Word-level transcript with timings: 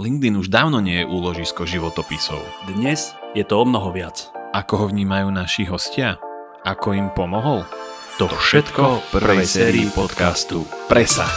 LinkedIn 0.00 0.40
už 0.40 0.48
dávno 0.48 0.80
nie 0.80 1.04
je 1.04 1.06
úložisko 1.06 1.68
životopisov. 1.68 2.40
Dnes 2.64 3.12
je 3.36 3.44
to 3.44 3.60
o 3.60 3.64
mnoho 3.68 3.92
viac. 3.92 4.32
Ako 4.56 4.74
ho 4.82 4.86
vnímajú 4.88 5.28
naši 5.28 5.68
hostia? 5.68 6.16
Ako 6.64 6.96
im 6.96 7.12
pomohol? 7.12 7.68
To 8.16 8.26
všetko 8.26 8.82
v 9.00 9.04
prvej 9.20 9.44
sérii 9.44 9.88
podcastu 9.92 10.64
Presa. 10.88 11.28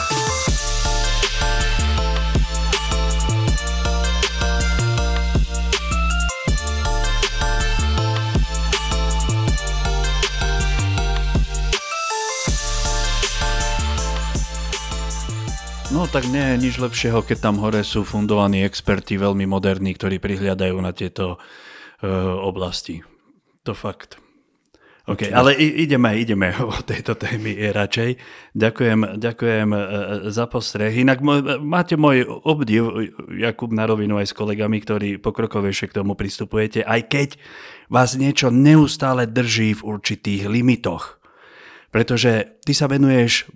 No 16.03 16.11
tak 16.11 16.27
nie 16.27 16.43
je 16.43 16.67
nič 16.67 16.83
lepšieho, 16.83 17.23
keď 17.23 17.47
tam 17.47 17.63
hore 17.63 17.79
sú 17.79 18.03
fundovaní 18.03 18.67
experti, 18.67 19.15
veľmi 19.15 19.47
moderní, 19.47 19.95
ktorí 19.95 20.19
prihliadajú 20.19 20.75
na 20.83 20.91
tieto 20.91 21.39
uh, 21.39 22.43
oblasti. 22.43 22.99
To 23.63 23.71
fakt. 23.71 24.19
OK, 25.07 25.31
ale 25.31 25.55
ideme, 25.55 26.11
ideme 26.19 26.51
o 26.75 26.75
tejto 26.83 27.15
témy 27.15 27.55
radšej. 27.71 28.19
Ďakujem, 28.51 29.15
ďakujem 29.15 29.69
uh, 29.71 29.79
za 30.27 30.43
postreh. 30.51 30.91
Inak 30.91 31.23
máte 31.63 31.95
môj 31.95 32.27
obdiv, 32.27 33.15
Jakub, 33.39 33.71
na 33.71 33.87
rovinu 33.87 34.19
aj 34.19 34.27
s 34.27 34.35
kolegami, 34.35 34.83
ktorí 34.83 35.23
pokrokovejšie 35.23 35.87
k 35.87 36.03
tomu 36.03 36.19
pristupujete, 36.19 36.83
aj 36.83 36.99
keď 37.07 37.29
vás 37.87 38.19
niečo 38.19 38.51
neustále 38.51 39.23
drží 39.23 39.79
v 39.79 39.87
určitých 39.87 40.51
limitoch. 40.51 41.23
Pretože 41.95 42.59
ty 42.67 42.75
sa 42.75 42.91
venuješ 42.91 43.47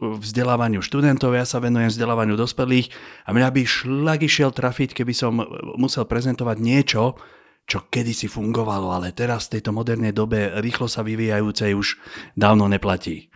vzdelávaniu 0.00 0.80
študentov, 0.80 1.36
ja 1.36 1.44
sa 1.44 1.60
venujem 1.60 1.92
vzdelávaniu 1.92 2.32
dospelých 2.32 2.88
a 3.28 3.36
mňa 3.36 3.48
by 3.52 3.62
šlak 3.68 4.24
išiel 4.24 4.48
trafiť, 4.48 4.96
keby 4.96 5.12
som 5.12 5.36
musel 5.76 6.08
prezentovať 6.08 6.56
niečo, 6.56 7.20
čo 7.66 7.84
kedysi 7.90 8.30
fungovalo, 8.30 8.94
ale 8.94 9.12
teraz 9.12 9.50
v 9.50 9.58
tejto 9.58 9.74
modernej 9.74 10.14
dobe 10.14 10.54
rýchlo 10.62 10.86
sa 10.86 11.02
vyvíjajúcej 11.04 11.74
už 11.76 11.98
dávno 12.38 12.70
neplatí. 12.70 13.28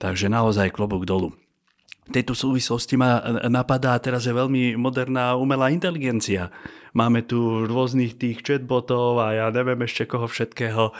Takže 0.00 0.32
naozaj 0.32 0.72
klobúk 0.72 1.04
dolu. 1.04 1.34
V 2.06 2.14
tejto 2.14 2.38
súvislosti 2.38 2.94
ma 2.94 3.18
napadá, 3.50 3.98
teraz 3.98 4.30
je 4.30 4.32
veľmi 4.32 4.78
moderná 4.78 5.34
umelá 5.34 5.74
inteligencia. 5.74 6.54
Máme 6.94 7.26
tu 7.26 7.66
rôznych 7.66 8.14
tých 8.14 8.46
chatbotov 8.46 9.18
a 9.18 9.34
ja 9.34 9.46
neviem 9.50 9.82
ešte 9.82 10.06
koho 10.06 10.30
všetkého. 10.30 10.94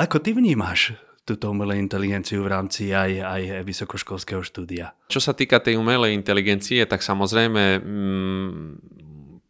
Ako 0.00 0.16
ty 0.24 0.32
vnímaš 0.32 0.96
túto 1.26 1.50
umelej 1.50 1.82
inteligenciu 1.82 2.46
v 2.46 2.54
rámci 2.54 2.94
aj, 2.94 3.10
aj 3.18 3.42
vysokoškolského 3.66 4.46
štúdia. 4.46 4.94
Čo 5.10 5.18
sa 5.18 5.34
týka 5.34 5.58
tej 5.58 5.74
umelej 5.74 6.14
inteligencie, 6.14 6.86
tak 6.86 7.02
samozrejme 7.02 7.82
mm, 7.82 8.96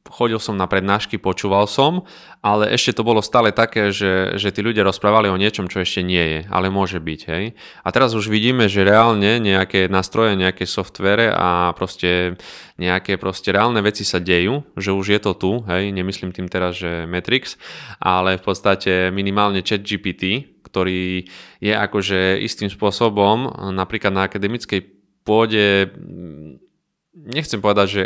chodil 0.09 0.39
som 0.39 0.57
na 0.57 0.65
prednášky, 0.65 1.19
počúval 1.19 1.67
som, 1.69 2.07
ale 2.41 2.71
ešte 2.73 2.97
to 2.97 3.03
bolo 3.03 3.21
stále 3.21 3.51
také, 3.51 3.91
že, 3.91 4.39
že 4.39 4.55
tí 4.55 4.63
ľudia 4.63 4.87
rozprávali 4.87 5.29
o 5.29 5.37
niečom, 5.37 5.67
čo 5.67 5.83
ešte 5.83 6.01
nie 6.01 6.23
je, 6.23 6.41
ale 6.49 6.71
môže 6.71 7.03
byť. 7.03 7.21
Hej? 7.29 7.45
A 7.83 7.89
teraz 7.91 8.15
už 8.15 8.31
vidíme, 8.31 8.71
že 8.71 8.87
reálne 8.87 9.43
nejaké 9.43 9.91
nástroje, 9.91 10.39
nejaké 10.39 10.65
softvere 10.65 11.35
a 11.35 11.75
proste 11.75 12.39
nejaké 12.77 13.17
proste 13.17 13.53
reálne 13.53 13.81
veci 13.81 14.05
sa 14.05 14.21
dejú, 14.21 14.65
že 14.77 14.93
už 14.93 15.07
je 15.17 15.21
to 15.21 15.33
tu, 15.37 15.53
hej? 15.69 15.91
nemyslím 15.93 16.33
tým 16.33 16.49
teraz, 16.49 16.81
že 16.81 17.09
Matrix, 17.09 17.61
ale 18.01 18.41
v 18.41 18.45
podstate 18.45 19.13
minimálne 19.13 19.61
chat 19.65 19.85
GPT, 19.85 20.56
ktorý 20.77 21.25
je 21.65 21.73
akože 21.73 22.45
istým 22.45 22.69
spôsobom 22.69 23.49
napríklad 23.73 24.13
na 24.13 24.29
akademickej 24.29 24.85
pôde, 25.25 25.89
nechcem 27.17 27.65
povedať, 27.65 27.89
že 27.89 28.05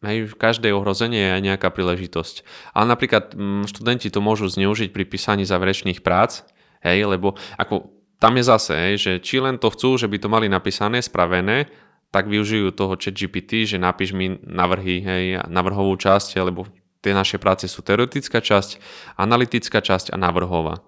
Hej, 0.00 0.32
každé 0.32 0.72
ohrozenie 0.72 1.20
je 1.20 1.34
aj 1.36 1.42
nejaká 1.44 1.68
príležitosť. 1.76 2.40
Ale 2.72 2.88
napríklad 2.88 3.36
študenti 3.68 4.08
to 4.08 4.24
môžu 4.24 4.48
zneužiť 4.48 4.96
pri 4.96 5.04
písaní 5.04 5.44
záverečných 5.44 6.00
prác, 6.00 6.48
hej, 6.80 7.04
lebo 7.04 7.36
ako 7.60 7.92
tam 8.16 8.40
je 8.40 8.44
zase, 8.48 8.72
hej, 8.72 8.94
že 8.96 9.12
či 9.20 9.44
len 9.44 9.60
to 9.60 9.68
chcú, 9.68 10.00
že 10.00 10.08
by 10.08 10.16
to 10.16 10.32
mali 10.32 10.48
napísané, 10.48 11.04
spravené, 11.04 11.68
tak 12.08 12.32
využijú 12.32 12.72
toho 12.72 12.96
chat 12.96 13.12
GPT, 13.12 13.68
že 13.68 13.76
napíš 13.76 14.16
mi 14.16 14.40
navrhy, 14.40 15.04
hej, 15.04 15.24
navrhovú 15.52 15.92
časť, 16.00 16.40
lebo 16.48 16.64
tie 17.04 17.12
naše 17.12 17.36
práce 17.36 17.68
sú 17.68 17.84
teoretická 17.84 18.40
časť, 18.40 18.80
analytická 19.20 19.84
časť 19.84 20.12
a 20.12 20.20
navrhová. 20.20 20.80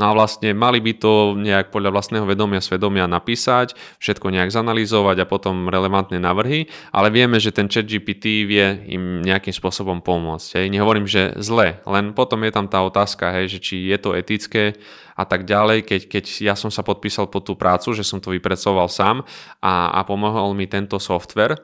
No 0.00 0.08
a 0.08 0.16
vlastne 0.16 0.56
mali 0.56 0.80
by 0.80 0.96
to 0.96 1.36
nejak 1.36 1.68
podľa 1.68 1.92
vlastného 1.92 2.24
vedomia, 2.24 2.64
svedomia 2.64 3.04
napísať, 3.04 3.76
všetko 4.00 4.32
nejak 4.32 4.48
zanalýzovať 4.48 5.20
a 5.20 5.28
potom 5.28 5.68
relevantné 5.68 6.16
navrhy, 6.16 6.72
ale 6.88 7.12
vieme, 7.12 7.36
že 7.36 7.52
ten 7.52 7.68
chat 7.68 7.84
GPT 7.84 8.48
vie 8.48 8.80
im 8.88 9.20
nejakým 9.20 9.52
spôsobom 9.52 10.00
pomôcť. 10.00 10.56
Hej. 10.56 10.66
Nehovorím, 10.72 11.04
že 11.04 11.36
zle, 11.36 11.84
len 11.84 12.16
potom 12.16 12.40
je 12.48 12.52
tam 12.56 12.64
tá 12.64 12.80
otázka, 12.80 13.28
hej, 13.36 13.52
že 13.52 13.58
či 13.60 13.92
je 13.92 13.98
to 14.00 14.16
etické 14.16 14.72
a 15.20 15.28
tak 15.28 15.44
ďalej, 15.44 15.84
keď, 15.84 16.00
keď 16.08 16.24
ja 16.48 16.56
som 16.56 16.72
sa 16.72 16.80
podpísal 16.80 17.28
pod 17.28 17.44
tú 17.44 17.52
prácu, 17.52 17.92
že 17.92 18.00
som 18.00 18.24
to 18.24 18.32
vypracoval 18.32 18.88
sám 18.88 19.20
a, 19.60 19.92
a 19.92 20.00
pomohol 20.08 20.56
mi 20.56 20.64
tento 20.64 20.96
software, 20.96 21.60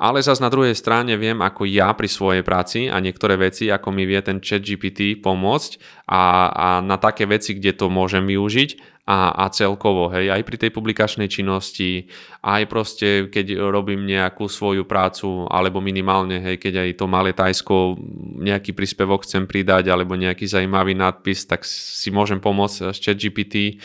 ale 0.00 0.24
zas 0.24 0.42
na 0.42 0.50
druhej 0.50 0.74
strane 0.74 1.14
viem, 1.14 1.38
ako 1.38 1.68
ja 1.68 1.92
pri 1.94 2.08
svojej 2.10 2.42
práci 2.42 2.90
a 2.90 2.98
niektoré 2.98 3.38
veci, 3.38 3.70
ako 3.70 3.94
mi 3.94 4.08
vie 4.08 4.18
ten 4.24 4.42
chat 4.42 4.64
GPT 4.64 5.20
pomôcť 5.20 6.04
a, 6.10 6.22
a 6.50 6.68
na 6.82 6.98
také 6.98 7.28
veci, 7.28 7.54
kde 7.54 7.76
to 7.76 7.86
môžem 7.86 8.26
využiť 8.26 8.92
a, 9.02 9.34
a 9.34 9.50
celkovo, 9.50 10.14
hej, 10.14 10.30
aj 10.30 10.42
pri 10.46 10.56
tej 10.62 10.70
publikačnej 10.70 11.26
činnosti, 11.26 12.06
aj 12.46 12.62
proste, 12.70 13.26
keď 13.26 13.58
robím 13.58 14.06
nejakú 14.06 14.46
svoju 14.46 14.86
prácu, 14.86 15.50
alebo 15.50 15.82
minimálne, 15.82 16.38
hej, 16.38 16.62
keď 16.62 16.86
aj 16.86 16.90
to 17.02 17.06
malé 17.10 17.34
Tajsko 17.34 17.98
nejaký 18.38 18.70
príspevok 18.70 19.26
chcem 19.26 19.50
pridať, 19.50 19.90
alebo 19.90 20.14
nejaký 20.14 20.46
zaujímavý 20.46 20.94
nadpis, 20.94 21.50
tak 21.50 21.66
si 21.66 22.14
môžem 22.14 22.38
pomôcť 22.38 22.94
s 22.94 22.98
chat 23.02 23.18
GPT, 23.18 23.82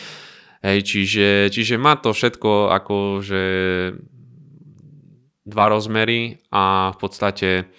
hej, 0.62 0.80
čiže, 0.86 1.50
čiže 1.50 1.82
má 1.82 1.98
to 1.98 2.14
všetko 2.14 2.70
ako, 2.78 3.26
že 3.26 3.42
dva 5.48 5.72
rozmery 5.72 6.44
a 6.52 6.92
v 6.92 6.98
podstate 7.00 7.72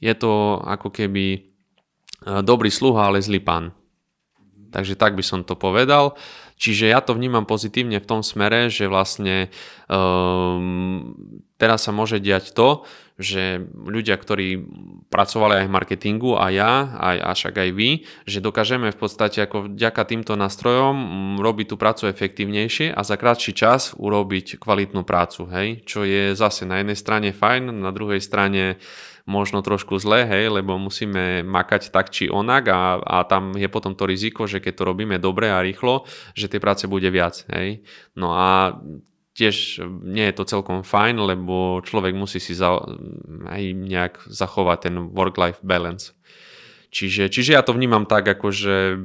je 0.00 0.14
to 0.16 0.64
ako 0.64 0.88
keby 0.88 1.26
e, 1.36 1.40
dobrý 2.40 2.72
sluha, 2.72 3.12
ale 3.12 3.20
zlý 3.20 3.44
pán. 3.44 3.76
Takže 4.72 4.96
tak 4.96 5.12
by 5.12 5.24
som 5.24 5.44
to 5.44 5.56
povedal. 5.56 6.16
Čiže 6.56 6.88
ja 6.88 7.04
to 7.04 7.12
vnímam 7.12 7.44
pozitívne 7.44 8.00
v 8.00 8.08
tom 8.08 8.24
smere, 8.24 8.72
že 8.72 8.88
vlastne 8.88 9.52
um, 9.92 11.12
teraz 11.60 11.84
sa 11.84 11.92
môže 11.92 12.16
diať 12.16 12.56
to, 12.56 12.88
že 13.16 13.64
ľudia, 13.72 14.20
ktorí 14.20 14.60
pracovali 15.08 15.64
aj 15.64 15.66
v 15.66 15.74
marketingu 15.74 16.36
a 16.36 16.52
ja, 16.52 16.72
aj, 17.00 17.16
a 17.16 17.30
však 17.32 17.54
aj 17.56 17.70
vy, 17.72 17.90
že 18.28 18.44
dokážeme 18.44 18.92
v 18.92 18.98
podstate 19.00 19.40
ako 19.40 19.72
vďaka 19.72 20.02
týmto 20.04 20.36
nástrojom 20.36 20.96
robiť 21.40 21.66
tú 21.72 21.76
prácu 21.80 22.12
efektívnejšie 22.12 22.92
a 22.92 23.00
za 23.00 23.16
krátší 23.16 23.56
čas 23.56 23.96
urobiť 23.96 24.60
kvalitnú 24.60 25.00
prácu, 25.08 25.48
hej, 25.48 25.80
čo 25.88 26.04
je 26.04 26.36
zase 26.36 26.68
na 26.68 26.84
jednej 26.84 26.98
strane 27.00 27.32
fajn, 27.32 27.72
na 27.72 27.88
druhej 27.88 28.20
strane 28.20 28.76
možno 29.26 29.58
trošku 29.58 29.98
zlé, 29.98 30.22
hej, 30.28 30.54
lebo 30.54 30.78
musíme 30.78 31.42
makať 31.42 31.90
tak 31.90 32.14
či 32.14 32.30
onak 32.30 32.70
a, 32.70 33.02
a 33.02 33.16
tam 33.26 33.58
je 33.58 33.66
potom 33.66 33.98
to 33.98 34.06
riziko, 34.06 34.46
že 34.46 34.62
keď 34.62 34.72
to 34.78 34.86
robíme 34.86 35.16
dobre 35.18 35.50
a 35.50 35.64
rýchlo, 35.64 36.06
že 36.38 36.46
tej 36.46 36.62
práce 36.62 36.84
bude 36.86 37.10
viac, 37.10 37.42
hej. 37.50 37.82
No 38.14 38.38
a 38.38 38.78
tiež 39.36 39.84
nie 40.00 40.24
je 40.32 40.34
to 40.34 40.48
celkom 40.48 40.80
fajn, 40.80 41.20
lebo 41.20 41.84
človek 41.84 42.16
musí 42.16 42.40
si 42.40 42.56
za, 42.56 42.80
aj 43.46 43.62
nejak 43.76 44.24
zachovať 44.24 44.78
ten 44.88 44.96
work-life 45.12 45.60
balance. 45.60 46.16
Čiže, 46.88 47.28
čiže 47.28 47.52
ja 47.52 47.60
to 47.60 47.76
vnímam 47.76 48.08
tak, 48.08 48.24
ako 48.24 48.48
že 48.48 48.96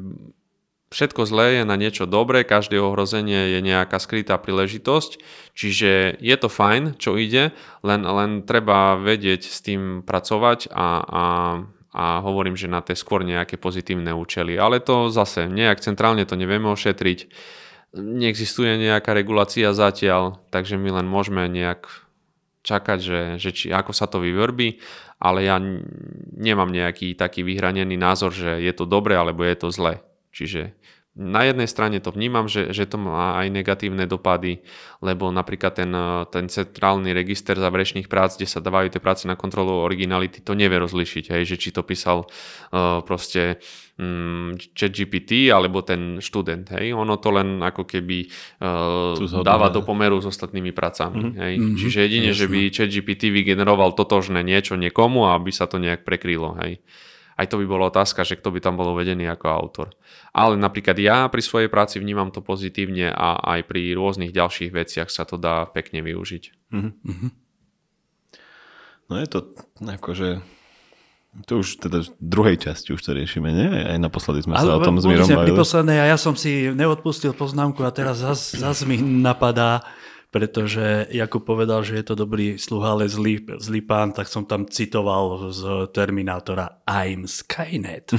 všetko 0.92 1.28
zlé 1.28 1.60
je 1.60 1.64
na 1.68 1.76
niečo 1.76 2.08
dobré, 2.08 2.48
každé 2.48 2.80
ohrozenie 2.80 3.56
je 3.56 3.60
nejaká 3.64 4.00
skrytá 4.00 4.40
príležitosť, 4.40 5.20
čiže 5.56 6.20
je 6.20 6.36
to 6.40 6.48
fajn, 6.52 7.00
čo 7.00 7.16
ide, 7.16 7.56
len, 7.84 8.02
len 8.04 8.44
treba 8.44 9.00
vedieť 9.00 9.48
s 9.48 9.60
tým 9.64 10.04
pracovať 10.04 10.72
a, 10.72 10.88
a, 11.04 11.24
a 11.96 12.04
hovorím, 12.24 12.60
že 12.60 12.72
na 12.72 12.84
tie 12.84 12.96
skôr 12.96 13.24
nejaké 13.24 13.56
pozitívne 13.56 14.12
účely. 14.12 14.60
Ale 14.60 14.84
to 14.84 15.08
zase 15.08 15.48
nejak 15.48 15.80
centrálne 15.80 16.28
to 16.28 16.36
nevieme 16.36 16.68
ošetriť, 16.72 17.20
neexistuje 17.96 18.80
nejaká 18.80 19.12
regulácia 19.12 19.76
zatiaľ, 19.76 20.40
takže 20.54 20.80
my 20.80 21.02
len 21.02 21.08
môžeme 21.08 21.48
nejak 21.52 21.88
čakať, 22.62 23.00
že, 23.02 23.22
že 23.42 23.50
či, 23.52 23.66
ako 23.74 23.92
sa 23.92 24.06
to 24.06 24.22
vyvrbí, 24.22 24.80
ale 25.18 25.50
ja 25.50 25.58
nemám 26.38 26.70
nejaký 26.70 27.18
taký 27.18 27.42
vyhranený 27.42 27.98
názor, 27.98 28.32
že 28.32 28.62
je 28.62 28.74
to 28.74 28.86
dobre 28.86 29.18
alebo 29.18 29.44
je 29.44 29.58
to 29.58 29.70
zle. 29.74 30.00
Čiže 30.32 30.72
na 31.12 31.44
jednej 31.44 31.68
strane 31.68 32.00
to 32.00 32.16
vnímam, 32.16 32.48
že, 32.48 32.72
že 32.72 32.88
to 32.88 32.96
má 32.96 33.36
aj 33.44 33.52
negatívne 33.52 34.08
dopady, 34.08 34.64
lebo 35.04 35.28
napríklad 35.28 35.76
ten, 35.76 35.92
ten 36.32 36.48
centrálny 36.48 37.12
register 37.12 37.60
záverečných 37.60 38.08
prác, 38.08 38.40
kde 38.40 38.48
sa 38.48 38.64
dávajú 38.64 38.96
tie 38.96 39.04
práce 39.04 39.28
na 39.28 39.36
kontrolu 39.36 39.84
originality, 39.84 40.40
to 40.40 40.56
nevie 40.56 40.80
rozlišiť, 40.80 41.36
hej, 41.36 41.44
že 41.44 41.60
či 41.60 41.76
to 41.76 41.84
písal 41.84 42.24
uh, 42.24 43.04
proste 43.04 43.60
um, 44.00 44.56
chat 44.72 44.96
GPT 44.96 45.52
alebo 45.52 45.84
ten 45.84 46.24
študent. 46.24 46.72
Hej. 46.80 46.96
Ono 46.96 47.20
to 47.20 47.30
len 47.36 47.60
ako 47.60 47.84
keby 47.84 48.32
uh, 48.64 49.20
dáva 49.44 49.68
do 49.68 49.84
pomeru 49.84 50.24
s 50.24 50.32
ostatnými 50.32 50.72
prácami. 50.72 51.28
Mm-hmm. 51.28 51.40
Hej. 51.44 51.54
Mm-hmm. 51.60 51.78
Čiže 51.78 51.98
jedine, 52.08 52.32
Jasne. 52.32 52.40
že 52.40 52.46
by 52.48 52.60
chat 52.72 52.88
GPT 52.88 53.36
vygeneroval 53.36 54.00
totožné 54.00 54.48
niečo 54.48 54.80
niekomu, 54.80 55.28
aby 55.28 55.52
sa 55.52 55.68
to 55.68 55.76
nejak 55.76 56.08
prekrylo. 56.08 56.56
Hej. 56.64 56.80
Aj 57.42 57.50
to 57.50 57.58
by 57.58 57.66
bola 57.66 57.90
otázka, 57.90 58.22
že 58.22 58.38
kto 58.38 58.54
by 58.54 58.62
tam 58.62 58.78
bol 58.78 58.94
uvedený 58.94 59.26
ako 59.34 59.46
autor. 59.50 59.88
Ale 60.30 60.54
napríklad 60.62 60.94
ja 61.02 61.26
pri 61.26 61.42
svojej 61.42 61.74
práci 61.74 61.98
vnímam 61.98 62.30
to 62.30 62.46
pozitívne 62.46 63.10
a 63.10 63.42
aj 63.58 63.66
pri 63.66 63.98
rôznych 63.98 64.30
ďalších 64.30 64.70
veciach 64.70 65.10
sa 65.10 65.26
to 65.26 65.42
dá 65.42 65.66
pekne 65.66 66.06
využiť. 66.06 66.44
Mm-hmm. 66.70 67.32
No 69.10 69.14
je 69.18 69.28
to 69.28 69.40
akože 69.82 70.46
to 71.48 71.64
už 71.64 71.80
teda 71.80 72.04
v 72.04 72.12
druhej 72.20 72.58
časti 72.60 72.92
už 72.92 73.00
to 73.08 73.16
riešime, 73.16 73.56
nie? 73.56 73.68
Aj 73.72 73.96
naposledy 73.96 74.44
sme 74.44 74.60
Ale 74.60 74.68
sa 74.68 74.76
o 74.76 74.84
tom 74.84 75.00
s 75.00 75.08
Mírom 75.08 75.24
bavili. 75.32 75.56
poslednej 75.56 76.04
a 76.04 76.06
ja 76.12 76.18
som 76.20 76.36
si 76.36 76.68
neodpustil 76.76 77.32
poznámku 77.32 77.80
a 77.88 77.92
teraz 77.96 78.20
zase 78.20 78.60
zas 78.60 78.84
mi 78.84 79.00
napadá, 79.00 79.80
pretože 80.32 81.12
Jakub 81.12 81.44
povedal, 81.44 81.84
že 81.84 82.00
je 82.00 82.06
to 82.08 82.16
dobrý 82.16 82.56
sluha, 82.56 82.96
ale 82.96 83.12
zlý, 83.12 83.44
zlý 83.60 83.84
pán, 83.84 84.16
tak 84.16 84.32
som 84.32 84.48
tam 84.48 84.64
citoval 84.64 85.52
z 85.52 85.92
Terminátora 85.92 86.88
I'm 86.88 87.28
Skynet. 87.28 88.16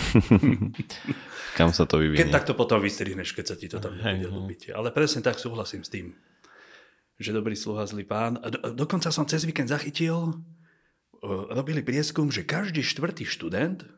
Kam 1.58 1.72
sa 1.72 1.88
to 1.88 1.96
vyvinie? 1.96 2.20
Keď 2.20 2.28
takto 2.28 2.52
potom 2.52 2.84
vystrihneš, 2.84 3.32
keď 3.32 3.44
sa 3.48 3.56
ti 3.56 3.64
to 3.72 3.80
tam 3.80 3.96
nebude 3.96 4.28
ľúbiť. 4.28 4.76
Ale 4.76 4.92
presne 4.92 5.24
tak 5.24 5.40
súhlasím 5.40 5.80
s 5.80 5.88
tým, 5.88 6.12
že 7.16 7.32
dobrý 7.32 7.56
sluha, 7.56 7.88
zlý 7.88 8.04
pán. 8.04 8.36
Do, 8.44 8.76
dokonca 8.76 9.08
som 9.08 9.24
cez 9.24 9.48
víkend 9.48 9.72
zachytil, 9.72 10.36
robili 11.48 11.80
prieskum, 11.80 12.28
že 12.28 12.44
každý 12.44 12.84
štvrtý 12.84 13.24
študent 13.24 13.88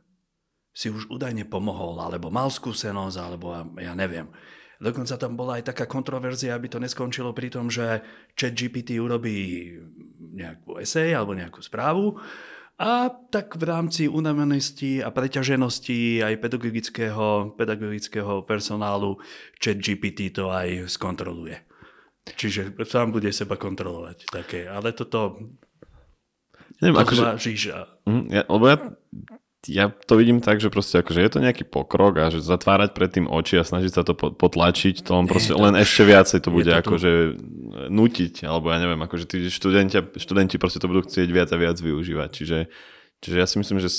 si 0.71 0.87
už 0.87 1.11
údajne 1.11 1.51
pomohol, 1.51 1.99
alebo 1.99 2.31
mal 2.31 2.47
skúsenosť, 2.47 3.17
alebo 3.19 3.55
ja 3.79 3.95
neviem. 3.99 4.31
Dokonca 4.85 5.17
tam 5.17 5.33
bola 5.33 5.57
aj 5.57 5.73
taká 5.73 5.89
kontroverzia, 5.89 6.53
aby 6.53 6.69
to 6.69 6.77
neskončilo 6.77 7.33
pri 7.33 7.49
tom, 7.49 7.73
že 7.73 8.05
chat 8.37 8.53
GPT 8.53 9.01
urobí 9.01 9.73
nejakú 10.37 10.77
esej 10.77 11.17
alebo 11.17 11.33
nejakú 11.33 11.65
správu 11.65 12.21
a 12.75 13.07
tak 13.31 13.55
v 13.55 13.65
rámci 13.71 14.11
unavenosti 14.11 14.99
a 14.99 15.09
preťaženosti 15.15 16.27
aj 16.27 16.35
pedagogického, 16.43 17.55
pedagogického 17.55 18.43
personálu 18.45 19.23
chat 19.57 19.79
GPT 19.79 20.35
to 20.35 20.51
aj 20.51 20.91
skontroluje. 20.91 21.55
Čiže 22.25 22.75
sám 22.85 23.15
bude 23.15 23.31
seba 23.31 23.55
kontrolovať. 23.55 24.27
Také. 24.29 24.67
Ale 24.67 24.93
toto 24.93 25.39
Neviem, 26.83 26.99
to 26.99 27.03
akože, 27.07 27.71
a... 27.71 27.81
Ja, 28.33 28.43
lebo 28.51 28.65
ja 28.67 28.77
ja 29.67 29.89
to 29.89 30.21
vidím 30.21 30.45
tak, 30.45 30.61
že 30.61 30.69
proste 30.69 31.01
akože 31.01 31.21
je 31.25 31.31
to 31.33 31.41
nejaký 31.41 31.65
pokrok 31.65 32.21
a 32.21 32.29
že 32.29 32.45
zatvárať 32.45 32.93
pred 32.93 33.11
tým 33.11 33.27
oči 33.29 33.57
a 33.57 33.65
snažiť 33.65 33.93
sa 33.93 34.03
to 34.05 34.13
potlačiť, 34.15 35.01
to 35.01 35.11
on 35.17 35.25
proste 35.25 35.57
len 35.57 35.73
ešte 35.79 36.05
viacej 36.05 36.39
to 36.45 36.51
bude 36.53 36.69
akože 36.69 37.39
nutiť, 37.89 38.45
alebo 38.45 38.69
ja 38.69 38.79
neviem, 38.79 39.01
akože 39.01 39.25
tí 39.25 39.39
študenti, 39.49 40.21
študenti 40.21 40.61
proste 40.61 40.81
to 40.81 40.91
budú 40.91 41.09
chcieť 41.09 41.29
viac 41.33 41.49
a 41.53 41.57
viac 41.57 41.77
využívať. 41.81 42.31
Čiže, 42.33 42.59
čiže 43.25 43.37
ja 43.41 43.47
si 43.49 43.57
myslím, 43.61 43.81
že 43.81 43.91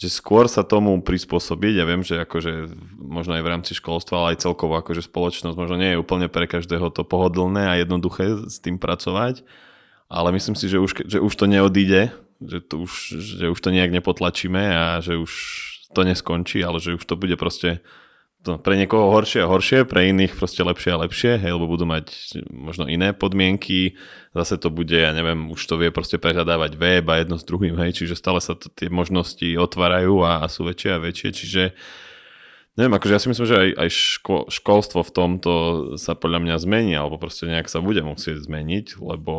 že 0.00 0.08
skôr 0.08 0.48
sa 0.48 0.64
tomu 0.64 0.96
prispôsobiť. 1.04 1.76
Ja 1.76 1.84
viem, 1.84 2.00
že 2.00 2.24
akože 2.24 2.72
možno 2.96 3.36
aj 3.36 3.44
v 3.44 3.50
rámci 3.52 3.72
školstva, 3.76 4.24
ale 4.24 4.28
aj 4.32 4.48
celkovo 4.48 4.80
akože 4.80 5.04
spoločnosť 5.04 5.52
možno 5.60 5.76
nie 5.76 5.92
je 5.92 6.00
úplne 6.00 6.24
pre 6.32 6.48
každého 6.48 6.88
to 6.88 7.04
pohodlné 7.04 7.68
a 7.68 7.76
jednoduché 7.76 8.48
s 8.48 8.64
tým 8.64 8.80
pracovať, 8.80 9.44
ale 10.08 10.32
myslím 10.32 10.56
si, 10.56 10.72
že 10.72 10.80
už, 10.80 11.04
že 11.04 11.20
už 11.20 11.32
to 11.36 11.44
neodíde 11.44 12.16
že, 12.40 12.58
to 12.64 12.84
už, 12.84 12.92
že 13.20 13.46
už 13.52 13.60
to 13.60 13.70
nejak 13.70 13.92
nepotlačíme 13.92 14.64
a 14.72 15.04
že 15.04 15.20
už 15.20 15.32
to 15.92 16.00
neskončí, 16.02 16.64
ale 16.64 16.80
že 16.80 16.96
už 16.96 17.04
to 17.04 17.14
bude 17.14 17.36
proste 17.36 17.84
to 18.40 18.56
pre 18.56 18.72
niekoho 18.72 19.12
horšie 19.12 19.44
a 19.44 19.50
horšie, 19.52 19.84
pre 19.84 20.08
iných 20.08 20.32
proste 20.32 20.64
lepšie 20.64 20.96
a 20.96 21.00
lepšie, 21.04 21.32
hej, 21.36 21.52
lebo 21.52 21.68
budú 21.68 21.84
mať 21.84 22.40
možno 22.48 22.88
iné 22.88 23.12
podmienky, 23.12 24.00
zase 24.32 24.56
to 24.56 24.72
bude, 24.72 24.96
ja 24.96 25.12
neviem, 25.12 25.52
už 25.52 25.60
to 25.60 25.76
vie 25.76 25.92
proste 25.92 26.16
prehľadávať 26.16 26.72
web 26.80 27.04
a 27.12 27.20
jedno 27.20 27.36
s 27.36 27.44
druhým, 27.44 27.76
hej, 27.76 28.00
čiže 28.00 28.16
stále 28.16 28.40
sa 28.40 28.56
to, 28.56 28.72
tie 28.72 28.88
možnosti 28.88 29.44
otvárajú 29.44 30.24
a, 30.24 30.40
a 30.40 30.48
sú 30.48 30.64
väčšie 30.64 30.90
a 30.96 31.02
väčšie, 31.04 31.28
čiže 31.36 31.62
neviem, 32.80 32.96
akože 32.96 33.12
ja 33.12 33.20
si 33.20 33.28
myslím, 33.28 33.44
že 33.44 33.56
aj, 33.60 33.70
aj 33.76 33.88
ško, 33.92 34.36
školstvo 34.48 35.00
v 35.04 35.12
tomto 35.12 35.52
sa 36.00 36.16
podľa 36.16 36.40
mňa 36.40 36.56
zmení, 36.64 36.96
alebo 36.96 37.20
proste 37.20 37.44
nejak 37.44 37.68
sa 37.68 37.84
bude 37.84 38.00
musieť 38.00 38.40
zmeniť, 38.40 38.96
lebo 39.04 39.36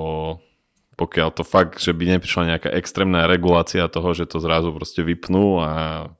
pokiaľ 0.99 1.29
to 1.33 1.43
fakt, 1.47 1.79
že 1.79 1.95
by 1.95 2.17
neprišla 2.17 2.55
nejaká 2.55 2.69
extrémna 2.75 3.25
regulácia 3.25 3.87
toho, 3.87 4.11
že 4.11 4.27
to 4.27 4.43
zrazu 4.43 4.75
proste 4.75 5.01
vypnú 5.01 5.63
a 5.63 5.71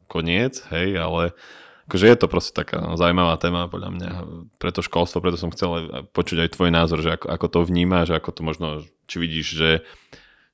koniec, 0.08 0.64
hej, 0.72 0.96
ale 0.96 1.36
akože 1.92 2.08
je 2.08 2.18
to 2.18 2.28
proste 2.32 2.56
taká 2.56 2.80
no, 2.80 2.96
zaujímavá 2.96 3.36
téma 3.36 3.68
podľa 3.68 3.90
mňa. 3.92 4.12
Pre 4.56 4.72
to 4.72 4.80
školstvo, 4.80 5.20
preto 5.20 5.36
som 5.36 5.52
chcel 5.52 6.08
počuť 6.16 6.48
aj 6.48 6.54
tvoj 6.56 6.70
názor, 6.72 7.04
že 7.04 7.20
ako, 7.20 7.28
ako 7.28 7.48
to 7.52 7.60
vnímaš, 7.68 8.16
ako 8.16 8.30
to 8.32 8.42
možno, 8.48 8.68
či 9.12 9.16
vidíš, 9.20 9.48
že 9.52 9.70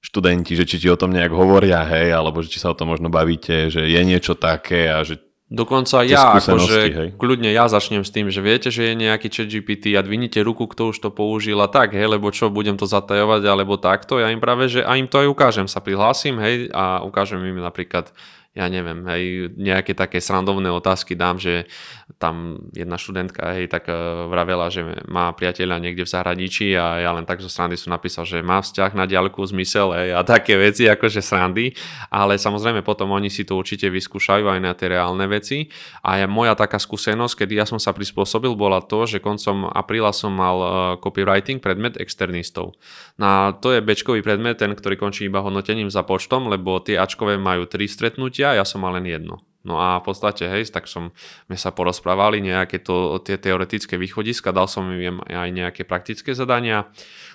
študenti, 0.02 0.58
že 0.58 0.66
či 0.66 0.82
ti 0.82 0.88
o 0.90 0.98
tom 0.98 1.14
nejak 1.14 1.34
hovoria, 1.34 1.86
hej, 1.86 2.14
alebo 2.14 2.42
že 2.42 2.50
či 2.50 2.62
sa 2.62 2.74
o 2.74 2.78
tom 2.78 2.90
možno 2.90 3.14
bavíte, 3.14 3.70
že 3.70 3.86
je 3.86 4.02
niečo 4.02 4.34
také 4.34 4.90
a 4.90 5.06
že 5.06 5.22
Dokonca 5.48 6.04
ja, 6.04 6.36
akože 6.36 6.80
hej. 6.92 7.10
kľudne 7.16 7.48
ja 7.56 7.72
začnem 7.72 8.04
s 8.04 8.12
tým, 8.12 8.28
že 8.28 8.44
viete, 8.44 8.68
že 8.68 8.92
je 8.92 9.00
nejaký 9.00 9.32
chat 9.32 9.48
GPT 9.48 9.96
a 9.96 10.04
dvinite 10.04 10.44
ruku, 10.44 10.68
kto 10.68 10.92
už 10.92 11.00
to 11.00 11.08
použil 11.08 11.64
a 11.64 11.72
tak, 11.72 11.96
hej, 11.96 12.04
lebo 12.04 12.28
čo, 12.36 12.52
budem 12.52 12.76
to 12.76 12.84
zatajovať 12.84 13.48
alebo 13.48 13.80
takto, 13.80 14.20
ja 14.20 14.28
im 14.28 14.44
práve, 14.44 14.68
že 14.68 14.84
a 14.84 15.00
im 15.00 15.08
to 15.08 15.24
aj 15.24 15.32
ukážem, 15.32 15.64
sa 15.72 15.80
prihlásim, 15.80 16.36
hej, 16.44 16.68
a 16.76 17.00
ukážem 17.00 17.40
im 17.48 17.64
napríklad 17.64 18.12
ja 18.58 18.66
neviem, 18.74 19.06
hej, 19.06 19.54
nejaké 19.54 19.94
také 19.94 20.18
srandovné 20.18 20.74
otázky 20.74 21.14
dám, 21.14 21.38
že 21.38 21.70
tam 22.18 22.58
jedna 22.74 22.98
študentka, 22.98 23.54
hej, 23.54 23.70
tak 23.70 23.86
uh, 23.86 24.26
vravela, 24.26 24.74
že 24.74 24.82
má 25.06 25.30
priateľa 25.30 25.78
niekde 25.78 26.02
v 26.02 26.10
zahraničí 26.10 26.74
a 26.74 27.06
ja 27.06 27.14
len 27.14 27.30
tak 27.30 27.38
zo 27.46 27.54
srandy 27.54 27.78
som 27.78 27.94
napísal, 27.94 28.26
že 28.26 28.42
má 28.42 28.58
vzťah 28.58 28.98
na 28.98 29.06
diaľku 29.06 29.46
zmysel, 29.46 29.94
hej, 29.94 30.18
a 30.18 30.26
také 30.26 30.58
veci, 30.58 30.90
akože 30.90 31.22
srandy, 31.22 31.78
ale 32.10 32.42
samozrejme 32.42 32.82
potom 32.82 33.14
oni 33.14 33.30
si 33.30 33.46
to 33.46 33.54
určite 33.54 33.86
vyskúšajú 33.94 34.50
aj 34.50 34.60
na 34.60 34.74
tie 34.74 34.98
reálne 34.98 35.30
veci 35.30 35.70
a 36.02 36.18
ja, 36.18 36.26
moja 36.26 36.58
taká 36.58 36.82
skúsenosť, 36.82 37.46
kedy 37.46 37.62
ja 37.62 37.70
som 37.70 37.78
sa 37.78 37.94
prispôsobil, 37.94 38.50
bola 38.58 38.82
to, 38.82 39.06
že 39.06 39.22
koncom 39.22 39.70
apríla 39.70 40.10
som 40.18 40.34
mal 40.34 40.58
uh, 40.58 40.72
copywriting 40.98 41.62
predmet 41.62 42.02
externistov. 42.02 42.74
No 43.22 43.54
to 43.54 43.78
je 43.78 43.86
bečkový 43.86 44.26
predmet, 44.26 44.58
ten, 44.58 44.74
ktorý 44.74 44.98
končí 44.98 45.30
iba 45.30 45.46
hodnotením 45.46 45.94
za 45.94 46.02
počtom, 46.02 46.50
lebo 46.50 46.82
tie 46.82 46.98
Ačkové 46.98 47.38
majú 47.38 47.68
tri 47.68 47.86
stretnutia 47.86 48.47
ja, 48.48 48.64
ja 48.64 48.66
som 48.68 48.80
mal 48.80 48.96
len 48.96 49.08
jedno. 49.08 49.44
No 49.68 49.84
a 49.84 50.00
v 50.00 50.08
podstate, 50.08 50.48
hej, 50.48 50.72
tak 50.72 50.88
som, 50.88 51.12
sme 51.52 51.58
sa 51.60 51.76
porozprávali 51.76 52.40
nejaké 52.40 52.80
to, 52.80 53.20
tie 53.20 53.36
teoretické 53.36 54.00
východiska, 54.00 54.56
dal 54.56 54.72
som 54.72 54.88
im 54.88 55.20
aj 55.28 55.50
nejaké 55.52 55.84
praktické 55.84 56.32
zadania. 56.32 56.88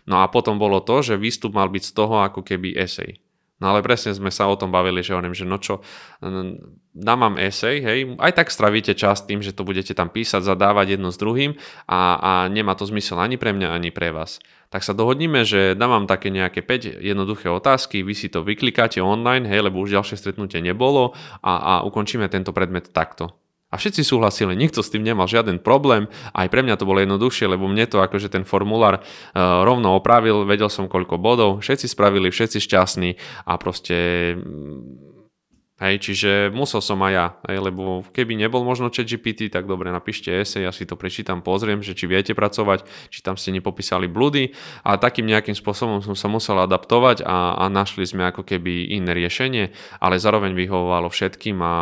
No 0.08 0.24
a 0.24 0.32
potom 0.32 0.56
bolo 0.56 0.80
to, 0.80 1.04
že 1.04 1.20
výstup 1.20 1.52
mal 1.52 1.68
byť 1.68 1.84
z 1.84 1.92
toho 1.92 2.24
ako 2.24 2.40
keby 2.40 2.72
esej. 2.72 3.20
No 3.62 3.70
ale 3.70 3.78
presne 3.86 4.10
sme 4.10 4.34
sa 4.34 4.50
o 4.50 4.58
tom 4.58 4.74
bavili, 4.74 5.06
že 5.06 5.14
hovorím, 5.14 5.38
že 5.38 5.46
no 5.46 5.62
čo, 5.62 5.86
dám 6.90 7.18
vám 7.22 7.38
esej, 7.38 7.78
hej, 7.78 7.98
aj 8.18 8.32
tak 8.34 8.50
stravíte 8.50 8.98
čas 8.98 9.22
tým, 9.22 9.38
že 9.38 9.54
to 9.54 9.62
budete 9.62 9.94
tam 9.94 10.10
písať, 10.10 10.42
zadávať 10.42 10.98
jedno 10.98 11.14
s 11.14 11.16
druhým 11.22 11.54
a, 11.86 12.18
a 12.18 12.32
nemá 12.50 12.74
to 12.74 12.82
zmysel 12.90 13.22
ani 13.22 13.38
pre 13.38 13.54
mňa, 13.54 13.70
ani 13.70 13.94
pre 13.94 14.10
vás. 14.10 14.42
Tak 14.74 14.82
sa 14.82 14.98
dohodníme, 14.98 15.46
že 15.46 15.78
dám 15.78 15.94
vám 15.94 16.06
také 16.10 16.34
nejaké 16.34 16.66
5 16.66 16.98
jednoduché 16.98 17.54
otázky, 17.54 18.02
vy 18.02 18.18
si 18.18 18.26
to 18.26 18.42
vyklikáte 18.42 18.98
online, 18.98 19.46
hej, 19.46 19.62
lebo 19.62 19.78
už 19.78 19.94
ďalšie 19.94 20.18
stretnutie 20.18 20.58
nebolo 20.58 21.14
a, 21.38 21.78
a 21.78 21.86
ukončíme 21.86 22.26
tento 22.26 22.50
predmet 22.50 22.90
takto. 22.90 23.41
A 23.72 23.80
všetci 23.80 24.04
súhlasili, 24.04 24.52
nikto 24.52 24.84
s 24.84 24.92
tým 24.92 25.00
nemal 25.00 25.24
žiaden 25.24 25.56
problém, 25.56 26.04
aj 26.36 26.52
pre 26.52 26.60
mňa 26.60 26.76
to 26.76 26.84
bolo 26.84 27.00
jednoduchšie, 27.00 27.48
lebo 27.48 27.64
mne 27.64 27.88
to 27.88 28.04
akože 28.04 28.28
ten 28.28 28.44
formulár 28.44 29.00
uh, 29.00 29.64
rovno 29.64 29.96
opravil, 29.96 30.44
vedel 30.44 30.68
som 30.68 30.92
koľko 30.92 31.16
bodov, 31.16 31.64
všetci 31.64 31.88
spravili, 31.88 32.28
všetci 32.28 32.60
šťastní 32.60 33.16
a 33.48 33.56
proste 33.56 33.96
Hej, 35.82 35.98
čiže 35.98 36.30
musel 36.54 36.78
som 36.78 37.02
aj 37.02 37.10
ja, 37.10 37.26
hej, 37.50 37.58
lebo 37.58 38.06
keby 38.14 38.38
nebol 38.38 38.62
možno 38.62 38.86
chat 38.86 39.10
GPT, 39.10 39.50
tak 39.50 39.66
dobre, 39.66 39.90
napíšte 39.90 40.30
esej, 40.30 40.62
ja 40.62 40.70
si 40.70 40.86
to 40.86 40.94
prečítam, 40.94 41.42
pozriem, 41.42 41.82
že 41.82 41.98
či 41.98 42.06
viete 42.06 42.38
pracovať, 42.38 42.86
či 43.10 43.18
tam 43.18 43.34
ste 43.34 43.50
nepopísali 43.50 44.06
blúdy. 44.06 44.54
A 44.86 44.94
takým 44.94 45.26
nejakým 45.26 45.58
spôsobom 45.58 45.98
som 45.98 46.14
sa 46.14 46.30
musel 46.30 46.54
adaptovať 46.62 47.26
a, 47.26 47.58
a 47.58 47.64
našli 47.66 48.06
sme 48.06 48.30
ako 48.30 48.46
keby 48.46 48.94
iné 48.94 49.10
riešenie, 49.10 49.74
ale 49.98 50.22
zároveň 50.22 50.54
vyhovovalo 50.54 51.10
všetkým 51.10 51.58
a 51.58 51.74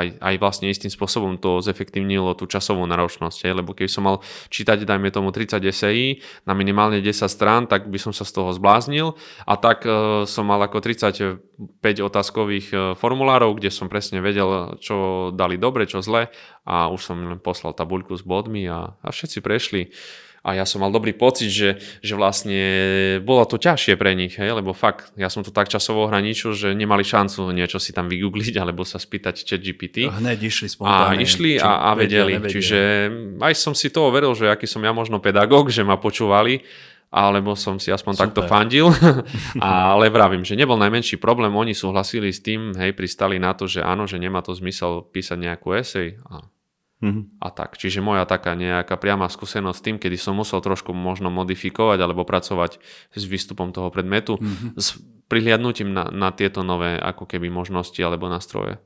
aj, 0.00 0.06
aj 0.16 0.34
vlastne 0.40 0.72
istým 0.72 0.88
spôsobom 0.88 1.36
to 1.36 1.60
zefektívnilo 1.60 2.32
tú 2.32 2.48
časovú 2.48 2.88
náročnosť, 2.88 3.44
hej, 3.44 3.52
lebo 3.52 3.76
keď 3.76 3.88
som 3.92 4.08
mal 4.08 4.24
čítať, 4.48 4.88
dajme 4.88 5.12
tomu 5.12 5.28
30 5.28 5.60
esejí 5.60 6.24
na 6.48 6.56
minimálne 6.56 7.04
10 7.04 7.28
strán, 7.28 7.68
tak 7.68 7.92
by 7.92 8.00
som 8.00 8.16
sa 8.16 8.24
z 8.24 8.32
toho 8.32 8.48
zbláznil. 8.56 9.12
A 9.44 9.60
tak 9.60 9.84
e, 9.84 10.24
som 10.24 10.48
mal 10.48 10.62
ako 10.64 10.78
35 10.80 11.82
otázkových 11.82 12.66
e, 12.72 12.76
formulárov 12.96 13.41
formulárov, 13.42 13.58
kde 13.58 13.70
som 13.74 13.90
presne 13.90 14.22
vedel, 14.22 14.78
čo 14.78 15.30
dali 15.34 15.58
dobre, 15.58 15.86
čo 15.90 15.98
zle 15.98 16.30
a 16.62 16.88
už 16.88 17.00
som 17.02 17.16
len 17.18 17.40
poslal 17.42 17.74
tabuľku 17.74 18.14
s 18.14 18.22
bodmi 18.22 18.70
a, 18.70 18.94
a 19.02 19.08
všetci 19.10 19.42
prešli 19.42 19.90
a 20.42 20.58
ja 20.58 20.66
som 20.66 20.82
mal 20.82 20.90
dobrý 20.90 21.14
pocit, 21.14 21.54
že, 21.54 21.78
že 22.02 22.18
vlastne 22.18 22.58
bolo 23.22 23.46
to 23.46 23.62
ťažšie 23.62 23.94
pre 23.94 24.18
nich, 24.18 24.34
hej, 24.34 24.50
lebo 24.58 24.74
fakt, 24.74 25.14
ja 25.14 25.30
som 25.30 25.46
to 25.46 25.54
tak 25.54 25.70
časovo 25.70 26.02
ohraničil, 26.02 26.50
že 26.50 26.74
nemali 26.74 27.06
šancu 27.06 27.54
niečo 27.54 27.78
si 27.78 27.94
tam 27.94 28.10
vygoogliť 28.10 28.58
alebo 28.58 28.82
sa 28.82 28.98
spýtať 28.98 29.46
chat 29.46 29.62
GPT. 29.62 30.10
Hneď 30.10 30.42
išli 30.42 30.66
spontánne. 30.66 31.14
A 31.14 31.22
išli 31.22 31.62
a, 31.62 31.86
a 31.86 31.94
vedeli. 31.94 32.42
Vedia, 32.42 32.50
Čiže 32.50 32.78
aj 33.38 33.54
som 33.54 33.70
si 33.70 33.86
toho 33.94 34.10
veril, 34.10 34.34
že 34.34 34.50
aký 34.50 34.66
som 34.66 34.82
ja 34.82 34.90
možno 34.90 35.22
pedagóg, 35.22 35.70
že 35.70 35.86
ma 35.86 35.94
počúvali, 35.94 36.66
alebo 37.12 37.52
som 37.52 37.76
si 37.76 37.92
aspoň 37.92 38.16
Super. 38.16 38.24
takto 38.24 38.40
fandil. 38.48 38.88
Ale 39.60 40.08
vravím, 40.08 40.48
že 40.48 40.56
nebol 40.56 40.80
najmenší 40.80 41.20
problém, 41.20 41.52
oni 41.52 41.76
súhlasili 41.76 42.32
s 42.32 42.40
tým, 42.40 42.72
hej, 42.72 42.96
pristali 42.96 43.36
na 43.36 43.52
to, 43.52 43.68
že 43.68 43.84
áno, 43.84 44.08
že 44.08 44.16
nemá 44.16 44.40
to 44.40 44.56
zmysel 44.56 45.04
písať 45.04 45.38
nejakú 45.38 45.76
esej. 45.76 46.16
A 46.32 46.48
Mm-hmm. 47.02 47.42
A 47.42 47.50
tak. 47.50 47.74
Čiže 47.74 47.98
moja 47.98 48.22
taká 48.22 48.54
nejaká 48.54 48.94
priama 48.94 49.26
skúsenosť 49.26 49.74
s 49.74 49.82
tým, 49.82 49.96
kedy 49.98 50.14
som 50.14 50.38
musel 50.38 50.62
trošku 50.62 50.94
možno 50.94 51.34
modifikovať 51.34 51.98
alebo 51.98 52.22
pracovať 52.22 52.78
s 53.10 53.22
výstupom 53.26 53.74
toho 53.74 53.90
predmetu, 53.90 54.38
mm-hmm. 54.38 54.78
s 54.78 55.02
prihliadnutím 55.26 55.90
na, 55.90 56.06
na 56.14 56.30
tieto 56.30 56.62
nové 56.62 56.94
ako 56.94 57.26
keby 57.26 57.50
možnosti 57.50 57.98
alebo 57.98 58.30
nástroje. 58.30 58.78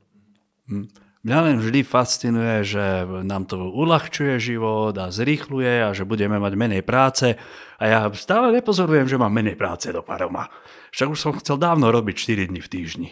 Mm. 0.64 0.88
Mňa 1.26 1.38
len 1.42 1.56
vždy 1.58 1.82
fascinuje, 1.82 2.62
že 2.62 3.02
nám 3.26 3.50
to 3.50 3.58
uľahčuje 3.58 4.38
život 4.38 4.94
a 4.94 5.10
zrýchluje 5.10 5.82
a 5.82 5.90
že 5.90 6.06
budeme 6.06 6.38
mať 6.38 6.54
menej 6.54 6.86
práce. 6.86 7.34
A 7.82 7.82
ja 7.82 7.98
stále 8.14 8.54
nepozorujem, 8.54 9.10
že 9.10 9.18
mám 9.18 9.34
menej 9.34 9.58
práce 9.58 9.90
do 9.90 10.06
paroma. 10.06 10.46
Však 10.94 11.10
už 11.10 11.18
som 11.18 11.34
chcel 11.34 11.58
dávno 11.58 11.90
robiť 11.90 12.14
4 12.14 12.50
dní 12.54 12.62
v 12.62 12.70
týždni. 12.70 13.10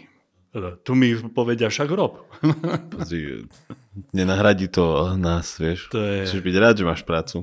Tu 0.86 0.94
mi 0.94 1.10
povedia 1.34 1.66
však 1.66 1.90
rob. 1.90 2.22
Pozri, 2.94 3.50
nenahradí 4.14 4.70
to 4.70 5.18
nás, 5.18 5.58
vieš. 5.58 5.90
To 5.90 5.98
je... 5.98 6.30
Musíš 6.30 6.46
byť 6.46 6.54
rád, 6.62 6.74
že 6.78 6.86
máš 6.86 7.02
prácu. 7.02 7.42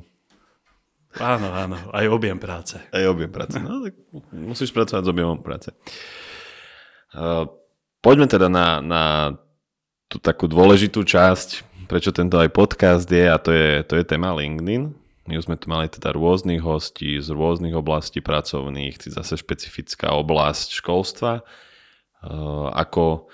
Áno, 1.20 1.52
áno, 1.52 1.76
aj 1.92 2.08
objem 2.08 2.40
práce. 2.40 2.80
Aj 2.80 3.04
objem 3.12 3.28
práce. 3.28 3.60
No, 3.60 3.84
tak 3.84 4.00
musíš 4.32 4.72
pracovať 4.72 5.04
s 5.04 5.12
objemom 5.12 5.44
práce. 5.44 5.76
Uh, 7.12 7.52
poďme 8.00 8.32
teda 8.32 8.48
na, 8.48 8.80
na 8.80 9.02
tú 10.12 10.20
takú 10.20 10.52
dôležitú 10.52 11.08
časť, 11.08 11.64
prečo 11.88 12.12
tento 12.12 12.36
aj 12.36 12.52
podcast 12.52 13.08
je, 13.08 13.32
a 13.32 13.40
to 13.40 13.56
je, 13.56 13.88
to 13.88 13.96
je 13.96 14.04
téma 14.04 14.36
LinkedIn. 14.36 14.92
My 15.32 15.40
už 15.40 15.48
sme 15.48 15.56
tu 15.56 15.72
mali 15.72 15.88
teda 15.88 16.12
rôznych 16.12 16.60
hostí 16.60 17.16
z 17.24 17.32
rôznych 17.32 17.72
oblastí 17.72 18.20
pracovných, 18.20 19.00
zase 19.00 19.40
špecifická 19.40 20.12
oblasť 20.20 20.76
školstva. 20.76 21.48
Eh, 22.28 22.68
ako, 22.76 23.32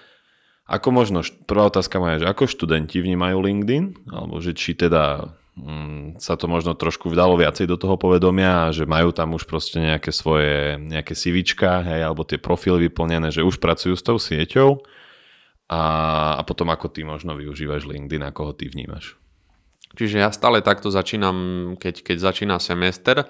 ako 0.70 0.88
možno, 0.94 1.26
prvá 1.50 1.66
otázka 1.74 1.98
moja, 1.98 2.22
že 2.22 2.30
ako 2.30 2.46
študenti 2.46 3.02
vnímajú 3.02 3.42
LinkedIn, 3.42 4.14
alebo 4.14 4.38
že 4.38 4.54
či 4.54 4.78
teda 4.78 5.34
um, 5.58 6.14
sa 6.22 6.38
to 6.38 6.46
možno 6.46 6.78
trošku 6.78 7.10
vdalo 7.10 7.40
viacej 7.40 7.66
do 7.66 7.82
toho 7.82 7.98
povedomia, 7.98 8.70
že 8.70 8.86
majú 8.86 9.10
tam 9.10 9.34
už 9.34 9.50
proste 9.50 9.82
nejaké 9.82 10.14
svoje, 10.14 10.78
nejaké 10.78 11.18
CVčka, 11.18 11.82
hej, 11.82 12.06
alebo 12.06 12.22
tie 12.22 12.38
profily 12.38 12.86
vyplnené, 12.86 13.34
že 13.34 13.42
už 13.42 13.58
pracujú 13.58 13.98
s 13.98 14.06
tou 14.06 14.22
sieťou 14.22 14.86
a, 15.68 15.82
a 16.40 16.42
potom 16.48 16.72
ako 16.72 16.88
ty 16.88 17.04
možno 17.04 17.36
využívaš 17.36 17.84
LinkedIn, 17.88 18.24
ako 18.24 18.52
ho 18.52 18.54
ty 18.56 18.72
vnímaš. 18.72 19.20
Čiže 19.96 20.20
ja 20.20 20.30
stále 20.36 20.60
takto 20.60 20.92
začínam, 20.92 21.74
keď, 21.80 22.04
keď 22.04 22.18
začína 22.20 22.56
semester, 22.60 23.24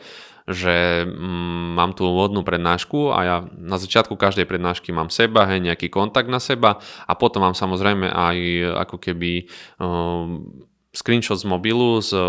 že 0.47 1.05
mm, 1.05 1.77
mám 1.77 1.93
tú 1.93 2.07
úvodnú 2.09 2.41
prednášku 2.41 3.13
a 3.13 3.19
ja 3.21 3.37
na 3.53 3.77
začiatku 3.77 4.15
každej 4.15 4.47
prednášky 4.47 4.89
mám 4.95 5.11
seba, 5.13 5.45
hej, 5.45 5.61
nejaký 5.61 5.91
kontakt 5.91 6.31
na 6.31 6.39
seba 6.41 6.79
a 7.05 7.13
potom 7.13 7.43
mám 7.45 7.53
samozrejme 7.53 8.09
aj 8.09 8.37
ako 8.87 8.95
keby 8.97 9.45
um, 9.77 10.65
screenshot 10.97 11.37
z 11.37 11.45
mobilu 11.45 12.01
s 12.01 12.09
eh, 12.09 12.21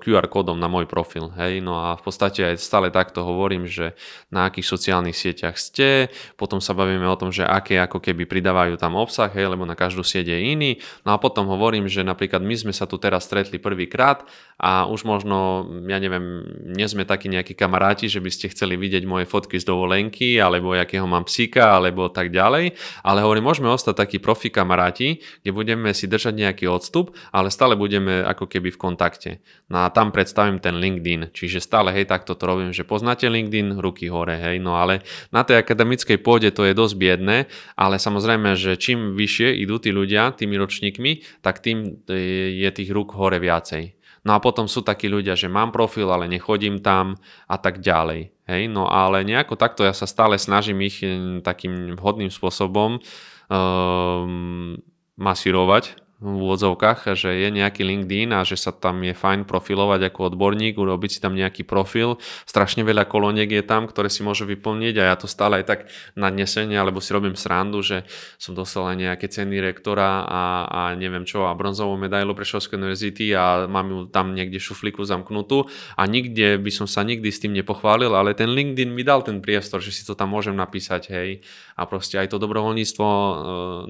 QR 0.00 0.24
kódom 0.32 0.56
na 0.56 0.64
môj 0.64 0.88
profil. 0.88 1.28
Hej? 1.36 1.60
No 1.60 1.76
a 1.76 2.00
v 2.00 2.02
podstate 2.08 2.40
aj 2.40 2.56
stále 2.56 2.88
takto 2.88 3.20
hovorím, 3.20 3.68
že 3.68 3.92
na 4.32 4.48
akých 4.48 4.64
sociálnych 4.64 5.12
sieťach 5.12 5.60
ste, 5.60 6.08
potom 6.40 6.64
sa 6.64 6.72
bavíme 6.72 7.04
o 7.04 7.18
tom, 7.20 7.28
že 7.28 7.44
aké 7.44 7.76
ako 7.76 8.00
keby 8.00 8.24
pridávajú 8.24 8.80
tam 8.80 8.96
obsah, 8.96 9.28
hej, 9.28 9.52
lebo 9.52 9.68
na 9.68 9.76
každú 9.76 10.00
sieť 10.00 10.32
je 10.32 10.38
iný. 10.56 10.70
No 11.04 11.12
a 11.12 11.20
potom 11.20 11.44
hovorím, 11.52 11.84
že 11.84 12.00
napríklad 12.00 12.40
my 12.40 12.56
sme 12.56 12.72
sa 12.72 12.88
tu 12.88 12.96
teraz 12.96 13.28
stretli 13.28 13.60
prvýkrát 13.60 14.24
a 14.56 14.88
už 14.88 15.04
možno, 15.04 15.68
ja 15.84 16.00
neviem, 16.00 16.46
nie 16.64 16.86
sme 16.88 17.04
takí 17.04 17.28
nejakí 17.28 17.52
kamaráti, 17.52 18.08
že 18.08 18.24
by 18.24 18.30
ste 18.32 18.48
chceli 18.54 18.80
vidieť 18.80 19.04
moje 19.04 19.28
fotky 19.28 19.60
z 19.60 19.68
dovolenky, 19.68 20.38
alebo 20.40 20.72
akého 20.72 21.04
mám 21.04 21.26
psíka, 21.26 21.74
alebo 21.76 22.08
tak 22.08 22.30
ďalej. 22.30 22.78
Ale 23.02 23.18
hovorím, 23.20 23.50
môžeme 23.50 23.68
ostať 23.68 23.94
takí 23.98 24.16
profi 24.22 24.48
kamaráti, 24.48 25.20
kde 25.42 25.50
budeme 25.50 25.90
si 25.90 26.06
držať 26.06 26.38
nejaký 26.38 26.64
odstup, 26.70 27.12
ale 27.34 27.50
stále 27.50 27.74
budeme 27.74 28.13
ako 28.22 28.46
keby 28.46 28.70
v 28.70 28.78
kontakte. 28.78 29.30
No 29.66 29.82
a 29.82 29.90
tam 29.90 30.14
predstavím 30.14 30.62
ten 30.62 30.78
LinkedIn, 30.78 31.34
čiže 31.34 31.58
stále 31.58 31.90
hej 31.90 32.06
takto 32.06 32.38
to 32.38 32.44
robím, 32.46 32.70
že 32.70 32.86
poznáte 32.86 33.26
LinkedIn, 33.26 33.82
ruky 33.82 34.06
hore, 34.06 34.38
hej, 34.38 34.62
no 34.62 34.78
ale 34.78 35.02
na 35.34 35.42
tej 35.42 35.58
akademickej 35.58 36.22
pôde 36.22 36.54
to 36.54 36.62
je 36.62 36.76
dosť 36.76 36.94
biedné, 36.94 37.50
ale 37.74 37.98
samozrejme, 37.98 38.54
že 38.54 38.78
čím 38.78 39.18
vyššie 39.18 39.58
idú 39.66 39.82
tí 39.82 39.90
ľudia 39.90 40.30
tými 40.36 40.54
ročníkmi, 40.54 41.42
tak 41.42 41.58
tým 41.64 42.06
je 42.54 42.70
tých 42.70 42.90
rúk 42.94 43.16
hore 43.18 43.42
viacej. 43.42 44.04
No 44.24 44.32
a 44.32 44.40
potom 44.40 44.64
sú 44.64 44.80
takí 44.80 45.04
ľudia, 45.04 45.36
že 45.36 45.52
mám 45.52 45.68
profil, 45.68 46.08
ale 46.08 46.24
nechodím 46.32 46.80
tam 46.80 47.20
a 47.44 47.60
tak 47.60 47.84
ďalej. 47.84 48.32
Hej, 48.48 48.62
no 48.72 48.88
ale 48.88 49.24
nejako 49.24 49.56
takto 49.56 49.84
ja 49.84 49.92
sa 49.92 50.08
stále 50.08 50.40
snažím 50.40 50.80
ich 50.84 51.00
hm, 51.00 51.44
takým 51.44 51.96
vhodným 51.96 52.32
spôsobom 52.32 53.00
um, 53.48 54.76
masírovať, 55.16 56.03
v 56.24 56.40
úvodzovkách, 56.40 57.12
že 57.12 57.36
je 57.36 57.48
nejaký 57.52 57.84
LinkedIn 57.84 58.32
a 58.32 58.48
že 58.48 58.56
sa 58.56 58.72
tam 58.72 59.04
je 59.04 59.12
fajn 59.12 59.44
profilovať 59.44 60.08
ako 60.08 60.32
odborník, 60.32 60.80
urobiť 60.80 61.10
si 61.12 61.18
tam 61.20 61.36
nejaký 61.36 61.68
profil. 61.68 62.16
Strašne 62.48 62.80
veľa 62.80 63.04
koloniek 63.04 63.46
je 63.52 63.60
tam, 63.60 63.84
ktoré 63.84 64.08
si 64.08 64.24
môžu 64.24 64.48
vyplniť 64.48 64.94
a 65.04 65.12
ja 65.12 65.16
to 65.20 65.28
stále 65.28 65.60
aj 65.60 65.64
tak 65.68 65.80
nadnesenie, 66.16 66.80
alebo 66.80 67.04
si 67.04 67.12
robím 67.12 67.36
srandu, 67.36 67.84
že 67.84 68.08
som 68.40 68.56
dostal 68.56 68.88
aj 68.88 68.96
nejaké 68.96 69.28
ceny 69.28 69.60
rektora 69.60 70.24
a, 70.24 70.42
a 70.64 70.80
neviem 70.96 71.28
čo 71.28 71.44
a 71.44 71.52
bronzovú 71.52 72.00
medailu 72.00 72.32
pre 72.32 72.48
Šovskej 72.48 72.80
univerzity 72.80 73.36
a 73.36 73.68
mám 73.68 73.92
ju 73.92 74.00
tam 74.08 74.32
niekde 74.32 74.56
šuflíku 74.56 75.04
zamknutú 75.04 75.68
a 76.00 76.08
nikde 76.08 76.56
by 76.56 76.72
som 76.72 76.88
sa 76.88 77.04
nikdy 77.04 77.28
s 77.28 77.44
tým 77.44 77.52
nepochválil, 77.52 78.16
ale 78.16 78.32
ten 78.32 78.48
LinkedIn 78.48 78.88
mi 78.88 79.04
dal 79.04 79.20
ten 79.20 79.44
priestor, 79.44 79.84
že 79.84 79.92
si 79.92 80.08
to 80.08 80.16
tam 80.16 80.32
môžem 80.32 80.56
napísať, 80.56 81.12
hej. 81.12 81.44
A 81.74 81.86
proste 81.90 82.22
aj 82.22 82.30
to 82.30 82.38
dobrovoľníctvo 82.38 83.06
e, 83.06 83.32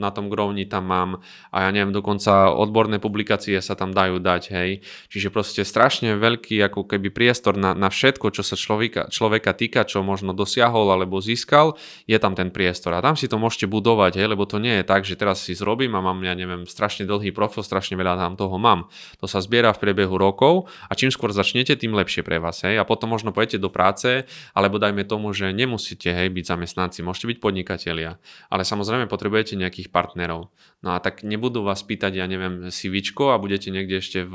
na 0.00 0.08
tom 0.08 0.32
grovni 0.32 0.64
tam 0.64 0.88
mám 0.88 1.10
a 1.52 1.68
ja 1.68 1.70
neviem, 1.70 1.92
dokonca 1.92 2.52
odborné 2.52 2.96
publikácie 2.96 3.60
sa 3.60 3.76
tam 3.76 3.92
dajú 3.92 4.18
dať, 4.20 4.42
hej. 4.52 4.70
Čiže 5.12 5.28
proste 5.28 5.62
strašne 5.62 6.16
veľký 6.16 6.60
ako 6.64 6.88
keby 6.88 7.12
priestor 7.12 7.60
na, 7.60 7.76
na 7.76 7.92
všetko, 7.92 8.32
čo 8.32 8.40
sa 8.40 8.56
človeka, 8.56 9.12
človeka 9.12 9.52
týka, 9.52 9.84
čo 9.84 10.00
možno 10.00 10.32
dosiahol 10.32 10.88
alebo 10.88 11.20
získal, 11.20 11.76
je 12.08 12.16
tam 12.16 12.32
ten 12.32 12.48
priestor. 12.48 12.96
A 12.96 13.04
tam 13.04 13.14
si 13.14 13.28
to 13.28 13.36
môžete 13.36 13.68
budovať, 13.68 14.16
hej, 14.20 14.28
lebo 14.32 14.48
to 14.48 14.56
nie 14.56 14.80
je 14.80 14.84
tak, 14.84 15.04
že 15.04 15.14
teraz 15.18 15.44
si 15.44 15.52
zrobím 15.52 15.92
a 15.96 16.00
mám, 16.00 16.20
ja 16.24 16.32
neviem, 16.32 16.64
strašne 16.64 17.04
dlhý 17.04 17.30
profil, 17.30 17.60
strašne 17.60 18.00
veľa 18.00 18.16
tam 18.16 18.34
toho 18.34 18.56
mám. 18.56 18.88
To 19.20 19.28
sa 19.28 19.44
zbiera 19.44 19.76
v 19.76 19.82
priebehu 19.84 20.16
rokov 20.16 20.72
a 20.88 20.92
čím 20.96 21.12
skôr 21.12 21.30
začnete, 21.30 21.76
tým 21.76 21.92
lepšie 21.92 22.24
pre 22.24 22.40
vás, 22.40 22.64
hej. 22.64 22.80
A 22.80 22.88
potom 22.88 23.12
možno 23.12 23.30
pojete 23.30 23.60
do 23.60 23.68
práce, 23.68 24.24
alebo 24.56 24.80
dajme 24.80 25.04
tomu, 25.04 25.30
že 25.36 25.52
nemusíte, 25.52 26.08
hej, 26.10 26.32
byť 26.32 26.44
zamestnanci, 26.48 27.04
môžete 27.04 27.36
byť 27.36 27.38
podnikatelia, 27.74 28.22
ale 28.48 28.62
samozrejme 28.62 29.10
potrebujete 29.10 29.58
nejakých 29.58 29.90
partnerov. 29.90 30.54
No 30.82 30.88
a 30.94 30.98
tak 31.02 31.26
nebudú 31.26 31.66
vás 31.66 31.82
pýtať, 31.82 32.22
ja 32.22 32.26
neviem, 32.30 32.70
CVčko 32.70 33.34
a 33.34 33.40
budete 33.42 33.74
niekde 33.74 33.98
ešte 33.98 34.22
v 34.24 34.34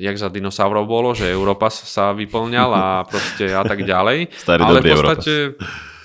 jak 0.00 0.16
za 0.16 0.32
dinosaurov 0.32 0.88
bolo, 0.88 1.12
že 1.12 1.28
Europass 1.28 1.84
sa 1.84 2.16
vyplňal 2.16 2.70
a 2.72 2.86
proste 3.04 3.52
a 3.52 3.60
tak 3.60 3.84
ďalej. 3.84 4.32
Starý 4.48 4.64
ale 4.64 4.80
v 4.80 4.88
podstate, 4.88 5.34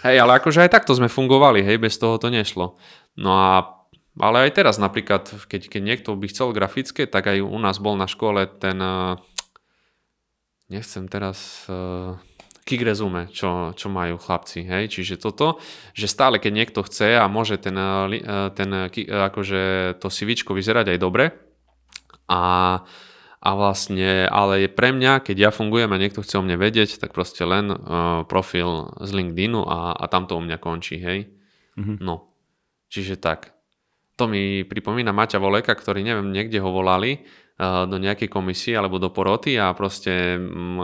hej, 0.04 0.18
ale 0.20 0.44
akože 0.44 0.68
aj 0.68 0.76
takto 0.76 0.92
sme 0.92 1.08
fungovali, 1.08 1.64
hej, 1.64 1.80
bez 1.80 1.96
toho 1.96 2.20
to 2.20 2.28
nešlo. 2.28 2.76
No 3.16 3.32
a 3.32 3.72
ale 4.16 4.48
aj 4.48 4.60
teraz 4.60 4.76
napríklad, 4.80 5.28
keď, 5.48 5.72
keď 5.72 5.82
niekto 5.84 6.16
by 6.16 6.28
chcel 6.32 6.56
grafické, 6.56 7.04
tak 7.08 7.32
aj 7.32 7.44
u 7.44 7.60
nás 7.60 7.80
bol 7.80 8.00
na 8.00 8.08
škole 8.08 8.48
ten, 8.48 8.80
eh, 8.80 9.16
nechcem 10.72 11.12
teraz 11.12 11.68
uh, 11.68 12.16
kick 12.66 12.82
resume, 12.82 13.30
čo, 13.30 13.78
čo 13.78 13.88
majú 13.94 14.18
chlapci. 14.18 14.66
Hej? 14.66 14.98
Čiže 14.98 15.22
toto, 15.22 15.62
že 15.94 16.10
stále 16.10 16.42
keď 16.42 16.52
niekto 16.52 16.82
chce 16.82 17.14
a 17.22 17.30
môže 17.30 17.62
ten, 17.62 17.78
eh, 17.78 18.26
eh, 18.26 18.50
ten 18.58 18.70
eh, 18.90 19.06
akože 19.06 19.96
to 20.02 20.10
CVčko 20.10 20.58
vyzerať 20.58 20.98
aj 20.98 21.00
dobre 21.00 21.30
a, 22.26 22.82
a 23.38 23.50
vlastne, 23.54 24.26
ale 24.26 24.66
je 24.66 24.70
pre 24.74 24.90
mňa, 24.90 25.22
keď 25.22 25.38
ja 25.38 25.52
fungujem 25.54 25.94
a 25.94 26.02
niekto 26.02 26.26
chce 26.26 26.42
o 26.42 26.44
mne 26.44 26.58
vedieť, 26.58 26.98
tak 26.98 27.14
proste 27.14 27.46
len 27.46 27.70
uh, 27.70 28.26
profil 28.26 28.98
z 28.98 29.14
LinkedInu 29.14 29.62
a, 29.62 29.94
a 29.94 30.06
tam 30.10 30.26
to 30.26 30.34
u 30.34 30.42
mňa 30.42 30.58
končí, 30.58 30.98
hej. 30.98 31.30
Mm-hmm. 31.78 32.02
No, 32.02 32.34
čiže 32.90 33.22
tak. 33.22 33.54
To 34.18 34.26
mi 34.26 34.66
pripomína 34.66 35.14
Maťa 35.14 35.38
Voleka, 35.38 35.78
ktorý 35.78 36.02
neviem, 36.02 36.34
niekde 36.34 36.58
ho 36.58 36.74
volali, 36.74 37.22
do 37.60 37.96
nejakej 37.96 38.28
komisie 38.28 38.76
alebo 38.76 39.00
do 39.00 39.08
poroty 39.08 39.56
a 39.56 39.72
proste 39.72 40.36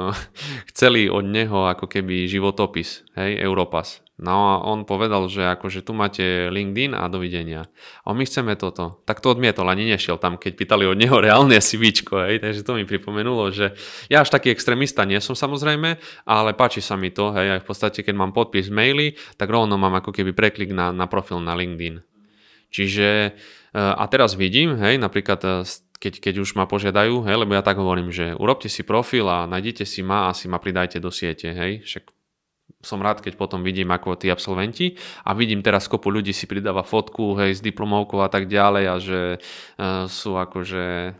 chceli 0.71 1.11
od 1.11 1.27
neho 1.27 1.67
ako 1.67 1.91
keby 1.91 2.31
životopis, 2.31 3.03
hej, 3.19 3.43
Europas. 3.43 3.99
No 4.21 4.53
a 4.53 4.53
on 4.61 4.85
povedal, 4.85 5.25
že 5.33 5.41
akože 5.49 5.81
tu 5.81 5.97
máte 5.97 6.53
LinkedIn 6.53 6.93
a 6.93 7.09
dovidenia. 7.09 7.65
A 8.05 8.13
my 8.13 8.21
chceme 8.21 8.53
toto. 8.53 9.01
Tak 9.01 9.17
to 9.17 9.33
odmietol, 9.33 9.65
ani 9.65 9.89
nešiel 9.89 10.21
tam, 10.21 10.37
keď 10.37 10.53
pýtali 10.61 10.85
od 10.85 10.93
neho 10.93 11.17
reálne 11.25 11.57
CVčko, 11.57 12.29
hej, 12.29 12.37
takže 12.37 12.61
to 12.61 12.77
mi 12.77 12.85
pripomenulo, 12.85 13.49
že 13.49 13.73
ja 14.13 14.21
až 14.21 14.29
taký 14.29 14.53
extrémista 14.53 15.03
nie 15.09 15.17
som 15.17 15.33
samozrejme, 15.33 15.97
ale 16.29 16.49
páči 16.53 16.85
sa 16.85 16.93
mi 16.95 17.09
to, 17.09 17.33
hej, 17.33 17.57
aj 17.57 17.61
v 17.65 17.67
podstate, 17.67 17.99
keď 18.05 18.15
mám 18.15 18.31
podpis 18.31 18.69
maily, 18.69 19.17
tak 19.41 19.49
rovno 19.49 19.75
mám 19.81 19.97
ako 19.97 20.13
keby 20.13 20.37
preklik 20.37 20.69
na, 20.69 20.93
na 20.93 21.09
profil 21.09 21.41
na 21.41 21.57
LinkedIn. 21.57 22.05
Čiže 22.71 23.07
e, 23.27 23.31
a 23.75 24.05
teraz 24.05 24.37
vidím, 24.37 24.77
hej, 24.77 25.01
napríklad 25.01 25.41
e, 25.43 25.49
keď, 26.01 26.17
keď 26.17 26.36
už 26.41 26.58
ma 26.58 26.65
požiadajú, 26.65 27.22
hej, 27.29 27.38
lebo 27.38 27.53
ja 27.53 27.62
tak 27.62 27.77
hovorím, 27.77 28.10
že 28.10 28.34
urobte 28.34 28.65
si 28.65 28.81
profil 28.81 29.29
a 29.29 29.46
nájdete 29.46 29.86
si 29.86 30.01
ma 30.01 30.34
a 30.34 30.36
si 30.36 30.50
ma 30.50 30.58
pridajte 30.58 30.98
do 30.98 31.13
siete, 31.13 31.53
hej, 31.53 31.86
však 31.86 32.10
som 32.81 32.98
rád, 32.98 33.22
keď 33.22 33.38
potom 33.38 33.62
vidím 33.62 33.93
ako 33.93 34.17
tí 34.17 34.34
absolventi 34.34 34.98
a 35.22 35.38
vidím 35.38 35.62
teraz 35.62 35.86
kopu 35.86 36.10
ľudí 36.10 36.34
si 36.34 36.50
pridáva 36.50 36.81
fotku, 36.81 37.38
hej, 37.38 37.53
s 37.53 37.62
diplomovkou 37.62 38.17
a 38.25 38.29
tak 38.34 38.50
ďalej 38.50 38.84
a 38.89 38.96
že 38.98 39.22
uh, 39.38 40.10
sú 40.10 40.41
akože 40.41 41.13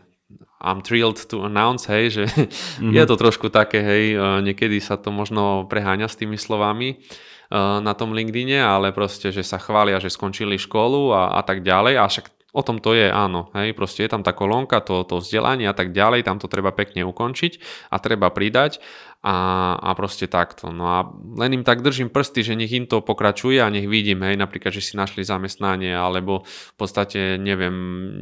I'm 0.62 0.82
thrilled 0.82 1.18
to 1.30 1.46
announce, 1.46 1.86
hej, 1.86 2.04
že 2.10 2.24
mm-hmm. 2.26 2.90
je 2.98 3.04
to 3.06 3.14
trošku 3.14 3.54
také, 3.54 3.78
hej, 3.78 4.04
uh, 4.18 4.42
niekedy 4.42 4.82
sa 4.82 4.98
to 4.98 5.14
možno 5.14 5.70
preháňa 5.70 6.10
s 6.10 6.18
tými 6.18 6.34
slovami 6.34 6.98
uh, 6.98 7.78
na 7.78 7.94
tom 7.94 8.10
LinkedIne, 8.10 8.58
ale 8.58 8.90
proste, 8.90 9.30
že 9.30 9.46
sa 9.46 9.62
chvália, 9.62 10.02
že 10.02 10.10
skončili 10.10 10.58
školu 10.58 11.14
a, 11.14 11.38
a 11.38 11.40
tak 11.46 11.62
ďalej 11.62 11.94
a 12.02 12.04
však 12.10 12.41
O 12.52 12.60
tom 12.60 12.84
to 12.84 12.92
je, 12.92 13.08
áno. 13.08 13.48
Hej, 13.56 13.72
proste 13.72 14.04
je 14.04 14.12
tam 14.12 14.20
tá 14.20 14.36
kolónka, 14.36 14.84
to, 14.84 15.08
to 15.08 15.24
vzdelanie 15.24 15.64
a 15.64 15.72
tak 15.72 15.96
ďalej, 15.96 16.28
tam 16.28 16.36
to 16.36 16.52
treba 16.52 16.68
pekne 16.68 17.00
ukončiť 17.08 17.56
a 17.88 17.96
treba 17.96 18.28
pridať 18.28 18.76
a, 19.24 19.72
a 19.80 19.90
proste 19.96 20.28
takto. 20.28 20.68
No 20.68 20.84
a 20.84 20.98
len 21.40 21.56
im 21.56 21.64
tak 21.64 21.80
držím 21.80 22.12
prsty, 22.12 22.44
že 22.44 22.52
nech 22.52 22.68
im 22.68 22.84
to 22.84 23.00
pokračuje 23.00 23.56
a 23.56 23.72
nech 23.72 23.88
vidím, 23.88 24.20
hej, 24.28 24.36
napríklad, 24.36 24.68
že 24.68 24.84
si 24.84 25.00
našli 25.00 25.24
zamestnanie 25.24 25.96
alebo 25.96 26.44
v 26.44 26.74
podstate, 26.76 27.40
neviem, 27.40 27.72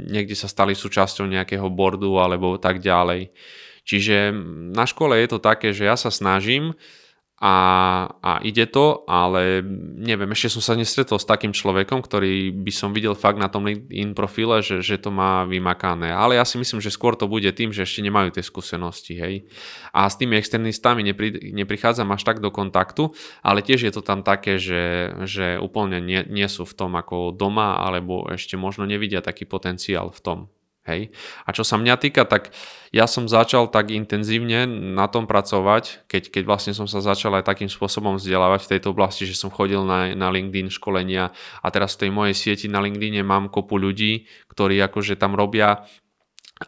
niekde 0.06 0.38
sa 0.38 0.46
stali 0.46 0.78
súčasťou 0.78 1.26
nejakého 1.26 1.66
bordu 1.66 2.22
alebo 2.22 2.54
tak 2.54 2.78
ďalej. 2.78 3.34
Čiže 3.82 4.30
na 4.70 4.86
škole 4.86 5.18
je 5.18 5.26
to 5.26 5.42
také, 5.42 5.74
že 5.74 5.90
ja 5.90 5.98
sa 5.98 6.14
snažím 6.14 6.78
a, 7.40 7.56
a 8.20 8.36
ide 8.44 8.68
to, 8.68 9.00
ale 9.08 9.64
neviem, 9.96 10.28
ešte 10.36 10.52
som 10.52 10.60
sa 10.60 10.76
nestretol 10.76 11.16
s 11.16 11.24
takým 11.24 11.56
človekom, 11.56 12.04
ktorý 12.04 12.52
by 12.52 12.68
som 12.68 12.92
videl 12.92 13.16
fakt 13.16 13.40
na 13.40 13.48
tom 13.48 13.64
LinkedIn 13.64 14.12
profile, 14.12 14.60
že, 14.60 14.84
že 14.84 15.00
to 15.00 15.08
má 15.08 15.48
vymakané. 15.48 16.12
Ale 16.12 16.36
ja 16.36 16.44
si 16.44 16.60
myslím, 16.60 16.84
že 16.84 16.92
skôr 16.92 17.16
to 17.16 17.24
bude 17.24 17.48
tým, 17.56 17.72
že 17.72 17.88
ešte 17.88 18.04
nemajú 18.04 18.36
tie 18.36 18.44
skúsenosti. 18.44 19.16
Hej. 19.16 19.48
A 19.96 20.04
s 20.04 20.20
tými 20.20 20.36
externistami 20.36 21.00
nepri, 21.00 21.32
neprichádzam 21.32 22.12
až 22.12 22.28
tak 22.28 22.44
do 22.44 22.52
kontaktu, 22.52 23.08
ale 23.40 23.64
tiež 23.64 23.88
je 23.88 23.92
to 23.96 24.04
tam 24.04 24.20
také, 24.20 24.60
že, 24.60 25.16
že 25.24 25.56
úplne 25.56 25.96
nie, 26.04 26.20
nie 26.28 26.44
sú 26.44 26.68
v 26.68 26.76
tom 26.76 26.92
ako 26.92 27.32
doma, 27.32 27.80
alebo 27.80 28.28
ešte 28.28 28.60
možno 28.60 28.84
nevidia 28.84 29.24
taký 29.24 29.48
potenciál 29.48 30.12
v 30.12 30.20
tom. 30.20 30.38
Hej. 30.90 31.14
A 31.46 31.54
čo 31.54 31.62
sa 31.62 31.78
mňa 31.78 31.94
týka, 32.02 32.26
tak 32.26 32.50
ja 32.90 33.06
som 33.06 33.30
začal 33.30 33.70
tak 33.70 33.94
intenzívne 33.94 34.66
na 34.66 35.06
tom 35.06 35.30
pracovať, 35.30 36.10
keď, 36.10 36.34
keď 36.34 36.42
vlastne 36.42 36.74
som 36.74 36.90
sa 36.90 36.98
začal 36.98 37.38
aj 37.38 37.46
takým 37.46 37.70
spôsobom 37.70 38.18
vzdelávať 38.18 38.66
v 38.66 38.70
tejto 38.76 38.90
oblasti, 38.90 39.30
že 39.30 39.38
som 39.38 39.54
chodil 39.54 39.86
na, 39.86 40.10
na 40.18 40.26
LinkedIn 40.34 40.74
školenia 40.74 41.30
a 41.62 41.66
teraz 41.70 41.94
v 41.94 42.06
tej 42.06 42.10
mojej 42.10 42.34
sieti 42.34 42.66
na 42.66 42.82
LinkedIn 42.82 43.22
mám 43.22 43.46
kopu 43.46 43.78
ľudí, 43.78 44.26
ktorí 44.50 44.82
akože 44.82 45.14
tam 45.14 45.38
robia 45.38 45.86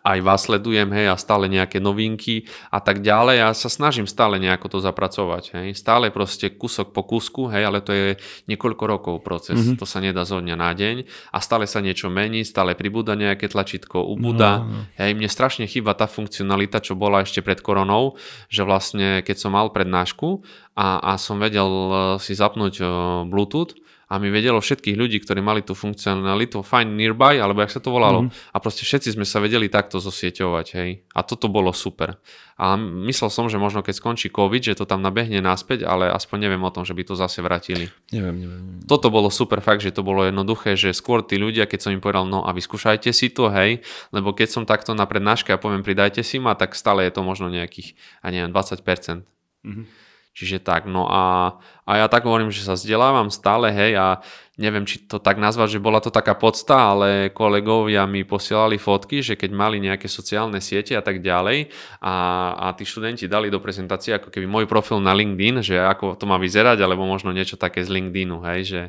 aj 0.01 0.19
vás 0.25 0.49
sledujem, 0.49 0.89
hej, 0.97 1.13
a 1.13 1.21
stále 1.21 1.53
nejaké 1.53 1.77
novinky 1.77 2.49
a 2.73 2.81
tak 2.81 3.05
ďalej 3.05 3.45
a 3.45 3.49
sa 3.53 3.69
snažím 3.69 4.09
stále 4.09 4.41
nejako 4.41 4.73
to 4.73 4.79
zapracovať, 4.81 5.45
hej. 5.53 5.69
Stále 5.77 6.09
proste 6.09 6.49
kúsok 6.49 6.97
po 6.97 7.05
kúsku, 7.05 7.53
hej, 7.53 7.69
ale 7.69 7.85
to 7.85 7.93
je 7.93 8.09
niekoľko 8.49 8.85
rokov 8.89 9.15
proces, 9.21 9.61
mm-hmm. 9.61 9.77
to 9.77 9.85
sa 9.85 10.01
nedá 10.01 10.25
zo 10.25 10.41
dňa 10.41 10.57
na 10.57 10.73
deň 10.73 10.97
a 11.29 11.39
stále 11.45 11.69
sa 11.69 11.85
niečo 11.85 12.09
mení, 12.09 12.41
stále 12.41 12.73
pribúda 12.73 13.13
nejaké 13.13 13.53
tlačítko, 13.53 14.01
ubúda, 14.01 14.65
no, 14.65 14.81
no. 14.81 14.81
hej, 14.97 15.13
mne 15.13 15.29
strašne 15.29 15.69
chýba 15.69 15.93
tá 15.93 16.09
funkcionalita, 16.09 16.81
čo 16.81 16.97
bola 16.97 17.21
ešte 17.21 17.45
pred 17.45 17.61
koronou, 17.61 18.17
že 18.49 18.65
vlastne 18.65 19.21
keď 19.21 19.37
som 19.37 19.53
mal 19.53 19.69
prednášku 19.77 20.41
a, 20.73 21.05
a 21.05 21.21
som 21.21 21.37
vedel 21.37 21.69
eh, 21.69 21.97
si 22.17 22.33
zapnúť 22.33 22.75
eh, 22.81 22.89
Bluetooth, 23.29 23.77
a 24.13 24.21
mi 24.21 24.29
vedelo 24.29 24.61
všetkých 24.61 24.93
ľudí, 24.93 25.25
ktorí 25.25 25.41
mali 25.41 25.65
tú 25.65 25.73
funkcionalitu 25.73 26.61
Find 26.61 27.01
Nearby, 27.01 27.41
alebo 27.41 27.65
jak 27.65 27.73
sa 27.73 27.81
to 27.81 27.89
volalo. 27.89 28.29
Mm-hmm. 28.29 28.53
A 28.53 28.57
proste 28.61 28.85
všetci 28.85 29.17
sme 29.17 29.25
sa 29.25 29.41
vedeli 29.41 29.73
takto 29.73 30.05
zosieťovať, 30.05 30.67
hej. 30.77 31.01
A 31.17 31.25
toto 31.25 31.49
bolo 31.49 31.73
super. 31.73 32.21
A 32.61 32.77
myslel 32.77 33.33
som, 33.33 33.49
že 33.49 33.57
možno 33.57 33.81
keď 33.81 33.97
skončí 33.97 34.29
COVID, 34.29 34.69
že 34.69 34.77
to 34.77 34.85
tam 34.85 35.01
nabehne 35.01 35.41
naspäť, 35.41 35.89
ale 35.89 36.13
aspoň 36.13 36.45
neviem 36.45 36.61
o 36.61 36.69
tom, 36.69 36.85
že 36.85 36.93
by 36.93 37.09
to 37.09 37.17
zase 37.17 37.41
vrátili. 37.41 37.89
Neviem, 38.13 38.37
neviem. 38.37 38.61
neviem. 38.61 38.85
Toto 38.85 39.09
bolo 39.09 39.33
super 39.33 39.65
fakt, 39.65 39.81
že 39.81 39.97
to 39.97 40.05
bolo 40.05 40.29
jednoduché, 40.29 40.77
že 40.77 40.93
skôr 40.93 41.25
tí 41.25 41.41
ľudia, 41.41 41.65
keď 41.65 41.89
som 41.89 41.97
im 41.97 42.05
povedal, 42.05 42.29
no 42.29 42.45
a 42.45 42.53
vyskúšajte 42.53 43.09
si 43.17 43.33
to, 43.33 43.49
hej, 43.49 43.81
lebo 44.13 44.37
keď 44.37 44.53
som 44.53 44.69
takto 44.69 44.93
na 44.93 45.09
prednáške 45.09 45.49
a 45.49 45.57
poviem, 45.57 45.81
pridajte 45.81 46.21
si 46.21 46.37
ma, 46.37 46.53
tak 46.53 46.77
stále 46.77 47.09
je 47.09 47.17
to 47.17 47.25
možno 47.25 47.49
nejakých, 47.49 47.97
a 48.21 48.29
neviem, 48.29 48.53
20%. 48.53 49.25
Mm-hmm. 49.65 50.13
Čiže 50.33 50.65
tak, 50.65 50.89
no 50.89 51.05
a, 51.13 51.57
a 51.83 51.99
ja 51.99 52.07
tak 52.07 52.23
hovorím, 52.23 52.55
že 52.55 52.63
sa 52.63 52.79
vzdelávam 52.79 53.27
stále, 53.27 53.75
hej, 53.75 53.99
a 53.99 54.23
neviem, 54.61 54.85
či 54.85 55.09
to 55.09 55.17
tak 55.17 55.41
nazvať, 55.41 55.79
že 55.79 55.85
bola 55.85 55.99
to 55.99 56.13
taká 56.13 56.37
podsta, 56.37 56.93
ale 56.95 57.33
kolegovia 57.33 58.05
mi 58.05 58.23
posielali 58.23 58.77
fotky, 58.77 59.25
že 59.25 59.35
keď 59.35 59.51
mali 59.51 59.81
nejaké 59.81 60.07
sociálne 60.13 60.61
siete 60.61 60.93
a 60.93 61.01
tak 61.01 61.25
ďalej 61.25 61.73
a, 62.05 62.15
a 62.55 62.67
tí 62.77 62.85
študenti 62.85 63.25
dali 63.27 63.49
do 63.49 63.65
prezentácie 63.65 64.13
ako 64.13 64.29
keby 64.29 64.45
môj 64.45 64.69
profil 64.69 65.01
na 65.01 65.17
LinkedIn, 65.17 65.65
že 65.65 65.81
ako 65.81 66.21
to 66.21 66.29
má 66.29 66.37
vyzerať, 66.37 66.85
alebo 66.85 67.09
možno 67.09 67.33
niečo 67.33 67.57
také 67.57 67.81
z 67.81 67.89
LinkedInu, 67.89 68.45
hej, 68.45 68.61
že, 68.63 68.83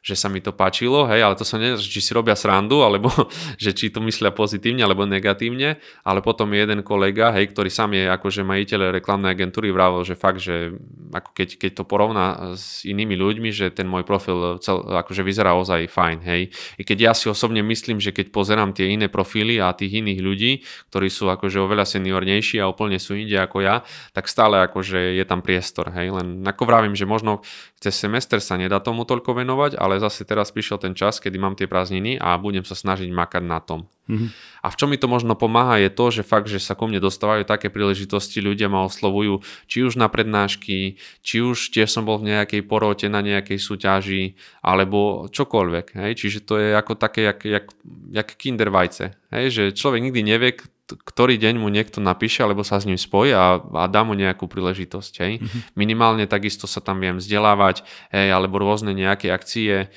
že 0.00 0.14
sa 0.16 0.32
mi 0.32 0.40
to 0.40 0.56
páčilo, 0.56 1.04
hej, 1.04 1.20
ale 1.20 1.36
to 1.36 1.44
sa 1.44 1.60
nie, 1.60 1.76
či 1.76 2.00
si 2.00 2.16
robia 2.16 2.32
srandu, 2.32 2.80
alebo 2.80 3.12
že 3.62 3.76
či 3.76 3.92
to 3.92 4.00
myslia 4.00 4.32
pozitívne 4.32 4.80
alebo 4.88 5.04
negatívne, 5.04 5.76
ale 6.00 6.24
potom 6.24 6.48
je 6.56 6.64
jeden 6.64 6.80
kolega, 6.80 7.28
hej, 7.36 7.52
ktorý 7.52 7.68
sám 7.68 7.92
je 7.92 8.08
akože 8.08 8.40
majiteľ 8.40 8.96
reklamnej 8.96 9.36
agentúry 9.36 9.68
vravil, 9.68 10.00
že 10.08 10.16
fakt, 10.16 10.40
že 10.40 10.72
ako 11.12 11.30
keď, 11.36 11.48
keď 11.60 11.70
to 11.76 11.84
porovná 11.84 12.39
s 12.56 12.88
inými 12.88 13.20
ľuďmi, 13.20 13.52
že 13.52 13.68
ten 13.68 13.84
môj 13.84 14.08
profil 14.08 14.56
cel, 14.64 14.80
akože 14.80 15.20
vyzerá 15.20 15.52
ozaj 15.60 15.92
fajn, 15.92 16.18
hej. 16.24 16.48
I 16.80 16.82
keď 16.88 16.98
ja 17.04 17.12
si 17.12 17.28
osobne 17.28 17.60
myslím, 17.60 18.00
že 18.00 18.16
keď 18.16 18.32
pozerám 18.32 18.72
tie 18.72 18.88
iné 18.88 19.12
profily 19.12 19.60
a 19.60 19.76
tých 19.76 20.00
iných 20.00 20.20
ľudí, 20.24 20.52
ktorí 20.88 21.12
sú 21.12 21.28
akože 21.28 21.60
oveľa 21.60 21.84
seniornejší 21.84 22.56
a 22.64 22.72
úplne 22.72 22.96
sú 22.96 23.20
inde 23.20 23.36
ako 23.36 23.60
ja, 23.60 23.84
tak 24.16 24.32
stále 24.32 24.64
akože 24.64 25.20
je 25.20 25.24
tam 25.28 25.44
priestor, 25.44 25.92
hej. 25.92 26.08
Len 26.08 26.40
ako 26.48 26.64
vravím, 26.64 26.96
že 26.96 27.04
možno 27.04 27.44
cez 27.76 27.92
semester 28.00 28.40
sa 28.40 28.56
nedá 28.56 28.80
tomu 28.80 29.04
toľko 29.04 29.36
venovať, 29.36 29.76
ale 29.76 29.90
ale 29.90 29.98
zase 29.98 30.22
teraz 30.22 30.54
prišiel 30.54 30.78
ten 30.78 30.94
čas, 30.94 31.18
kedy 31.18 31.34
mám 31.42 31.58
tie 31.58 31.66
prázdniny 31.66 32.14
a 32.22 32.38
budem 32.38 32.62
sa 32.62 32.78
snažiť 32.78 33.10
makať 33.10 33.42
na 33.42 33.58
tom. 33.58 33.90
Mm-hmm. 34.10 34.28
A 34.60 34.68
v 34.68 34.76
čom 34.76 34.92
mi 34.92 35.00
to 35.00 35.08
možno 35.08 35.32
pomáha 35.38 35.80
je 35.80 35.88
to, 35.88 36.12
že 36.12 36.22
fakt, 36.26 36.50
že 36.50 36.60
sa 36.60 36.76
ku 36.76 36.84
mne 36.84 37.00
dostávajú 37.00 37.48
také 37.48 37.72
príležitosti, 37.72 38.44
ľudia 38.44 38.68
ma 38.68 38.84
oslovujú, 38.84 39.40
či 39.64 39.86
už 39.86 39.96
na 39.96 40.12
prednášky, 40.12 41.00
či 41.24 41.36
už 41.40 41.72
tiež 41.72 41.88
som 41.88 42.04
bol 42.04 42.20
v 42.20 42.36
nejakej 42.36 42.66
porote 42.68 43.08
na 43.08 43.24
nejakej 43.24 43.56
súťaži, 43.56 44.36
alebo 44.60 45.30
čokoľvek. 45.32 45.86
Hej? 45.96 46.12
Čiže 46.20 46.38
to 46.44 46.60
je 46.60 46.76
ako 46.76 46.92
také, 46.98 47.32
jak, 47.32 47.40
jak, 47.46 47.66
jak 48.12 48.28
kinder 48.36 48.68
vajce. 48.68 49.16
Hej? 49.32 49.44
Že 49.48 49.62
človek 49.72 50.00
nikdy 50.04 50.20
nevie, 50.26 50.50
ktorý 50.90 51.38
deň 51.38 51.62
mu 51.62 51.70
niekto 51.70 52.02
napíše 52.02 52.42
alebo 52.42 52.66
sa 52.66 52.82
s 52.82 52.86
ním 52.88 52.98
spojí 52.98 53.30
a, 53.30 53.62
a 53.62 53.84
dá 53.86 54.02
mu 54.02 54.18
nejakú 54.18 54.50
príležitosť. 54.50 55.12
Hej. 55.22 55.32
Mm-hmm. 55.38 55.60
Minimálne 55.78 56.24
takisto 56.26 56.66
sa 56.66 56.82
tam 56.82 56.98
viem 56.98 57.22
vzdelávať 57.22 57.86
hej, 58.10 58.28
alebo 58.34 58.58
rôzne 58.58 58.90
nejaké 58.90 59.30
akcie. 59.30 59.88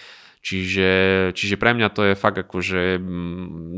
Čiže, 0.44 0.92
čiže 1.40 1.56
pre 1.56 1.72
mňa 1.72 1.88
to 1.96 2.04
je 2.04 2.20
fakt 2.20 2.36
akože, 2.36 3.00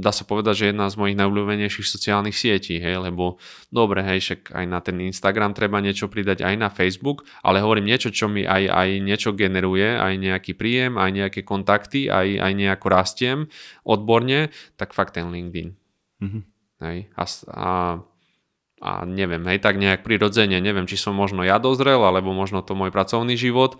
dá 0.02 0.10
sa 0.10 0.26
povedať, 0.26 0.66
že 0.66 0.66
jedna 0.74 0.90
z 0.90 0.98
mojich 0.98 1.14
najobľúbenejších 1.14 1.86
sociálnych 1.86 2.34
sietí, 2.34 2.82
hej, 2.82 2.98
lebo 3.06 3.38
dobre, 3.70 4.02
hej, 4.02 4.26
však 4.26 4.50
aj 4.50 4.66
na 4.66 4.82
ten 4.82 4.98
Instagram 4.98 5.54
treba 5.54 5.78
niečo 5.78 6.10
pridať, 6.10 6.42
aj 6.42 6.56
na 6.58 6.74
Facebook, 6.74 7.22
ale 7.46 7.62
hovorím 7.62 7.94
niečo, 7.94 8.10
čo 8.10 8.26
mi 8.26 8.50
aj, 8.50 8.66
aj 8.66 8.90
niečo 8.98 9.38
generuje, 9.38 9.94
aj 9.94 10.18
nejaký 10.18 10.58
príjem, 10.58 10.98
aj 10.98 11.10
nejaké 11.14 11.46
kontakty, 11.46 12.10
aj, 12.10 12.42
aj 12.42 12.52
nejako 12.58 12.88
rastiem 12.90 13.38
odborne, 13.86 14.50
tak 14.74 14.98
fakt 14.98 15.22
ten 15.22 15.30
LinkedIn. 15.30 15.70
Mm-hmm. 16.18 16.44
Hej, 16.82 16.98
a, 17.14 17.24
a, 17.54 17.72
a 18.84 19.08
neviem, 19.08 19.40
hej, 19.48 19.64
tak 19.64 19.80
nejak 19.80 20.04
prirodzene, 20.04 20.60
neviem, 20.60 20.84
či 20.84 21.00
som 21.00 21.16
možno 21.16 21.48
ja 21.48 21.64
dozrel, 21.64 22.04
alebo 22.04 22.36
možno 22.36 22.60
to 22.60 22.76
môj 22.76 22.92
pracovný 22.92 23.40
život 23.40 23.80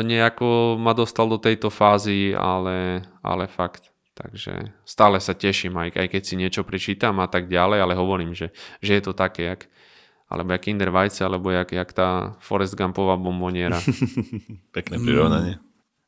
nejako 0.00 0.80
ma 0.80 0.96
dostal 0.96 1.28
do 1.28 1.36
tejto 1.36 1.68
fázy, 1.68 2.32
ale, 2.32 3.04
ale 3.20 3.44
fakt. 3.44 3.92
Takže 4.14 4.70
stále 4.86 5.18
sa 5.18 5.34
teším, 5.34 5.74
aj, 5.74 5.98
aj 5.98 6.08
keď 6.08 6.22
si 6.22 6.34
niečo 6.38 6.62
prečítam 6.62 7.18
a 7.18 7.26
tak 7.26 7.50
ďalej, 7.50 7.78
ale 7.82 7.98
hovorím, 7.98 8.30
že, 8.32 8.54
že 8.78 8.96
je 8.96 9.02
to 9.02 9.12
také, 9.12 9.42
jak, 9.42 9.66
alebo 10.30 10.54
jak 10.54 10.62
Kinder 10.62 10.90
Vajce, 10.94 11.26
alebo 11.26 11.50
jak, 11.50 11.74
jak 11.74 11.90
tá 11.92 12.38
Forest 12.38 12.78
Gumpová 12.78 13.18
bomboniera. 13.18 13.76
Pekné 14.76 15.02
prirovnanie. 15.02 15.54
Mm, 15.58 15.62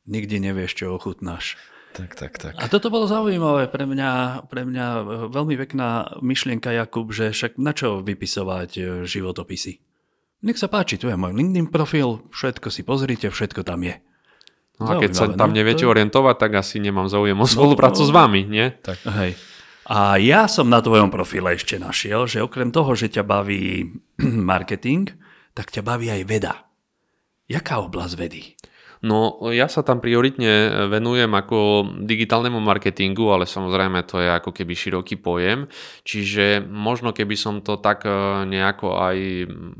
nikdy 0.07 0.35
nevieš, 0.39 0.71
čo 0.79 0.95
ochutnáš. 0.95 1.59
Tak, 1.97 2.13
tak, 2.13 2.33
tak. 2.37 2.53
A 2.61 2.69
toto 2.69 2.93
bolo 2.93 3.09
zaujímavé 3.09 3.65
pre 3.73 3.89
mňa, 3.89 4.45
pre 4.53 4.61
mňa 4.69 4.85
veľmi 5.33 5.57
pekná 5.65 6.21
myšlienka, 6.21 6.69
Jakub, 6.69 7.09
že 7.09 7.33
však 7.33 7.57
na 7.57 7.73
čo 7.73 8.05
vypisovať 8.05 8.69
e, 8.77 8.81
životopisy? 9.09 9.81
Nech 10.45 10.61
sa 10.61 10.69
páči, 10.69 11.01
tu 11.01 11.09
je 11.09 11.17
môj 11.17 11.33
LinkedIn 11.33 11.73
profil, 11.73 12.21
všetko 12.29 12.69
si 12.69 12.85
pozrite, 12.85 13.33
všetko 13.33 13.65
tam 13.65 13.81
je. 13.81 13.97
No 14.77 14.93
a 14.93 15.01
keď 15.01 15.11
sa 15.17 15.25
tam 15.33 15.49
no, 15.49 15.57
neviete 15.57 15.81
to 15.81 15.89
orientovať, 15.89 16.37
tak 16.37 16.61
asi 16.61 16.77
nemám 16.77 17.09
záujem 17.09 17.33
o 17.33 17.49
spoluprácu 17.49 18.05
s 18.05 18.13
vami, 18.13 18.45
nie? 18.45 18.69
Tak. 18.85 19.01
Hej. 19.17 19.33
A 19.89 20.21
ja 20.21 20.45
som 20.45 20.69
na 20.69 20.85
tvojom 20.85 21.09
profile 21.09 21.57
ešte 21.57 21.81
našiel, 21.81 22.29
že 22.29 22.45
okrem 22.45 22.69
toho, 22.69 22.93
že 22.93 23.09
ťa 23.09 23.25
baví 23.25 23.89
marketing, 24.53 25.09
tak 25.57 25.73
ťa 25.73 25.81
baví 25.81 26.13
aj 26.13 26.23
veda. 26.29 26.53
Jaká 27.49 27.81
oblasť 27.81 28.13
vedy? 28.21 28.53
No, 29.05 29.37
ja 29.53 29.69
sa 29.69 29.85
tam 29.85 30.01
prioritne 30.01 30.87
venujem 30.89 31.29
ako 31.29 31.85
digitálnemu 32.01 32.57
marketingu, 32.57 33.29
ale 33.29 33.45
samozrejme 33.45 34.01
to 34.09 34.17
je 34.17 34.29
ako 34.33 34.49
keby 34.49 34.73
široký 34.73 35.21
pojem. 35.21 35.69
Čiže 36.01 36.65
možno 36.65 37.13
keby 37.13 37.37
som 37.37 37.61
to 37.61 37.77
tak 37.77 38.09
e, 38.09 38.13
nejako 38.49 38.97
aj 38.97 39.17
mm, 39.45 39.73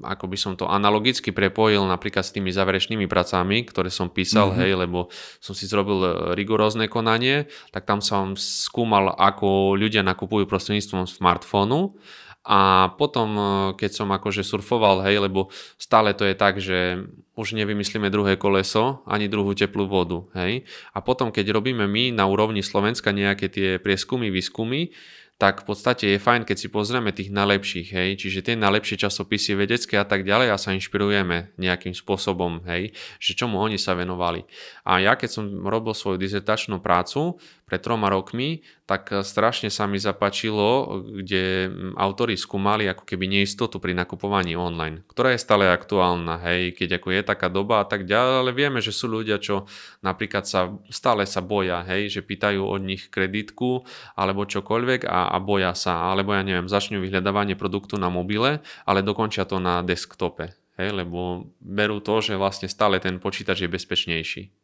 ako 0.00 0.32
by 0.32 0.36
som 0.40 0.52
to 0.56 0.64
analogicky 0.64 1.28
prepojil 1.28 1.84
napríklad 1.84 2.24
s 2.24 2.32
tými 2.32 2.48
záverečnými 2.48 3.04
pracami, 3.04 3.68
ktoré 3.68 3.92
som 3.92 4.08
písal, 4.08 4.52
mm-hmm. 4.52 4.62
hej, 4.64 4.72
lebo 4.80 4.98
som 5.38 5.52
si 5.52 5.68
zrobil 5.68 5.98
e, 6.00 6.10
rigorózne 6.32 6.88
konanie, 6.88 7.44
tak 7.68 7.84
tam 7.84 8.00
som 8.00 8.32
skúmal, 8.36 9.12
ako 9.12 9.76
ľudia 9.76 10.00
nakupujú 10.00 10.48
prostredníctvom 10.48 11.04
smartfónu 11.04 12.00
a 12.40 12.88
potom, 12.96 13.28
e, 13.36 13.42
keď 13.76 13.90
som 13.92 14.08
akože 14.08 14.40
surfoval, 14.40 15.04
hej, 15.04 15.20
lebo 15.20 15.52
stále 15.76 16.16
to 16.16 16.24
je 16.24 16.34
tak, 16.34 16.56
že 16.56 17.04
už 17.36 17.52
nevymyslíme 17.52 18.08
druhé 18.08 18.40
koleso, 18.40 19.04
ani 19.04 19.28
druhú 19.28 19.52
teplú 19.52 19.84
vodu, 19.84 20.24
hej. 20.40 20.64
A 20.96 21.04
potom, 21.04 21.28
keď 21.28 21.52
robíme 21.52 21.84
my 21.84 22.16
na 22.16 22.24
úrovni 22.24 22.64
Slovenska 22.64 23.12
nejaké 23.12 23.52
tie 23.52 23.68
prieskumy, 23.76 24.32
výskumy, 24.32 24.92
tak 25.40 25.64
v 25.64 25.72
podstate 25.72 26.04
je 26.04 26.18
fajn, 26.20 26.44
keď 26.44 26.56
si 26.60 26.68
pozrieme 26.68 27.16
tých 27.16 27.32
najlepších, 27.32 27.88
hej, 27.96 28.20
čiže 28.20 28.44
tie 28.44 28.60
najlepšie 28.60 29.00
časopisy 29.00 29.56
vedecké 29.56 29.96
a 29.96 30.04
tak 30.04 30.28
ďalej 30.28 30.52
a 30.52 30.60
sa 30.60 30.76
inšpirujeme 30.76 31.56
nejakým 31.56 31.96
spôsobom, 31.96 32.60
hej, 32.68 32.92
že 33.16 33.32
čomu 33.32 33.56
oni 33.56 33.80
sa 33.80 33.96
venovali. 33.96 34.44
A 34.84 35.00
ja 35.00 35.16
keď 35.16 35.40
som 35.40 35.44
robil 35.64 35.96
svoju 35.96 36.20
dizertačnú 36.20 36.84
prácu 36.84 37.40
pred 37.70 37.78
troma 37.78 38.10
rokmi, 38.10 38.66
tak 38.90 39.22
strašne 39.22 39.70
sa 39.70 39.86
mi 39.86 40.02
zapačilo, 40.02 40.98
kde 41.22 41.70
autori 41.94 42.34
skúmali 42.34 42.90
ako 42.90 43.06
keby 43.06 43.30
neistotu 43.30 43.78
pri 43.78 43.94
nakupovaní 43.94 44.58
online, 44.58 45.06
ktorá 45.06 45.30
je 45.30 45.38
stále 45.38 45.70
aktuálna, 45.70 46.42
hej, 46.50 46.74
keď 46.74 46.98
ako 46.98 47.08
je 47.14 47.22
taká 47.22 47.46
doba 47.46 47.78
a 47.78 47.86
tak 47.86 48.10
ďalej, 48.10 48.34
ale 48.42 48.50
vieme, 48.50 48.82
že 48.82 48.90
sú 48.90 49.06
ľudia, 49.06 49.38
čo 49.38 49.70
napríklad 50.02 50.42
sa 50.42 50.74
stále 50.90 51.22
sa 51.30 51.38
boja, 51.38 51.86
hej, 51.86 52.10
že 52.10 52.26
pýtajú 52.26 52.66
od 52.66 52.82
nich 52.82 53.06
kreditku 53.06 53.86
alebo 54.18 54.42
čokoľvek 54.42 55.06
a, 55.06 55.30
a 55.30 55.38
boja 55.38 55.70
sa, 55.78 56.10
alebo 56.10 56.34
ja 56.34 56.42
neviem, 56.42 56.66
začnú 56.66 56.98
vyhľadávanie 56.98 57.54
produktu 57.54 57.94
na 57.94 58.10
mobile, 58.10 58.58
ale 58.82 59.06
dokončia 59.06 59.46
to 59.46 59.62
na 59.62 59.86
desktope, 59.86 60.50
hej, 60.82 60.90
lebo 60.90 61.46
berú 61.62 62.02
to, 62.02 62.18
že 62.18 62.34
vlastne 62.34 62.66
stále 62.66 62.98
ten 62.98 63.22
počítač 63.22 63.62
je 63.62 63.70
bezpečnejší. 63.70 64.59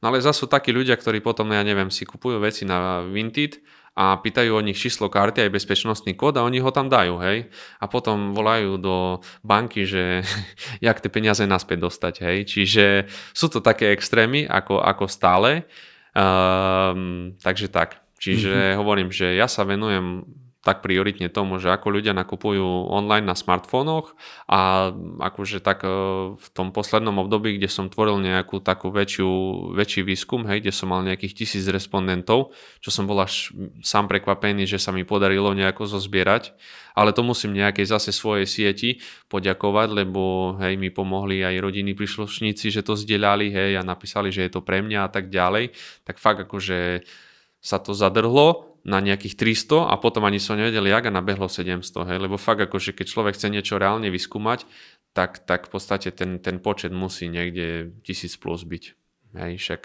No 0.00 0.10
ale 0.10 0.22
zase 0.22 0.42
sú 0.42 0.46
takí 0.46 0.70
ľudia, 0.70 0.94
ktorí 0.94 1.18
potom, 1.18 1.50
ja 1.50 1.62
neviem, 1.66 1.90
si 1.90 2.06
kupujú 2.06 2.38
veci 2.38 2.62
na 2.62 3.02
Vinted 3.02 3.58
a 3.98 4.14
pýtajú 4.14 4.54
od 4.54 4.62
nich 4.62 4.78
číslo 4.78 5.10
karty 5.10 5.42
aj 5.42 5.54
bezpečnostný 5.58 6.14
kód 6.14 6.38
a 6.38 6.46
oni 6.46 6.62
ho 6.62 6.70
tam 6.70 6.86
dajú, 6.86 7.18
hej. 7.18 7.50
A 7.82 7.90
potom 7.90 8.30
volajú 8.30 8.78
do 8.78 9.18
banky, 9.42 9.82
že 9.82 10.22
jak 10.86 11.02
tie 11.02 11.10
peniaze 11.10 11.42
naspäť 11.42 11.90
dostať, 11.90 12.14
hej. 12.22 12.38
Čiže 12.46 12.84
sú 13.34 13.50
to 13.50 13.58
také 13.58 13.90
extrémy 13.90 14.46
ako, 14.46 14.78
ako 14.78 15.10
stále. 15.10 15.66
Um, 16.14 17.34
takže 17.42 17.74
tak. 17.74 17.98
Čiže 18.18 18.54
mm-hmm. 18.54 18.78
hovorím, 18.78 19.10
že 19.10 19.34
ja 19.34 19.50
sa 19.50 19.62
venujem 19.66 20.26
tak 20.68 20.84
prioritne 20.84 21.32
tomu, 21.32 21.56
že 21.56 21.72
ako 21.72 21.96
ľudia 21.96 22.12
nakupujú 22.12 22.92
online 22.92 23.24
na 23.24 23.32
smartfónoch 23.32 24.12
a 24.44 24.92
akože 25.16 25.64
tak 25.64 25.80
e, 25.80 25.88
v 26.36 26.48
tom 26.52 26.76
poslednom 26.76 27.16
období, 27.24 27.56
kde 27.56 27.72
som 27.72 27.88
tvoril 27.88 28.20
nejakú 28.20 28.60
takú 28.60 28.92
väčšiu, 28.92 29.30
väčší 29.72 30.04
výskum, 30.04 30.44
hej, 30.44 30.60
kde 30.60 30.76
som 30.76 30.92
mal 30.92 31.00
nejakých 31.00 31.40
tisíc 31.40 31.64
respondentov, 31.72 32.52
čo 32.84 32.92
som 32.92 33.08
bol 33.08 33.16
až 33.16 33.48
sám 33.80 34.12
prekvapený, 34.12 34.68
že 34.68 34.76
sa 34.76 34.92
mi 34.92 35.08
podarilo 35.08 35.56
nejako 35.56 35.88
zozbierať, 35.88 36.52
ale 36.92 37.16
to 37.16 37.24
musím 37.24 37.56
nejakej 37.56 37.88
zase 37.88 38.12
svojej 38.12 38.44
sieti 38.44 39.00
poďakovať, 39.32 40.04
lebo 40.04 40.52
hej, 40.60 40.76
mi 40.76 40.92
pomohli 40.92 41.48
aj 41.48 41.64
rodinní 41.64 41.96
príslušníci, 41.96 42.68
že 42.68 42.84
to 42.84 42.92
zdieľali, 42.92 43.48
hej, 43.48 43.80
a 43.80 43.82
napísali, 43.88 44.28
že 44.28 44.44
je 44.44 44.52
to 44.52 44.60
pre 44.60 44.84
mňa 44.84 45.08
a 45.08 45.08
tak 45.08 45.32
ďalej, 45.32 45.72
tak 46.04 46.20
fakt 46.20 46.44
akože 46.44 47.08
sa 47.64 47.80
to 47.80 47.96
zadrhlo 47.96 48.67
na 48.88 49.04
nejakých 49.04 49.36
300 49.36 49.92
a 49.92 49.94
potom 50.00 50.24
ani 50.24 50.40
som 50.40 50.56
nevedel, 50.56 50.88
jak 50.88 51.04
a 51.04 51.12
nabehlo 51.12 51.46
700, 51.46 52.08
hej, 52.08 52.18
lebo 52.18 52.40
fakt 52.40 52.64
akože 52.64 52.96
keď 52.96 53.06
človek 53.06 53.36
chce 53.36 53.52
niečo 53.52 53.76
reálne 53.76 54.08
vyskúmať, 54.08 54.64
tak, 55.12 55.44
tak 55.44 55.68
v 55.68 55.70
podstate 55.76 56.08
ten, 56.16 56.40
ten 56.40 56.56
počet 56.58 56.90
musí 56.90 57.28
niekde 57.28 57.92
1000 58.08 58.40
plus 58.40 58.64
byť. 58.64 58.97
Hej, 59.36 59.60
však. 59.60 59.82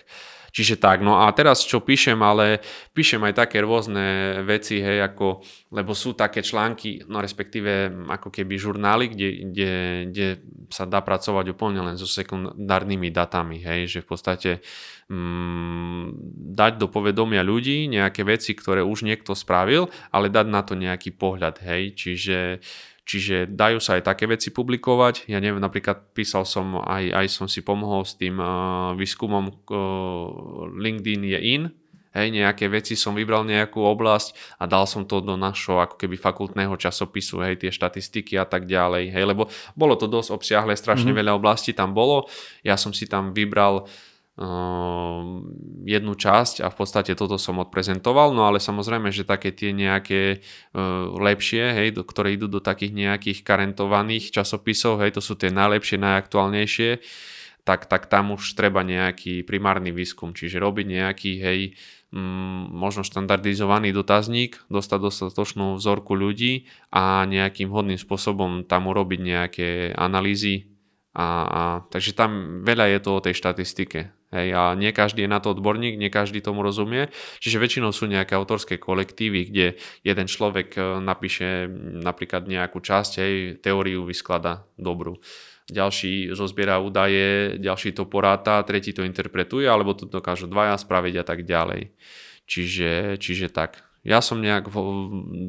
Čiže 0.53 0.77
tak, 0.77 1.01
no 1.01 1.17
a 1.17 1.33
teraz 1.33 1.65
čo 1.65 1.81
píšem, 1.81 2.21
ale 2.21 2.61
píšem 2.93 3.17
aj 3.25 3.41
také 3.41 3.65
rôzne 3.65 4.37
veci, 4.45 4.77
hej, 4.77 5.01
ako, 5.01 5.41
lebo 5.73 5.97
sú 5.97 6.13
také 6.13 6.45
články, 6.45 7.09
no 7.09 7.25
respektíve 7.25 7.89
ako 8.05 8.29
keby 8.29 8.53
žurnály, 8.61 9.09
kde, 9.09 9.29
kde, 9.49 9.71
kde 10.13 10.27
sa 10.69 10.85
dá 10.85 11.01
pracovať 11.01 11.57
úplne 11.57 11.81
len 11.81 11.97
so 11.97 12.05
sekundárnymi 12.05 13.09
datami, 13.09 13.65
hej, 13.65 13.97
že 13.97 13.99
v 14.05 14.07
podstate 14.13 14.51
mm, 15.09 16.21
dať 16.53 16.77
do 16.77 16.85
povedomia 16.85 17.41
ľudí 17.41 17.89
nejaké 17.89 18.21
veci, 18.21 18.53
ktoré 18.53 18.85
už 18.85 19.09
niekto 19.09 19.33
spravil, 19.33 19.89
ale 20.13 20.29
dať 20.29 20.47
na 20.53 20.61
to 20.61 20.77
nejaký 20.77 21.17
pohľad, 21.17 21.65
hej, 21.65 21.97
čiže 21.97 22.61
Čiže 23.03 23.51
dajú 23.51 23.83
sa 23.83 23.99
aj 23.99 24.07
také 24.07 24.31
veci 24.31 24.47
publikovať. 24.55 25.27
Ja 25.27 25.43
neviem, 25.43 25.59
napríklad 25.59 26.15
písal 26.15 26.47
som, 26.47 26.79
aj, 26.79 27.11
aj 27.11 27.27
som 27.27 27.47
si 27.51 27.59
pomohol 27.59 28.07
s 28.07 28.15
tým 28.15 28.39
uh, 28.39 28.95
výskumom 28.95 29.45
uh, 29.51 29.55
LinkedIn 30.71 31.21
je 31.35 31.39
in, 31.43 31.63
hej, 32.13 32.27
nejaké 32.29 32.69
veci 32.69 32.93
som 32.93 33.17
vybral 33.17 33.43
nejakú 33.43 33.81
oblasť 33.81 34.57
a 34.61 34.69
dal 34.69 34.85
som 34.85 35.03
to 35.03 35.19
do 35.19 35.33
našho 35.35 35.81
ako 35.81 35.97
keby 35.97 36.15
fakultného 36.15 36.73
časopisu, 36.77 37.41
hej, 37.43 37.59
tie 37.59 37.73
štatistiky 37.73 38.37
a 38.37 38.45
tak 38.45 38.69
ďalej, 38.69 39.11
hej, 39.11 39.23
lebo 39.25 39.49
bolo 39.73 39.97
to 39.97 40.05
dosť 40.05 40.29
obsiahle, 40.31 40.73
strašne 40.77 41.11
mm-hmm. 41.11 41.19
veľa 41.19 41.33
oblastí 41.35 41.73
tam 41.73 41.91
bolo, 41.91 42.29
ja 42.61 42.77
som 42.77 42.93
si 42.93 43.09
tam 43.09 43.33
vybral 43.33 43.89
jednu 45.83 46.13
časť 46.17 46.65
a 46.65 46.73
v 46.73 46.75
podstate 46.75 47.13
toto 47.13 47.37
som 47.37 47.61
odprezentoval, 47.61 48.33
no 48.33 48.49
ale 48.49 48.57
samozrejme, 48.57 49.13
že 49.13 49.29
také 49.29 49.53
tie 49.53 49.69
nejaké 49.69 50.41
uh, 50.73 51.13
lepšie, 51.13 51.69
hej, 51.69 51.89
do, 51.93 52.01
ktoré 52.01 52.33
idú 52.33 52.49
do 52.49 52.57
takých 52.57 52.97
nejakých 52.97 53.45
karentovaných 53.45 54.33
časopisov, 54.33 55.05
hej, 55.05 55.13
to 55.13 55.21
sú 55.21 55.37
tie 55.37 55.53
najlepšie, 55.53 56.01
najaktuálnejšie, 56.01 56.89
tak, 57.61 57.85
tak 57.85 58.09
tam 58.09 58.33
už 58.33 58.57
treba 58.57 58.81
nejaký 58.81 59.45
primárny 59.45 59.93
výskum, 59.93 60.33
čiže 60.33 60.57
robiť 60.57 60.85
nejaký, 60.89 61.31
hej, 61.37 61.59
mm, 62.09 62.73
možno 62.73 63.05
štandardizovaný 63.05 63.93
dotazník, 63.93 64.65
dostať 64.65 64.99
dostatočnú 65.13 65.77
vzorku 65.77 66.17
ľudí 66.17 66.65
a 66.89 67.21
nejakým 67.29 67.69
hodným 67.69 68.01
spôsobom 68.01 68.65
tam 68.65 68.89
urobiť 68.89 69.19
nejaké 69.21 69.69
analýzy. 69.93 70.73
A, 71.13 71.25
a, 71.45 71.61
takže 71.93 72.17
tam 72.17 72.65
veľa 72.65 72.97
je 72.97 72.99
to 72.99 73.09
o 73.13 73.21
tej 73.21 73.37
štatistike. 73.37 74.22
Hej, 74.33 74.49
a 74.57 74.73
nie 74.73 74.89
každý 74.89 75.23
je 75.23 75.29
na 75.29 75.37
to 75.37 75.53
odborník, 75.53 76.01
nie 76.01 76.09
každý 76.09 76.41
tomu 76.41 76.65
rozumie. 76.65 77.13
Čiže 77.37 77.61
väčšinou 77.61 77.93
sú 77.93 78.09
nejaké 78.09 78.33
autorské 78.33 78.81
kolektívy, 78.81 79.53
kde 79.53 79.65
jeden 80.01 80.25
človek 80.25 80.73
e, 80.73 80.81
napíše 81.05 81.69
napríklad 82.01 82.49
nejakú 82.49 82.81
časť, 82.81 83.11
hej, 83.21 83.33
teóriu 83.61 84.01
vysklada 84.09 84.65
dobrú. 84.73 85.21
Ďalší 85.69 86.33
zozbiera 86.33 86.81
údaje, 86.81 87.61
ďalší 87.61 87.93
to 87.93 88.09
poráta, 88.09 88.65
tretí 88.65 88.89
to 88.89 89.05
interpretuje, 89.05 89.69
alebo 89.69 89.93
to 89.93 90.09
dokážu 90.09 90.49
dvaja 90.49 90.81
spraviť 90.81 91.15
a 91.21 91.23
tak 91.23 91.45
ďalej. 91.45 91.93
Čiže, 92.49 93.21
čiže 93.21 93.53
tak 93.53 93.92
ja 94.03 94.19
som 94.19 94.43
nejak 94.43 94.67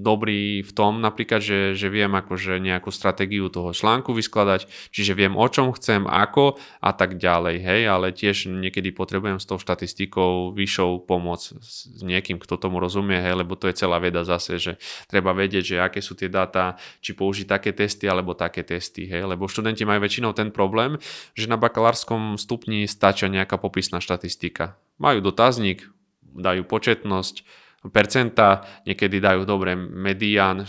dobrý 0.00 0.62
v 0.62 0.72
tom 0.72 1.02
napríklad, 1.02 1.42
že, 1.42 1.74
že 1.74 1.90
viem 1.90 2.10
akože 2.14 2.62
nejakú 2.62 2.94
stratégiu 2.94 3.50
toho 3.50 3.74
článku 3.74 4.14
vyskladať, 4.14 4.70
čiže 4.94 5.18
viem 5.18 5.34
o 5.34 5.42
čom 5.50 5.74
chcem, 5.74 6.06
ako 6.06 6.54
a 6.78 6.94
tak 6.94 7.18
ďalej, 7.18 7.56
hej, 7.58 7.82
ale 7.90 8.14
tiež 8.14 8.46
niekedy 8.46 8.94
potrebujem 8.94 9.42
s 9.42 9.50
tou 9.50 9.58
štatistikou 9.58 10.54
vyššou 10.54 11.02
pomoc 11.02 11.42
s 11.42 12.00
niekým, 12.06 12.38
kto 12.38 12.54
tomu 12.54 12.78
rozumie, 12.78 13.18
hej, 13.18 13.42
lebo 13.42 13.58
to 13.58 13.66
je 13.66 13.74
celá 13.74 13.98
veda 13.98 14.22
zase, 14.22 14.62
že 14.62 14.72
treba 15.10 15.34
vedieť, 15.34 15.74
že 15.74 15.76
aké 15.82 15.98
sú 15.98 16.14
tie 16.14 16.30
dáta, 16.30 16.78
či 17.02 17.18
použiť 17.18 17.50
také 17.50 17.74
testy 17.74 18.06
alebo 18.06 18.38
také 18.38 18.62
testy, 18.62 19.10
hej, 19.10 19.26
lebo 19.26 19.50
študenti 19.50 19.82
majú 19.82 19.98
väčšinou 20.06 20.30
ten 20.30 20.54
problém, 20.54 21.02
že 21.34 21.50
na 21.50 21.58
bakalárskom 21.58 22.38
stupni 22.38 22.86
stačia 22.86 23.26
nejaká 23.26 23.58
popisná 23.58 23.98
štatistika. 23.98 24.78
Majú 25.02 25.26
dotazník, 25.26 25.90
dajú 26.22 26.62
početnosť, 26.62 27.63
percenta, 27.92 28.64
niekedy 28.88 29.20
dajú 29.20 29.44
dobre 29.44 29.76
medián, 29.76 30.64
e, 30.64 30.66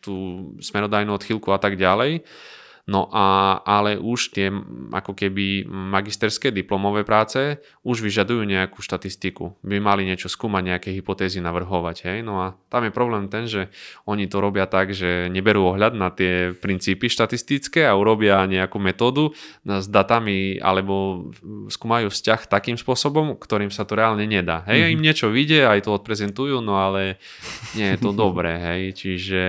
tú 0.00 0.14
smerodajnú 0.62 1.12
odchýlku 1.12 1.52
a 1.52 1.60
tak 1.60 1.76
ďalej. 1.76 2.24
No 2.86 3.10
a, 3.10 3.58
ale 3.66 3.98
už 3.98 4.30
tie 4.30 4.46
ako 4.94 5.18
keby 5.18 5.66
magisterské 5.66 6.54
diplomové 6.54 7.02
práce 7.02 7.58
už 7.82 7.98
vyžadujú 7.98 8.46
nejakú 8.46 8.78
štatistiku. 8.78 9.58
By 9.66 9.82
mali 9.82 10.06
niečo 10.06 10.30
skúmať, 10.30 10.62
nejaké 10.62 10.88
hypotézy 10.94 11.42
navrhovať. 11.42 12.06
Hej? 12.06 12.18
No 12.22 12.38
a 12.38 12.54
tam 12.70 12.86
je 12.86 12.94
problém 12.94 13.26
ten, 13.26 13.50
že 13.50 13.74
oni 14.06 14.30
to 14.30 14.38
robia 14.38 14.70
tak, 14.70 14.94
že 14.94 15.26
neberú 15.26 15.74
ohľad 15.74 15.98
na 15.98 16.14
tie 16.14 16.54
princípy 16.54 17.10
štatistické 17.10 17.82
a 17.90 17.98
urobia 17.98 18.46
nejakú 18.46 18.78
metódu 18.78 19.34
s 19.66 19.90
datami 19.90 20.62
alebo 20.62 21.26
skúmajú 21.66 22.06
vzťah 22.06 22.46
takým 22.46 22.78
spôsobom, 22.78 23.34
ktorým 23.34 23.74
sa 23.74 23.82
to 23.82 23.98
reálne 23.98 24.22
nedá. 24.30 24.62
Hej, 24.62 24.78
mm-hmm. 24.86 24.94
im 24.94 25.02
niečo 25.02 25.26
vyjde, 25.34 25.66
aj 25.66 25.90
to 25.90 25.90
odprezentujú, 25.90 26.62
no 26.62 26.78
ale 26.78 27.18
nie 27.74 27.90
je 27.94 27.98
to 27.98 28.14
dobré, 28.14 28.54
hej, 28.62 28.82
čiže 28.94 29.40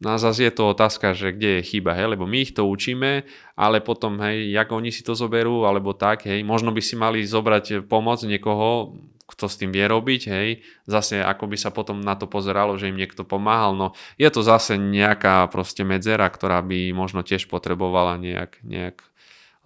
No 0.00 0.16
a 0.16 0.16
zase 0.16 0.48
je 0.48 0.52
to 0.56 0.72
otázka, 0.72 1.12
že 1.12 1.36
kde 1.36 1.60
je 1.60 1.76
chyba, 1.76 1.92
hej, 1.92 2.16
lebo 2.16 2.24
my 2.24 2.40
ich 2.40 2.56
to 2.56 2.64
učíme, 2.64 3.28
ale 3.52 3.84
potom, 3.84 4.16
hej, 4.24 4.48
jak 4.48 4.72
oni 4.72 4.88
si 4.88 5.04
to 5.04 5.12
zoberú, 5.12 5.68
alebo 5.68 5.92
tak, 5.92 6.24
hej, 6.24 6.40
možno 6.40 6.72
by 6.72 6.80
si 6.80 6.96
mali 6.96 7.20
zobrať 7.20 7.84
pomoc 7.84 8.24
niekoho, 8.24 8.96
kto 9.28 9.44
s 9.44 9.60
tým 9.60 9.70
vie 9.70 9.84
robiť, 9.84 10.22
hej, 10.32 10.48
zase 10.88 11.20
ako 11.20 11.52
by 11.52 11.56
sa 11.60 11.68
potom 11.68 12.00
na 12.00 12.16
to 12.16 12.24
pozeralo, 12.24 12.80
že 12.80 12.88
im 12.88 12.96
niekto 12.96 13.28
pomáhal, 13.28 13.76
no 13.76 13.92
je 14.16 14.26
to 14.32 14.40
zase 14.40 14.80
nejaká 14.80 15.44
proste 15.52 15.84
medzera, 15.84 16.24
ktorá 16.32 16.64
by 16.64 16.96
možno 16.96 17.20
tiež 17.20 17.46
potrebovala 17.52 18.16
nejak, 18.16 18.64
nejak 18.64 19.04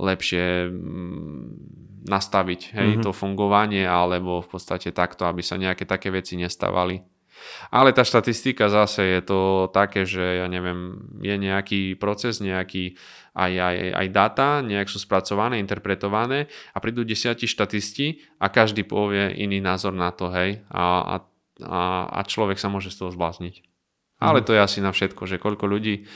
lepšie 0.03 0.67
mm, 0.67 2.11
nastaviť, 2.11 2.61
hej, 2.75 2.89
mm-hmm. 2.99 3.05
to 3.07 3.11
fungovanie, 3.15 3.87
alebo 3.87 4.43
v 4.43 4.49
podstate 4.51 4.91
takto, 4.91 5.31
aby 5.31 5.47
sa 5.47 5.55
nejaké 5.55 5.87
také 5.87 6.11
veci 6.11 6.35
nestávali. 6.35 7.14
Ale 7.69 7.91
tá 7.93 8.07
štatistika 8.07 8.71
zase 8.71 9.19
je 9.19 9.21
to 9.25 9.41
také, 9.73 10.07
že 10.07 10.43
ja 10.43 10.47
neviem, 10.47 11.11
je 11.19 11.35
nejaký 11.35 11.81
proces, 11.99 12.39
nejaký 12.39 12.97
aj, 13.35 13.53
aj, 13.59 13.77
aj 13.99 14.07
data, 14.15 14.49
nejak 14.63 14.87
sú 14.87 15.03
spracované, 15.03 15.59
interpretované 15.59 16.47
a 16.71 16.79
prídu 16.79 17.03
desiatí 17.03 17.51
štatisti 17.51 18.23
a 18.39 18.47
každý 18.47 18.87
povie 18.87 19.35
iný 19.35 19.59
názor 19.59 19.91
na 19.91 20.15
to, 20.15 20.31
hej, 20.31 20.63
a, 20.71 21.19
a, 21.63 21.71
a 22.07 22.21
človek 22.23 22.57
sa 22.63 22.71
môže 22.71 22.95
z 22.95 23.03
toho 23.03 23.11
zblázniť. 23.11 23.67
Ale 24.23 24.41
mhm. 24.41 24.47
to 24.47 24.51
je 24.55 24.61
asi 24.63 24.79
na 24.79 24.95
všetko, 24.95 25.27
že 25.27 25.43
koľko 25.43 25.67
ľudí 25.67 26.07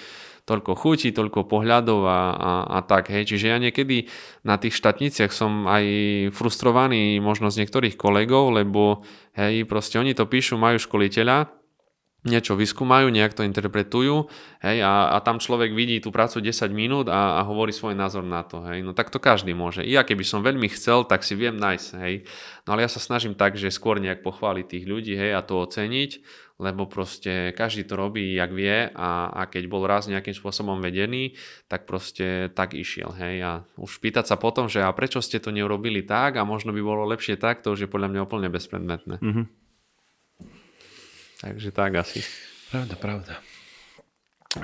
toľko 0.48 0.72
chutí, 0.72 1.12
toľko 1.12 1.44
pohľadov 1.44 2.00
a, 2.08 2.20
a, 2.32 2.52
a 2.72 2.78
tak. 2.80 3.12
Hej. 3.12 3.36
Čiže 3.36 3.52
ja 3.52 3.60
niekedy 3.60 4.08
na 4.48 4.56
tých 4.56 4.72
štatniciach 4.80 5.28
som 5.28 5.68
aj 5.68 5.84
frustrovaný 6.32 7.20
možno 7.20 7.52
z 7.52 7.62
niektorých 7.64 8.00
kolegov, 8.00 8.56
lebo 8.56 9.04
hej, 9.36 9.68
proste 9.68 10.00
oni 10.00 10.16
to 10.16 10.24
píšu, 10.24 10.56
majú 10.56 10.80
školiteľa, 10.80 11.58
niečo 12.26 12.58
vyskúmajú, 12.58 13.14
nejak 13.14 13.38
to 13.38 13.46
interpretujú 13.46 14.26
hej, 14.66 14.82
a, 14.82 15.14
a 15.14 15.16
tam 15.22 15.38
človek 15.38 15.70
vidí 15.70 16.02
tú 16.02 16.10
prácu 16.10 16.42
10 16.42 16.66
minút 16.74 17.06
a, 17.06 17.38
a 17.38 17.46
hovorí 17.46 17.70
svoj 17.70 17.94
názor 17.94 18.26
na 18.26 18.42
to. 18.42 18.58
Hej. 18.66 18.82
No 18.82 18.90
tak 18.90 19.14
to 19.14 19.22
každý 19.22 19.54
môže. 19.54 19.86
I 19.86 19.94
ja 19.94 20.02
keby 20.02 20.26
som 20.26 20.42
veľmi 20.42 20.66
chcel, 20.74 21.06
tak 21.06 21.22
si 21.22 21.38
viem 21.38 21.54
nájsť. 21.54 21.88
Hej. 22.02 22.26
No 22.66 22.74
ale 22.74 22.82
ja 22.82 22.90
sa 22.90 22.98
snažím 22.98 23.38
tak, 23.38 23.54
že 23.54 23.70
skôr 23.70 24.02
nejak 24.02 24.26
pochváliť 24.26 24.66
tých 24.66 24.84
ľudí 24.90 25.14
hej, 25.14 25.38
a 25.38 25.46
to 25.46 25.62
oceniť, 25.62 26.10
lebo 26.58 26.90
proste 26.90 27.54
každý 27.54 27.86
to 27.86 27.94
robí, 27.94 28.34
jak 28.34 28.50
vie 28.50 28.90
a, 28.90 29.30
a 29.30 29.46
keď 29.46 29.70
bol 29.70 29.86
raz 29.86 30.10
nejakým 30.10 30.34
spôsobom 30.34 30.82
vedený, 30.82 31.38
tak 31.70 31.86
proste 31.86 32.50
tak 32.50 32.74
išiel. 32.74 33.14
Hej. 33.14 33.36
A 33.46 33.52
už 33.78 34.02
pýtať 34.02 34.26
sa 34.26 34.36
potom, 34.36 34.66
že 34.66 34.82
a 34.82 34.90
prečo 34.90 35.22
ste 35.22 35.38
to 35.38 35.54
neurobili 35.54 36.02
tak 36.02 36.34
a 36.34 36.42
možno 36.42 36.74
by 36.74 36.82
bolo 36.82 37.06
lepšie 37.14 37.38
tak, 37.38 37.62
to 37.62 37.70
už 37.70 37.86
je 37.86 37.88
podľa 37.88 38.10
mňa 38.10 38.20
úplne 38.26 38.50
bezpredmetné. 38.50 39.22
Mm-hmm. 39.22 39.46
Takže 41.38 41.70
tak 41.70 41.94
asi. 41.94 42.26
Pravda, 42.74 42.94
pravda. 42.98 43.34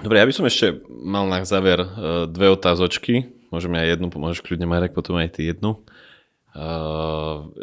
Dobre, 0.02 0.18
ja 0.18 0.26
by 0.26 0.35
som 0.35 0.50
ešte 0.50 0.83
mal 0.90 1.30
na 1.30 1.46
záver 1.46 1.78
e, 1.78 1.88
dve 2.26 2.50
otázočky. 2.50 3.30
Môžeme 3.54 3.78
aj 3.78 3.94
jednu, 3.94 4.11
môžeš 4.11 4.42
kľudne 4.42 4.66
Marek, 4.66 4.96
potom 4.98 5.14
aj 5.14 5.38
ty 5.38 5.46
jednu. 5.46 5.87
E, 6.55 6.67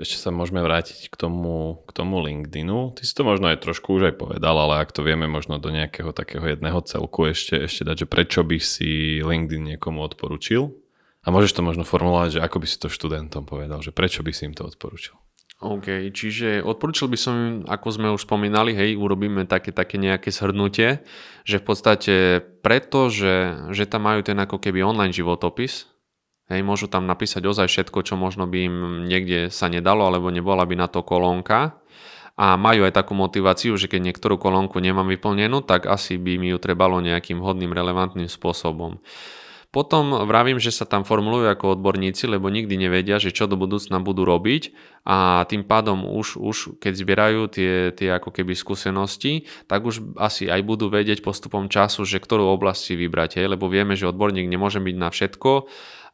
ešte 0.03 0.19
sa 0.19 0.35
môžeme 0.35 0.59
vrátiť 0.59 1.07
k 1.07 1.15
tomu, 1.15 1.79
k 1.87 1.91
tomu 1.95 2.19
LinkedInu. 2.19 2.99
Ty 2.99 3.01
si 3.07 3.13
to 3.15 3.23
možno 3.23 3.47
aj 3.47 3.63
trošku 3.63 3.95
už 3.95 4.11
aj 4.11 4.15
povedal, 4.19 4.55
ale 4.59 4.83
ak 4.83 4.91
to 4.91 5.01
vieme 5.01 5.31
možno 5.31 5.63
do 5.63 5.71
nejakého 5.71 6.11
takého 6.11 6.43
jedného 6.43 6.83
celku 6.83 7.31
ešte, 7.31 7.55
ešte 7.55 7.87
dať, 7.87 8.03
že 8.03 8.11
prečo 8.11 8.43
by 8.43 8.59
si 8.59 9.23
LinkedIn 9.23 9.75
niekomu 9.75 10.03
odporučil? 10.03 10.75
A 11.23 11.31
môžeš 11.31 11.55
to 11.55 11.63
možno 11.63 11.87
formulovať, 11.87 12.41
že 12.41 12.43
ako 12.43 12.57
by 12.59 12.67
si 12.67 12.77
to 12.81 12.87
študentom 12.91 13.47
povedal, 13.47 13.79
že 13.79 13.95
prečo 13.95 14.25
by 14.25 14.35
si 14.35 14.51
im 14.51 14.57
to 14.57 14.67
odporučil? 14.67 15.15
OK, 15.61 16.09
čiže 16.09 16.65
odporúčil 16.65 17.05
by 17.05 17.17
som, 17.21 17.35
ako 17.69 17.87
sme 17.93 18.09
už 18.17 18.25
spomínali, 18.25 18.73
hej, 18.73 18.97
urobíme 18.97 19.45
také, 19.45 19.69
také 19.69 20.01
nejaké 20.01 20.33
zhrnutie, 20.33 21.05
že 21.45 21.61
v 21.61 21.65
podstate 21.69 22.13
preto, 22.65 23.13
že, 23.13 23.69
že 23.69 23.85
tam 23.85 24.09
majú 24.09 24.25
ten 24.25 24.41
ako 24.41 24.57
keby 24.57 24.81
online 24.81 25.13
životopis, 25.13 25.90
hej, 26.51 26.61
môžu 26.61 26.91
tam 26.91 27.07
napísať 27.07 27.47
ozaj 27.47 27.67
všetko, 27.71 28.03
čo 28.03 28.19
možno 28.19 28.45
by 28.45 28.57
im 28.67 28.75
niekde 29.07 29.47
sa 29.47 29.71
nedalo, 29.71 30.03
alebo 30.05 30.27
nebola 30.27 30.67
by 30.67 30.75
na 30.75 30.87
to 30.91 31.01
kolónka. 31.01 31.79
A 32.35 32.55
majú 32.57 32.87
aj 32.87 32.95
takú 32.95 33.13
motiváciu, 33.15 33.75
že 33.75 33.91
keď 33.91 34.11
niektorú 34.11 34.39
kolónku 34.39 34.79
nemám 34.79 35.07
vyplnenú, 35.07 35.61
tak 35.61 35.85
asi 35.85 36.17
by 36.17 36.41
mi 36.41 36.51
ju 36.51 36.57
trebalo 36.57 36.97
nejakým 37.03 37.37
hodným, 37.43 37.75
relevantným 37.75 38.27
spôsobom. 38.31 38.99
Potom 39.71 40.27
vravím, 40.27 40.59
že 40.59 40.67
sa 40.67 40.83
tam 40.83 41.07
formulujú 41.07 41.47
ako 41.47 41.79
odborníci, 41.79 42.27
lebo 42.27 42.51
nikdy 42.51 42.75
nevedia, 42.75 43.23
že 43.23 43.31
čo 43.31 43.47
do 43.47 43.55
budúcna 43.55 44.03
budú 44.03 44.27
robiť. 44.27 44.75
A 45.07 45.47
tým 45.47 45.63
pádom 45.63 46.03
už, 46.03 46.35
už 46.35 46.75
keď 46.83 46.93
zbierajú 46.99 47.41
tie, 47.47 47.95
tie 47.95 48.11
ako 48.11 48.35
keby 48.35 48.51
skúsenosti, 48.51 49.47
tak 49.71 49.87
už 49.87 50.19
asi 50.19 50.51
aj 50.51 50.59
budú 50.67 50.91
vedieť 50.91 51.23
postupom 51.23 51.71
času, 51.71 52.03
že 52.03 52.19
ktorú 52.19 52.51
oblasť 52.51 52.81
si 52.83 52.93
vybrať, 52.99 53.39
hej, 53.39 53.55
lebo 53.55 53.71
vieme, 53.71 53.95
že 53.95 54.11
odborník 54.11 54.51
nemôže 54.51 54.83
byť 54.83 54.95
na 54.99 55.07
všetko 55.07 55.71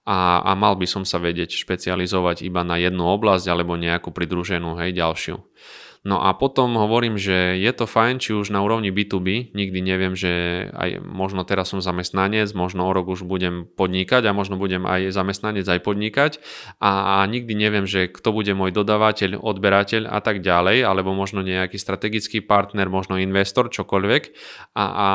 a, 0.07 0.39
a 0.39 0.51
mal 0.55 0.79
by 0.79 0.87
som 0.87 1.03
sa 1.03 1.19
vedieť 1.19 1.51
špecializovať 1.51 2.47
iba 2.47 2.63
na 2.63 2.79
jednu 2.79 3.03
oblasť 3.03 3.51
alebo 3.51 3.75
nejakú 3.75 4.15
pridruženú, 4.15 4.79
hej, 4.79 4.95
ďalšiu. 4.95 5.43
No 6.07 6.23
a 6.23 6.31
potom 6.31 6.79
hovorím, 6.79 7.19
že 7.19 7.59
je 7.59 7.71
to 7.75 7.83
fajn, 7.83 8.23
či 8.23 8.31
už 8.31 8.47
na 8.55 8.63
úrovni 8.63 8.95
B2B, 8.95 9.51
nikdy 9.51 9.79
neviem, 9.83 10.15
že 10.15 10.63
aj 10.71 11.03
možno 11.03 11.43
teraz 11.43 11.75
som 11.75 11.83
zamestnanec, 11.83 12.47
možno 12.55 12.87
o 12.87 12.95
rok 12.95 13.11
už 13.11 13.27
budem 13.27 13.67
podnikať 13.67 14.23
a 14.23 14.31
možno 14.31 14.55
budem 14.55 14.87
aj 14.87 15.11
zamestnanec, 15.11 15.67
aj 15.67 15.83
podnikať 15.83 16.39
a, 16.79 17.19
a 17.19 17.27
nikdy 17.27 17.51
neviem, 17.59 17.83
že 17.83 18.07
kto 18.07 18.31
bude 18.31 18.55
môj 18.55 18.71
dodávateľ, 18.71 19.35
odberateľ 19.35 20.07
a 20.07 20.23
tak 20.23 20.39
ďalej, 20.39 20.87
alebo 20.87 21.11
možno 21.11 21.43
nejaký 21.43 21.75
strategický 21.75 22.39
partner, 22.39 22.87
možno 22.87 23.19
investor, 23.19 23.67
čokoľvek 23.67 24.23
a, 24.79 24.85
a 24.87 25.09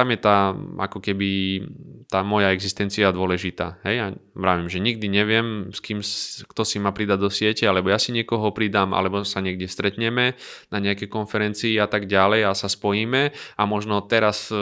tam 0.00 0.16
je 0.16 0.18
tá 0.24 0.56
ako 0.80 1.04
keby 1.04 1.60
tá 2.08 2.24
moja 2.24 2.56
existencia 2.56 3.12
dôležitá. 3.12 3.78
Hej? 3.84 3.96
A 4.00 4.06
vravím, 4.32 4.72
že 4.72 4.80
nikdy 4.80 5.06
neviem, 5.12 5.68
s 5.68 5.78
kým, 5.78 6.00
kto 6.48 6.62
si 6.64 6.80
ma 6.80 6.90
pridať 6.90 7.18
do 7.20 7.28
siete, 7.30 7.68
alebo 7.68 7.92
ja 7.92 8.00
si 8.00 8.16
niekoho 8.16 8.50
pridám, 8.50 8.96
alebo 8.96 9.22
sa 9.28 9.44
niekde 9.44 9.68
stretneme 9.68 10.34
na 10.72 10.78
nejakej 10.80 11.06
konferencii 11.06 11.76
a 11.76 11.86
tak 11.86 12.08
ďalej 12.08 12.48
a 12.48 12.56
sa 12.56 12.66
spojíme 12.66 13.30
a 13.30 13.62
možno 13.68 14.00
teraz 14.08 14.48
e, 14.48 14.56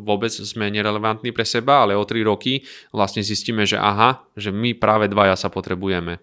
vôbec 0.00 0.30
sme 0.30 0.70
nerelevantní 0.70 1.34
pre 1.34 1.44
seba, 1.44 1.82
ale 1.82 1.98
o 1.98 2.06
3 2.06 2.22
roky 2.22 2.62
vlastne 2.94 3.26
zistíme, 3.26 3.66
že 3.66 3.76
aha, 3.76 4.24
že 4.38 4.54
my 4.54 4.78
práve 4.78 5.10
dvaja 5.10 5.34
sa 5.34 5.50
potrebujeme. 5.50 6.22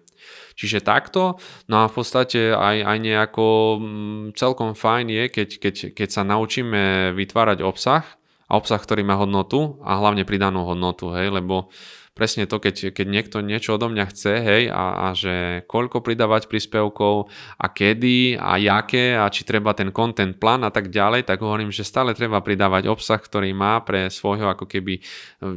Čiže 0.54 0.86
takto, 0.86 1.36
no 1.66 1.82
a 1.82 1.90
v 1.90 1.94
podstate 1.94 2.54
aj, 2.54 2.76
aj 2.82 2.98
nejako 3.02 3.46
mm, 3.78 4.24
celkom 4.38 4.74
fajn 4.74 5.06
je, 5.10 5.24
keď, 5.30 5.48
keď, 5.58 5.74
keď 5.94 6.08
sa 6.08 6.22
naučíme 6.22 7.14
vytvárať 7.14 7.58
obsah, 7.62 8.06
a 8.48 8.52
obsah, 8.56 8.80
ktorý 8.80 9.02
má 9.06 9.16
hodnotu 9.16 9.80
a 9.80 9.96
hlavne 10.00 10.28
pridanú 10.28 10.64
hodnotu, 10.68 11.12
hej, 11.16 11.32
lebo 11.32 11.72
presne 12.14 12.46
to, 12.46 12.62
keď, 12.62 12.94
keď 12.94 13.06
niekto 13.10 13.42
niečo 13.42 13.74
odo 13.74 13.90
mňa 13.90 14.04
chce, 14.14 14.32
hej, 14.38 14.62
a, 14.70 15.10
a 15.10 15.18
že 15.18 15.66
koľko 15.66 15.98
pridávať 16.00 16.46
príspevkov 16.46 17.26
a 17.58 17.66
kedy 17.66 18.38
a 18.38 18.54
jaké 18.62 19.18
a 19.18 19.26
či 19.26 19.42
treba 19.42 19.74
ten 19.74 19.90
content 19.90 20.38
plán 20.38 20.62
a 20.62 20.70
tak 20.70 20.94
ďalej, 20.94 21.26
tak 21.26 21.42
hovorím, 21.42 21.74
že 21.74 21.82
stále 21.82 22.14
treba 22.14 22.38
pridávať 22.38 22.86
obsah, 22.86 23.18
ktorý 23.18 23.50
má 23.50 23.82
pre 23.82 24.06
svojho 24.08 24.46
ako 24.46 24.70
keby 24.70 24.94
e, 24.94 25.02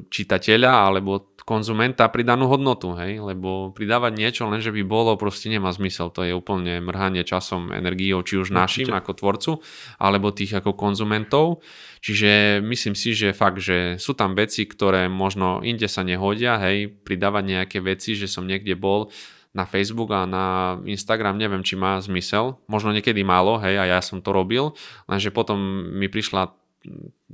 čitateľa 0.09 0.71
alebo 0.89 1.36
konzumenta 1.47 2.11
pridanú 2.11 2.51
hodnotu, 2.51 2.91
hej, 2.99 3.23
lebo 3.23 3.71
pridávať 3.71 4.19
niečo 4.19 4.43
len, 4.51 4.59
že 4.59 4.75
by 4.75 4.83
bolo, 4.83 5.15
proste 5.15 5.47
nemá 5.47 5.71
zmysel, 5.71 6.11
to 6.11 6.27
je 6.27 6.35
úplne 6.35 6.83
mrhanie 6.83 7.23
časom, 7.23 7.71
energiou, 7.71 8.19
či 8.19 8.35
už 8.35 8.51
našim 8.51 8.91
ako 8.91 9.15
tvorcu, 9.15 9.51
alebo 9.95 10.35
tých 10.35 10.59
ako 10.59 10.75
konzumentov. 10.75 11.63
Čiže 12.03 12.59
myslím 12.59 12.99
si, 12.99 13.15
že 13.15 13.31
fakt, 13.31 13.63
že 13.63 13.95
sú 13.95 14.11
tam 14.11 14.35
veci, 14.35 14.67
ktoré 14.67 15.07
možno 15.07 15.63
inde 15.63 15.87
sa 15.87 16.03
nehodia, 16.03 16.59
hej, 16.59 16.91
pridávať 17.07 17.43
nejaké 17.47 17.79
veci, 17.79 18.19
že 18.19 18.27
som 18.27 18.43
niekde 18.43 18.75
bol, 18.75 19.07
na 19.55 19.65
Facebook 19.65 20.13
a 20.13 20.29
na 20.29 20.77
Instagram 20.85 21.39
neviem, 21.39 21.65
či 21.65 21.73
má 21.73 21.97
zmysel. 21.97 22.61
Možno 22.69 22.93
niekedy 22.93 23.25
málo, 23.25 23.57
hej, 23.57 23.79
a 23.81 23.97
ja 23.97 23.99
som 24.05 24.21
to 24.21 24.29
robil, 24.29 24.77
lenže 25.09 25.33
potom 25.33 25.57
mi 25.97 26.05
prišla 26.05 26.53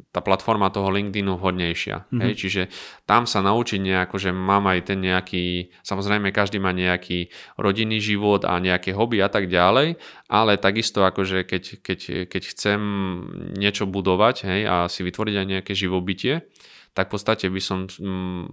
tá 0.09 0.25
platforma 0.25 0.73
toho 0.73 0.89
LinkedInu 0.89 1.37
vhodnejšia. 1.37 2.09
Mm-hmm. 2.09 2.21
Hej? 2.25 2.33
Čiže 2.33 2.61
tam 3.05 3.29
sa 3.29 3.45
naučiť 3.45 3.77
nejako, 3.77 4.15
že 4.17 4.33
mám 4.33 4.65
aj 4.65 4.89
ten 4.89 4.99
nejaký, 5.01 5.69
samozrejme 5.85 6.33
každý 6.33 6.57
má 6.57 6.73
nejaký 6.73 7.29
rodinný 7.61 8.01
život 8.01 8.41
a 8.45 8.57
nejaké 8.57 8.97
hobby 8.97 9.21
a 9.21 9.29
tak 9.29 9.45
ďalej, 9.45 10.01
ale 10.33 10.57
takisto 10.57 11.05
akože 11.05 11.45
keď, 11.45 11.63
keď, 11.85 11.99
keď 12.25 12.43
chcem 12.57 12.79
niečo 13.53 13.85
budovať 13.85 14.35
hej, 14.49 14.61
a 14.65 14.75
si 14.89 15.05
vytvoriť 15.05 15.35
aj 15.37 15.47
nejaké 15.49 15.73
živobytie, 15.77 16.49
tak 16.93 17.09
v 17.09 17.13
podstate 17.17 17.49
by 17.49 17.61
som 17.61 17.89
mm, 17.89 18.45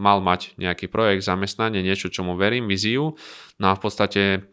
mal 0.00 0.24
mať 0.24 0.56
nejaký 0.56 0.88
projekt, 0.88 1.28
zamestnanie, 1.28 1.84
niečo, 1.84 2.08
čomu 2.08 2.40
verím, 2.40 2.64
víziu. 2.64 3.20
No 3.60 3.68
a 3.68 3.76
v 3.76 3.80
podstate 3.84 4.51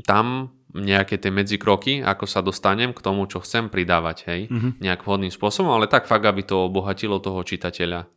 tam 0.00 0.56
nejaké 0.72 1.20
tie 1.20 1.28
medzikroky, 1.28 2.00
ako 2.00 2.24
sa 2.24 2.40
dostanem 2.40 2.96
k 2.96 3.04
tomu, 3.04 3.28
čo 3.28 3.44
chcem 3.44 3.68
pridávať, 3.68 4.18
hej, 4.24 4.40
mm-hmm. 4.48 4.72
nejak 4.80 5.04
vhodným 5.04 5.28
spôsobom, 5.28 5.68
ale 5.68 5.84
tak 5.84 6.08
fakt, 6.08 6.24
aby 6.24 6.40
to 6.40 6.64
obohatilo 6.64 7.20
toho 7.20 7.44
čitateľa. 7.44 8.08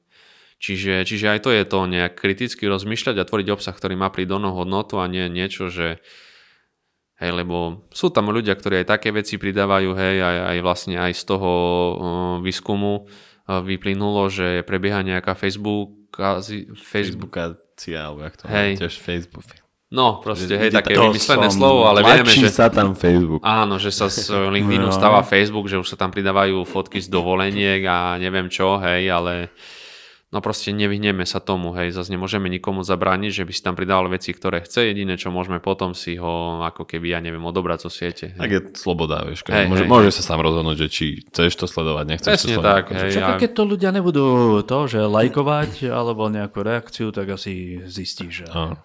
Čiže, 0.56 1.04
čiže 1.04 1.36
aj 1.36 1.40
to 1.44 1.52
je 1.52 1.64
to 1.68 1.80
nejak 1.84 2.16
kriticky 2.16 2.64
rozmýšľať 2.64 3.20
a 3.20 3.28
tvoriť 3.28 3.48
obsah, 3.52 3.76
ktorý 3.76 4.00
má 4.00 4.08
pridanú 4.08 4.56
hodnotu 4.56 5.04
a 5.04 5.12
nie 5.12 5.28
niečo, 5.28 5.68
že 5.68 6.00
hej, 7.20 7.32
lebo 7.36 7.84
sú 7.92 8.08
tam 8.08 8.32
ľudia, 8.32 8.56
ktorí 8.56 8.84
aj 8.84 8.88
také 8.88 9.12
veci 9.12 9.36
pridávajú, 9.36 9.92
hej, 9.92 10.24
aj, 10.24 10.38
aj 10.56 10.58
vlastne 10.64 10.96
aj 10.96 11.12
z 11.12 11.24
toho 11.28 11.52
uh, 11.52 11.96
výskumu 12.40 13.04
uh, 13.04 13.60
vyplynulo, 13.60 14.32
že 14.32 14.64
prebieha 14.64 15.04
nejaká 15.04 15.36
Facebook, 15.36 16.16
Facebook 16.16 16.80
Facebookácia, 16.80 18.00
alebo 18.00 18.24
jak 18.24 18.36
to 18.40 18.44
hej. 18.48 18.80
tiež 18.80 18.96
Facebook, 18.96 19.44
No, 19.94 20.18
proste, 20.18 20.50
hej, 20.58 20.74
také 20.74 20.98
vymyslené 20.98 21.54
slovo, 21.54 21.86
ale 21.86 22.02
vieme, 22.02 22.26
že... 22.26 22.50
sa 22.50 22.74
tam 22.74 22.98
Facebook. 22.98 23.46
Áno, 23.46 23.78
že 23.78 23.94
sa 23.94 24.10
z 24.10 24.34
LinkedInu 24.50 24.90
no. 24.90 24.96
stáva 24.96 25.22
Facebook, 25.22 25.70
že 25.70 25.78
už 25.78 25.94
sa 25.94 25.98
tam 25.98 26.10
pridávajú 26.10 26.66
fotky 26.66 26.98
z 26.98 27.06
dovoleniek 27.06 27.86
a 27.86 28.18
neviem 28.18 28.50
čo, 28.50 28.82
hej, 28.82 29.06
ale 29.14 29.54
no 30.34 30.42
proste 30.42 30.74
nevyhneme 30.74 31.22
sa 31.24 31.38
tomu, 31.38 31.70
hej, 31.78 31.94
zase 31.94 32.10
nemôžeme 32.10 32.50
nikomu 32.50 32.82
zabrániť, 32.82 33.32
že 33.32 33.44
by 33.46 33.54
si 33.54 33.62
tam 33.62 33.78
pridával 33.78 34.10
veci, 34.10 34.34
ktoré 34.34 34.66
chce, 34.66 34.90
jediné, 34.90 35.22
čo 35.22 35.30
môžeme 35.30 35.62
potom 35.62 35.94
si 35.94 36.18
ho, 36.18 36.66
ako 36.66 36.84
keby, 36.90 37.16
ja 37.16 37.22
neviem, 37.22 37.46
odobrať 37.46 37.88
zo 37.88 37.92
siete. 37.94 38.36
Hej. 38.36 38.42
Tak 38.42 38.50
je 38.52 38.62
sloboda, 38.76 39.22
vieš, 39.22 39.48
hej, 39.48 39.70
môže, 39.70 39.86
hej, 39.86 39.92
môže 39.96 40.12
sa 40.12 40.34
sám 40.34 40.44
rozhodnúť, 40.44 40.78
že 40.82 40.88
či 40.92 41.06
chceš 41.30 41.56
to 41.56 41.66
sledovať, 41.72 42.06
nechceš 42.10 42.36
Presne 42.36 42.52
to 42.52 42.60
sledovať. 42.60 42.74
tak, 42.76 42.86
hej, 42.90 43.10
Čo 43.16 43.22
ja... 43.24 43.38
keď 43.40 43.52
to 43.54 43.64
ľudia 43.64 43.90
nebudú 43.96 44.26
to, 44.66 44.78
že 44.92 45.00
lajkovať 45.08 45.88
alebo 45.88 46.28
nejakú 46.28 46.60
reakciu, 46.66 47.16
tak 47.16 47.32
asi 47.32 47.86
zistíš, 47.88 48.44
že... 48.44 48.48
Áno. 48.52 48.76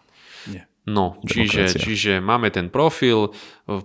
Nie. 0.46 0.69
No, 0.88 1.20
čiže, 1.28 1.76
čiže 1.76 2.24
máme 2.24 2.48
ten 2.48 2.72
profil, 2.72 3.36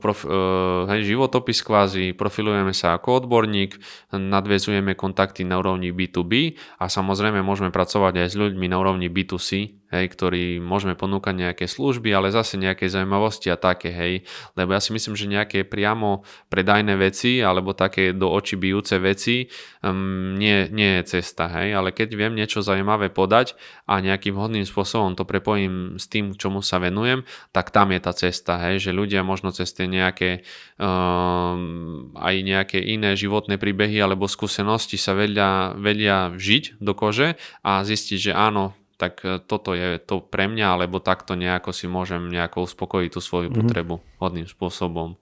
prof, 0.02 0.26
uh, 0.26 0.90
hej, 0.90 1.14
životopis 1.14 1.62
kvázi, 1.62 2.18
profilujeme 2.18 2.74
sa 2.74 2.98
ako 2.98 3.26
odborník, 3.26 3.78
nadvezujeme 4.12 4.98
kontakty 4.98 5.46
na 5.46 5.62
úrovni 5.62 5.94
B2B 5.94 6.58
a 6.82 6.90
samozrejme 6.90 7.46
môžeme 7.46 7.70
pracovať 7.70 8.26
aj 8.26 8.28
s 8.34 8.36
ľuďmi 8.36 8.66
na 8.66 8.82
úrovni 8.82 9.08
B2C, 9.14 9.50
hej, 9.94 10.06
ktorý 10.10 10.58
môžeme 10.60 10.98
ponúkať 10.98 11.36
nejaké 11.38 11.66
služby, 11.70 12.10
ale 12.12 12.34
zase 12.34 12.58
nejaké 12.58 12.90
zaujímavosti 12.90 13.54
a 13.54 13.58
také, 13.60 13.94
hej, 13.94 14.14
lebo 14.58 14.74
ja 14.74 14.82
si 14.82 14.92
myslím, 14.92 15.14
že 15.14 15.30
nejaké 15.30 15.64
priamo 15.64 16.26
predajné 16.50 16.98
veci 16.98 17.40
alebo 17.46 17.78
také 17.78 18.12
do 18.12 18.34
očí 18.34 18.58
bijúce 18.58 18.98
veci 18.98 19.48
um, 19.86 20.34
nie, 20.36 20.68
nie 20.74 21.02
je 21.02 21.20
cesta, 21.20 21.48
hej, 21.62 21.78
ale 21.78 21.94
keď 21.94 22.18
viem 22.18 22.34
niečo 22.34 22.66
zaujímavé 22.66 23.14
podať 23.14 23.54
a 23.86 24.02
nejakým 24.02 24.34
vhodným 24.34 24.66
spôsobom 24.66 25.14
to 25.14 25.24
prepojím 25.24 26.02
s 26.02 26.10
tým, 26.10 26.34
čomu 26.34 26.66
sa 26.66 26.82
venujem, 26.82 27.22
tak 27.54 27.70
tam 27.70 27.94
je 27.94 28.00
tá 28.02 28.12
cesta, 28.12 28.58
hej, 28.70 28.82
že 28.82 28.92
ľudia 28.92 29.22
možno 29.22 29.54
cez 29.54 29.72
tie 29.76 29.92
nejaké 29.92 30.48
um, 30.80 32.16
aj 32.16 32.36
nejaké 32.40 32.80
iné 32.80 33.20
životné 33.20 33.60
príbehy 33.60 34.00
alebo 34.00 34.32
skúsenosti 34.32 34.96
sa 34.96 35.12
vedia, 35.12 35.76
vedia 35.76 36.32
vžiť 36.32 36.80
do 36.80 36.96
kože 36.96 37.36
a 37.62 37.84
zistiť, 37.84 38.32
že 38.32 38.34
áno, 38.34 38.72
tak 38.96 39.22
e, 39.28 39.44
toto 39.44 39.76
je 39.76 40.00
to 40.00 40.24
pre 40.24 40.48
mňa, 40.48 40.80
alebo 40.80 41.04
takto 41.04 41.36
nejako 41.36 41.76
si 41.76 41.86
môžem 41.92 42.32
nejako 42.32 42.66
uspokojiť 42.66 43.10
tú 43.12 43.20
svoju 43.20 43.52
mm-hmm. 43.52 43.68
potrebu 43.68 43.96
hodným 44.24 44.48
spôsobom. 44.48 45.20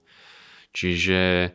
Čiže 0.74 1.52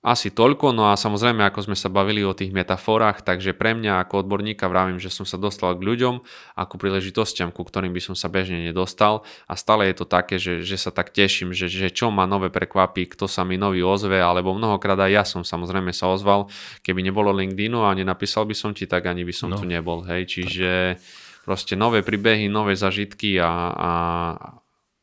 asi 0.00 0.32
toľko, 0.32 0.72
no 0.72 0.88
a 0.88 0.96
samozrejme, 0.96 1.44
ako 1.44 1.68
sme 1.68 1.76
sa 1.76 1.92
bavili 1.92 2.24
o 2.24 2.32
tých 2.32 2.56
metaforách, 2.56 3.20
takže 3.20 3.52
pre 3.52 3.76
mňa 3.76 4.00
ako 4.00 4.24
odborníka 4.24 4.64
vravím, 4.64 4.96
že 4.96 5.12
som 5.12 5.28
sa 5.28 5.36
dostal 5.36 5.76
k 5.76 5.84
ľuďom 5.84 6.24
ako 6.56 6.74
príležitostiam, 6.80 7.52
ku 7.52 7.60
ktorým 7.68 7.92
by 7.92 8.00
som 8.00 8.16
sa 8.16 8.32
bežne 8.32 8.64
nedostal 8.64 9.28
a 9.44 9.60
stále 9.60 9.92
je 9.92 10.00
to 10.00 10.06
také, 10.08 10.40
že, 10.40 10.64
že 10.64 10.80
sa 10.80 10.88
tak 10.88 11.12
teším, 11.12 11.52
že, 11.52 11.68
že 11.68 11.92
čo 11.92 12.08
ma 12.08 12.24
nové 12.24 12.48
prekvapí, 12.48 13.12
kto 13.12 13.28
sa 13.28 13.44
mi 13.44 13.60
nový 13.60 13.84
ozve, 13.84 14.24
alebo 14.24 14.56
mnohokrát 14.56 14.96
aj 15.04 15.10
ja 15.12 15.24
som 15.28 15.44
samozrejme 15.44 15.92
sa 15.92 16.08
ozval, 16.08 16.48
keby 16.80 17.04
nebolo 17.04 17.28
LinkedInu 17.36 17.84
a 17.84 17.92
nenapísal 17.92 18.48
by 18.48 18.56
som 18.56 18.72
ti, 18.72 18.88
tak 18.88 19.04
ani 19.04 19.28
by 19.28 19.34
som 19.36 19.52
no. 19.52 19.60
tu 19.60 19.68
nebol, 19.68 20.04
hej, 20.08 20.24
čiže... 20.24 20.96
Tak 20.96 21.28
proste 21.44 21.74
nové 21.74 22.04
príbehy, 22.04 22.46
nové 22.46 22.76
zažitky 22.76 23.40
a, 23.40 23.50
a, 23.72 23.92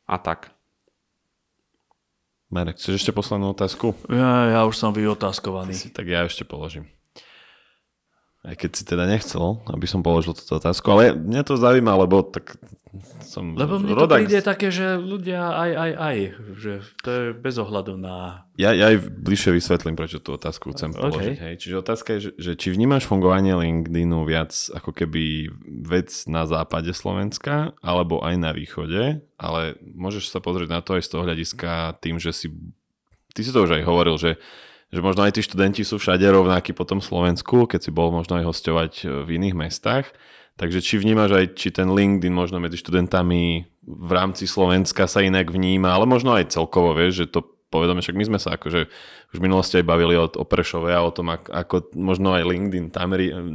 a 0.06 0.16
tak. 0.22 0.57
Marek, 2.48 2.80
chceš 2.80 3.04
ešte 3.04 3.12
poslednú 3.12 3.52
otázku? 3.52 3.92
Ja, 4.08 4.48
ja 4.48 4.60
už 4.64 4.80
som 4.80 4.96
vyotázkovaný. 4.96 5.92
Tak 5.92 6.04
ja 6.08 6.24
ešte 6.24 6.48
položím. 6.48 6.88
Aj 8.48 8.56
keď 8.56 8.70
si 8.72 8.82
teda 8.88 9.04
nechcel, 9.04 9.60
aby 9.68 9.84
som 9.84 10.00
položil 10.00 10.32
túto 10.32 10.56
otázku, 10.56 10.88
ale 10.88 11.12
mňa 11.12 11.44
to 11.44 11.60
zaujíma, 11.60 12.00
lebo 12.00 12.24
tak 12.24 12.56
som 13.20 13.52
Lebo 13.52 13.76
mne 13.76 13.92
to 13.92 14.08
príde 14.08 14.40
také, 14.40 14.72
že 14.72 14.96
ľudia 14.96 15.52
aj, 15.52 15.70
aj, 15.76 15.92
aj, 16.00 16.16
že 16.56 16.72
to 17.04 17.08
je 17.12 17.24
bez 17.36 17.54
ohľadu 17.60 18.00
na... 18.00 18.48
Ja, 18.56 18.72
ja 18.72 18.88
aj 18.88 19.04
bližšie 19.04 19.52
vysvetlím, 19.52 19.94
prečo 19.94 20.18
tú 20.24 20.40
otázku 20.40 20.72
chcem 20.72 20.96
okay. 20.96 21.00
položiť. 21.04 21.36
Hej. 21.36 21.54
Čiže 21.60 21.74
otázka 21.76 22.08
je, 22.16 22.20
že, 22.24 22.30
že 22.40 22.52
či 22.56 22.72
vnímaš 22.72 23.04
fungovanie 23.04 23.52
LinkedInu 23.52 24.24
viac 24.24 24.56
ako 24.72 24.96
keby 24.96 25.52
vec 25.84 26.08
na 26.24 26.48
západe 26.48 26.90
Slovenska, 26.96 27.76
alebo 27.84 28.24
aj 28.24 28.34
na 28.40 28.56
východe, 28.56 29.20
ale 29.36 29.76
môžeš 29.84 30.32
sa 30.32 30.40
pozrieť 30.40 30.72
na 30.72 30.80
to 30.80 30.96
aj 30.96 31.04
z 31.04 31.10
toho 31.12 31.22
hľadiska 31.28 32.00
tým, 32.00 32.16
že 32.16 32.32
si... 32.32 32.48
Ty 33.36 33.40
si 33.44 33.52
to 33.52 33.68
už 33.68 33.76
aj 33.76 33.84
hovoril, 33.84 34.16
že 34.16 34.40
že 34.88 35.00
možno 35.04 35.28
aj 35.28 35.36
tí 35.36 35.42
študenti 35.44 35.82
sú 35.84 36.00
všade 36.00 36.24
rovnakí 36.24 36.72
po 36.72 36.88
tom 36.88 37.04
Slovensku, 37.04 37.68
keď 37.68 37.80
si 37.88 37.90
bol 37.92 38.08
možno 38.08 38.40
aj 38.40 38.48
hostovať 38.48 38.92
v 39.24 39.28
iných 39.36 39.56
mestách. 39.56 40.08
Takže 40.58 40.82
či 40.82 40.98
vnímaš 40.98 41.38
aj, 41.38 41.46
či 41.54 41.68
ten 41.70 41.86
LinkedIn 41.86 42.34
možno 42.34 42.58
medzi 42.58 42.80
študentami 42.80 43.68
v 43.88 44.10
rámci 44.10 44.50
Slovenska 44.50 45.06
sa 45.06 45.22
inak 45.22 45.54
vníma, 45.54 45.94
ale 45.94 46.04
možno 46.04 46.34
aj 46.34 46.50
celkovo, 46.50 46.92
vieš, 46.98 47.24
že 47.24 47.32
to 47.38 47.40
povedome, 47.68 48.00
však 48.00 48.16
my 48.16 48.24
sme 48.24 48.38
sa 48.40 48.56
akože 48.56 48.88
už 49.32 49.36
v 49.36 49.44
minulosti 49.44 49.80
aj 49.80 49.86
bavili 49.86 50.16
o, 50.16 50.24
o 50.24 50.44
Prešove 50.44 50.92
a 50.92 51.04
o 51.04 51.12
tom, 51.12 51.36
ako, 51.36 51.48
ako 51.52 51.76
možno 51.94 52.32
aj 52.32 52.48
LinkedIn 52.48 52.88
tam 52.88 53.12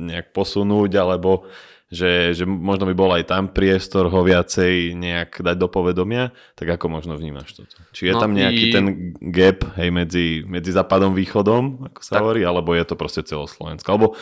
nejak 0.09 0.31
posunúť, 0.31 0.91
alebo 1.01 1.49
že, 1.93 2.33
že 2.33 2.43
možno 2.49 2.89
by 2.89 2.95
bol 2.97 3.13
aj 3.13 3.29
tam 3.29 3.53
priestor 3.53 4.09
ho 4.09 4.19
viacej 4.25 4.97
nejak 4.97 5.45
dať 5.45 5.55
do 5.55 5.69
povedomia, 5.69 6.33
tak 6.57 6.73
ako 6.73 6.89
možno 6.89 7.13
vnímaš 7.13 7.53
toto? 7.53 7.77
Či 7.93 8.09
je 8.09 8.13
no 8.17 8.21
tam 8.25 8.33
nejaký 8.33 8.65
i... 8.67 8.73
ten 8.73 8.85
gap 9.29 9.61
hej, 9.77 9.89
medzi, 9.93 10.27
medzi 10.43 10.73
západom 10.73 11.13
a 11.13 11.17
východom, 11.17 11.93
ako 11.93 11.99
sa 12.01 12.17
tak... 12.17 12.21
hovorí, 12.25 12.41
alebo 12.41 12.73
je 12.73 12.83
to 12.83 12.97
proste 12.97 13.21
celoslovensko? 13.29 13.87
Alebo 13.93 14.17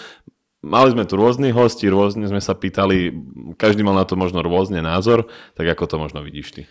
Mali 0.62 0.94
sme 0.94 1.10
tu 1.10 1.18
rôznych 1.18 1.58
hostí, 1.58 1.90
rôzne 1.90 2.30
sme 2.30 2.38
sa 2.38 2.54
pýtali, 2.54 3.10
každý 3.58 3.82
mal 3.82 3.98
na 3.98 4.06
to 4.06 4.14
možno 4.14 4.46
rôzne 4.46 4.78
názor, 4.86 5.26
tak 5.58 5.66
ako 5.74 5.90
to 5.90 5.96
možno 5.98 6.22
vidíš 6.22 6.54
ty? 6.54 6.62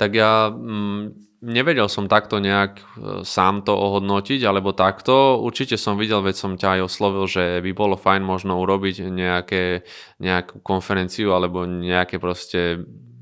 Tak 0.00 0.10
ja 0.16 0.48
mm, 0.48 1.28
nevedel 1.44 1.84
som 1.92 2.08
takto 2.08 2.40
nejak 2.40 2.80
e, 2.80 2.82
sám 3.20 3.68
to 3.68 3.76
ohodnotiť, 3.76 4.40
alebo 4.48 4.72
takto. 4.72 5.36
Určite 5.44 5.76
som 5.76 6.00
videl, 6.00 6.24
veď 6.24 6.36
som 6.40 6.52
ťa 6.56 6.80
aj 6.80 6.88
oslovil, 6.88 7.28
že 7.28 7.60
by 7.60 7.70
bolo 7.76 8.00
fajn 8.00 8.24
možno 8.24 8.56
urobiť 8.56 9.12
nejaké, 9.12 9.84
nejakú 10.24 10.64
konferenciu 10.64 11.36
alebo 11.36 11.68
nejaké 11.68 12.16
proste 12.16 12.80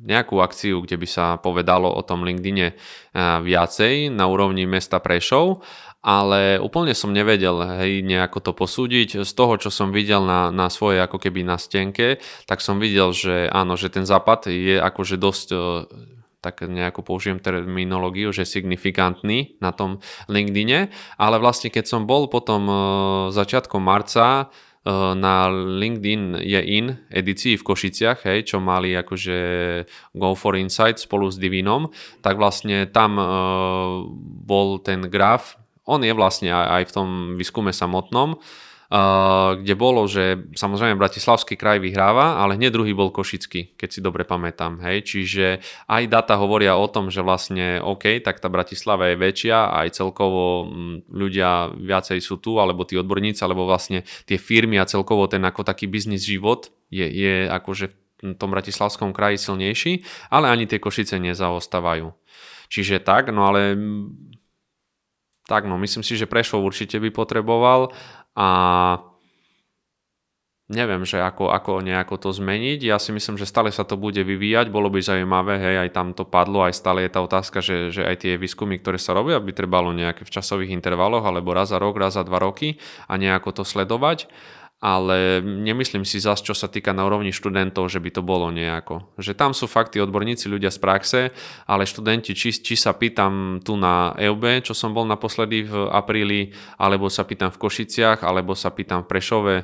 nejakú 0.08 0.40
akciu, 0.40 0.80
kde 0.86 0.96
by 0.96 1.08
sa 1.10 1.36
povedalo 1.36 1.90
o 1.90 2.00
tom 2.06 2.22
LinkedIne 2.22 2.68
e, 2.70 2.74
viacej 3.42 4.14
na 4.14 4.30
úrovni 4.30 4.70
mesta 4.70 5.02
Prešov 5.02 5.66
ale 5.98 6.62
úplne 6.62 6.94
som 6.94 7.10
nevedel 7.10 7.58
hej, 7.82 8.06
nejako 8.06 8.38
to 8.38 8.52
posúdiť. 8.54 9.26
Z 9.26 9.32
toho, 9.34 9.58
čo 9.58 9.68
som 9.68 9.90
videl 9.90 10.22
na, 10.22 10.54
na 10.54 10.70
svojej 10.70 11.02
ako 11.02 11.18
keby 11.18 11.42
na 11.42 11.58
stenke, 11.58 12.22
tak 12.46 12.62
som 12.62 12.78
videl, 12.78 13.10
že 13.10 13.50
áno, 13.50 13.74
že 13.74 13.90
ten 13.90 14.06
západ 14.06 14.46
je 14.46 14.78
akože 14.78 15.18
dosť 15.18 15.48
e, 15.50 15.58
tak 16.38 16.62
nejako 16.62 17.02
použijem 17.02 17.42
terminológiu, 17.42 18.30
že 18.30 18.46
signifikantný 18.46 19.58
na 19.58 19.74
tom 19.74 19.98
LinkedIne, 20.30 20.90
ale 21.18 21.36
vlastne 21.42 21.68
keď 21.68 21.84
som 21.90 22.06
bol 22.06 22.30
potom 22.30 22.70
e, 22.70 22.74
začiatkom 23.34 23.82
marca 23.82 24.46
e, 24.86 24.92
na 25.18 25.50
LinkedIn 25.50 26.38
je 26.38 26.60
in 26.62 26.94
edícii 27.10 27.58
v 27.58 27.66
Košiciach, 27.66 28.22
hej, 28.22 28.54
čo 28.54 28.62
mali 28.62 28.94
akože 28.94 29.38
Go 30.14 30.38
for 30.38 30.54
Insight 30.54 31.02
spolu 31.02 31.26
s 31.26 31.36
Divinom, 31.42 31.90
tak 32.22 32.38
vlastne 32.38 32.86
tam 32.86 33.18
bol 34.46 34.78
ten 34.78 35.10
graf. 35.10 35.58
On 35.88 35.98
je 36.04 36.12
vlastne 36.14 36.52
aj 36.52 36.86
v 36.86 36.94
tom 36.94 37.08
výskume 37.34 37.74
samotnom, 37.74 38.38
kde 38.88 39.74
bolo, 39.76 40.08
že 40.08 40.48
samozrejme 40.56 40.96
Bratislavský 40.96 41.60
kraj 41.60 41.76
vyhráva, 41.76 42.40
ale 42.40 42.56
hneď 42.56 42.72
druhý 42.72 42.96
bol 42.96 43.12
Košický, 43.12 43.76
keď 43.76 43.88
si 43.92 44.00
dobre 44.00 44.24
pamätám. 44.24 44.80
Hej? 44.80 45.12
Čiže 45.12 45.60
aj 45.92 46.08
data 46.08 46.40
hovoria 46.40 46.72
o 46.72 46.88
tom, 46.88 47.12
že 47.12 47.20
vlastne 47.20 47.84
OK, 47.84 48.24
tak 48.24 48.40
tá 48.40 48.48
Bratislava 48.48 49.12
je 49.12 49.20
väčšia, 49.20 49.76
aj 49.84 49.92
celkovo 49.92 50.72
ľudia 51.12 51.68
viacej 51.76 52.16
sú 52.24 52.40
tu, 52.40 52.56
alebo 52.56 52.88
tí 52.88 52.96
odborníci, 52.96 53.44
alebo 53.44 53.68
vlastne 53.68 54.08
tie 54.24 54.40
firmy 54.40 54.80
a 54.80 54.88
celkovo 54.88 55.28
ten 55.28 55.44
ako 55.44 55.68
taký 55.68 55.84
biznis 55.84 56.24
život 56.24 56.72
je, 56.88 57.04
je 57.04 57.44
akože 57.44 57.92
v 58.24 58.34
tom 58.40 58.50
Bratislavskom 58.50 59.12
kraji 59.12 59.36
silnejší, 59.36 60.00
ale 60.32 60.48
ani 60.48 60.64
tie 60.64 60.80
Košice 60.80 61.20
nezaostávajú. 61.20 62.08
Čiže 62.72 63.04
tak, 63.04 63.36
no 63.36 63.52
ale 63.52 63.76
tak 65.48 65.64
no, 65.64 65.80
myslím 65.80 66.04
si, 66.04 66.12
že 66.12 66.28
Prešov 66.28 66.60
určite 66.60 67.00
by 67.00 67.08
potreboval 67.08 67.88
a 68.38 68.48
neviem, 70.70 71.02
že 71.02 71.18
ako, 71.18 71.50
ako 71.50 71.82
nejako 71.82 72.20
to 72.22 72.30
zmeniť. 72.30 72.86
Ja 72.86 73.02
si 73.02 73.10
myslím, 73.10 73.40
že 73.40 73.48
stále 73.48 73.74
sa 73.74 73.82
to 73.82 73.98
bude 73.98 74.20
vyvíjať, 74.20 74.70
bolo 74.70 74.92
by 74.92 75.02
zaujímavé, 75.02 75.58
hej, 75.58 75.76
aj 75.88 75.90
tam 75.90 76.14
to 76.14 76.22
padlo, 76.22 76.62
aj 76.62 76.76
stále 76.76 77.02
je 77.02 77.10
tá 77.10 77.24
otázka, 77.24 77.58
že, 77.58 77.90
že 77.90 78.06
aj 78.06 78.22
tie 78.22 78.38
výskumy, 78.38 78.78
ktoré 78.78 79.00
sa 79.00 79.16
robia, 79.16 79.42
by 79.42 79.50
trebalo 79.50 79.90
nejaké 79.90 80.22
v 80.22 80.30
časových 80.38 80.70
intervaloch, 80.70 81.24
alebo 81.26 81.50
raz 81.50 81.74
za 81.74 81.82
rok, 81.82 81.98
raz 81.98 82.14
za 82.14 82.22
dva 82.22 82.38
roky 82.38 82.78
a 83.10 83.18
nejako 83.18 83.58
to 83.58 83.62
sledovať 83.66 84.30
ale 84.78 85.42
nemyslím 85.42 86.06
si 86.06 86.22
zase, 86.22 86.46
čo 86.46 86.54
sa 86.54 86.70
týka 86.70 86.94
na 86.94 87.02
úrovni 87.02 87.34
študentov, 87.34 87.90
že 87.90 87.98
by 87.98 88.10
to 88.14 88.22
bolo 88.22 88.50
nejako. 88.54 89.10
Že 89.18 89.34
tam 89.34 89.50
sú 89.50 89.66
fakty 89.66 89.98
odborníci, 89.98 90.46
ľudia 90.46 90.70
z 90.70 90.78
praxe, 90.78 91.20
ale 91.66 91.82
študenti, 91.82 92.30
či, 92.34 92.54
či 92.54 92.78
sa 92.78 92.94
pýtam 92.94 93.58
tu 93.58 93.74
na 93.74 94.14
EUB, 94.14 94.62
čo 94.62 94.78
som 94.78 94.94
bol 94.94 95.02
naposledy 95.02 95.66
v 95.66 95.90
apríli, 95.90 96.54
alebo 96.78 97.10
sa 97.10 97.26
pýtam 97.26 97.50
v 97.50 97.58
Košiciach, 97.58 98.22
alebo 98.22 98.54
sa 98.54 98.70
pýtam 98.70 99.02
v 99.02 99.10
Prešove, 99.10 99.56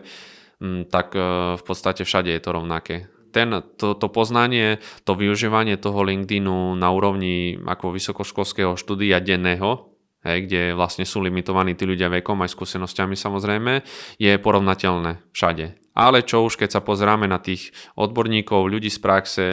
Mm, 0.65 0.87
tak 0.89 1.13
e, 1.13 1.21
v 1.59 1.63
podstate 1.63 2.07
všade 2.07 2.31
je 2.31 2.41
to 2.43 2.51
rovnaké. 2.55 2.97
Ten, 3.35 3.51
to, 3.75 3.99
to 3.99 4.07
poznanie, 4.09 4.79
to 5.03 5.19
využívanie 5.19 5.75
toho 5.75 6.07
LinkedInu 6.07 6.79
na 6.79 6.89
úrovni 6.95 7.59
ako 7.67 7.91
vysokoškolského 7.91 8.79
štúdia 8.79 9.19
denného, 9.19 9.91
hej, 10.25 10.49
kde 10.49 10.63
vlastne 10.73 11.05
sú 11.05 11.21
limitovaní 11.21 11.77
tí 11.77 11.85
ľudia 11.85 12.09
vekom 12.09 12.41
aj 12.43 12.51
skúsenosťami 12.57 13.15
samozrejme, 13.15 13.73
je 14.19 14.33
porovnateľné 14.41 15.31
všade. 15.31 15.79
Ale 15.95 16.27
čo 16.27 16.43
už 16.43 16.59
keď 16.59 16.75
sa 16.75 16.81
pozráme 16.83 17.31
na 17.31 17.39
tých 17.39 17.71
odborníkov, 17.95 18.67
ľudí 18.67 18.91
z 18.91 18.99
praxe, 18.99 19.47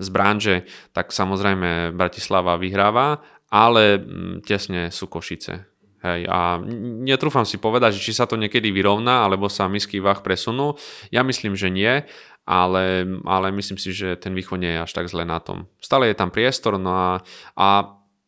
z 0.00 0.08
branže, 0.08 0.64
tak 0.96 1.12
samozrejme 1.12 1.92
Bratislava 1.92 2.56
vyhráva, 2.56 3.20
ale 3.52 4.00
mm, 4.00 4.48
tesne 4.48 4.88
sú 4.88 5.12
Košice. 5.12 5.68
Hej, 6.02 6.26
a 6.26 6.58
netrúfam 7.06 7.46
si 7.46 7.62
povedať, 7.62 7.94
že 7.94 8.10
či 8.10 8.16
sa 8.16 8.26
to 8.26 8.34
niekedy 8.34 8.74
vyrovná, 8.74 9.22
alebo 9.22 9.46
sa 9.46 9.70
misky 9.70 10.02
váh 10.02 10.18
presunú. 10.18 10.74
Ja 11.14 11.22
myslím, 11.22 11.54
že 11.54 11.70
nie, 11.70 12.02
ale, 12.42 13.06
ale 13.22 13.54
myslím 13.54 13.78
si, 13.78 13.94
že 13.94 14.18
ten 14.18 14.34
východ 14.34 14.58
nie 14.58 14.74
je 14.74 14.82
až 14.82 14.90
tak 14.90 15.06
zle 15.06 15.22
na 15.22 15.38
tom. 15.38 15.70
Stále 15.78 16.10
je 16.10 16.18
tam 16.18 16.34
priestor, 16.34 16.74
no 16.74 16.90
a, 16.90 17.10
a 17.54 17.68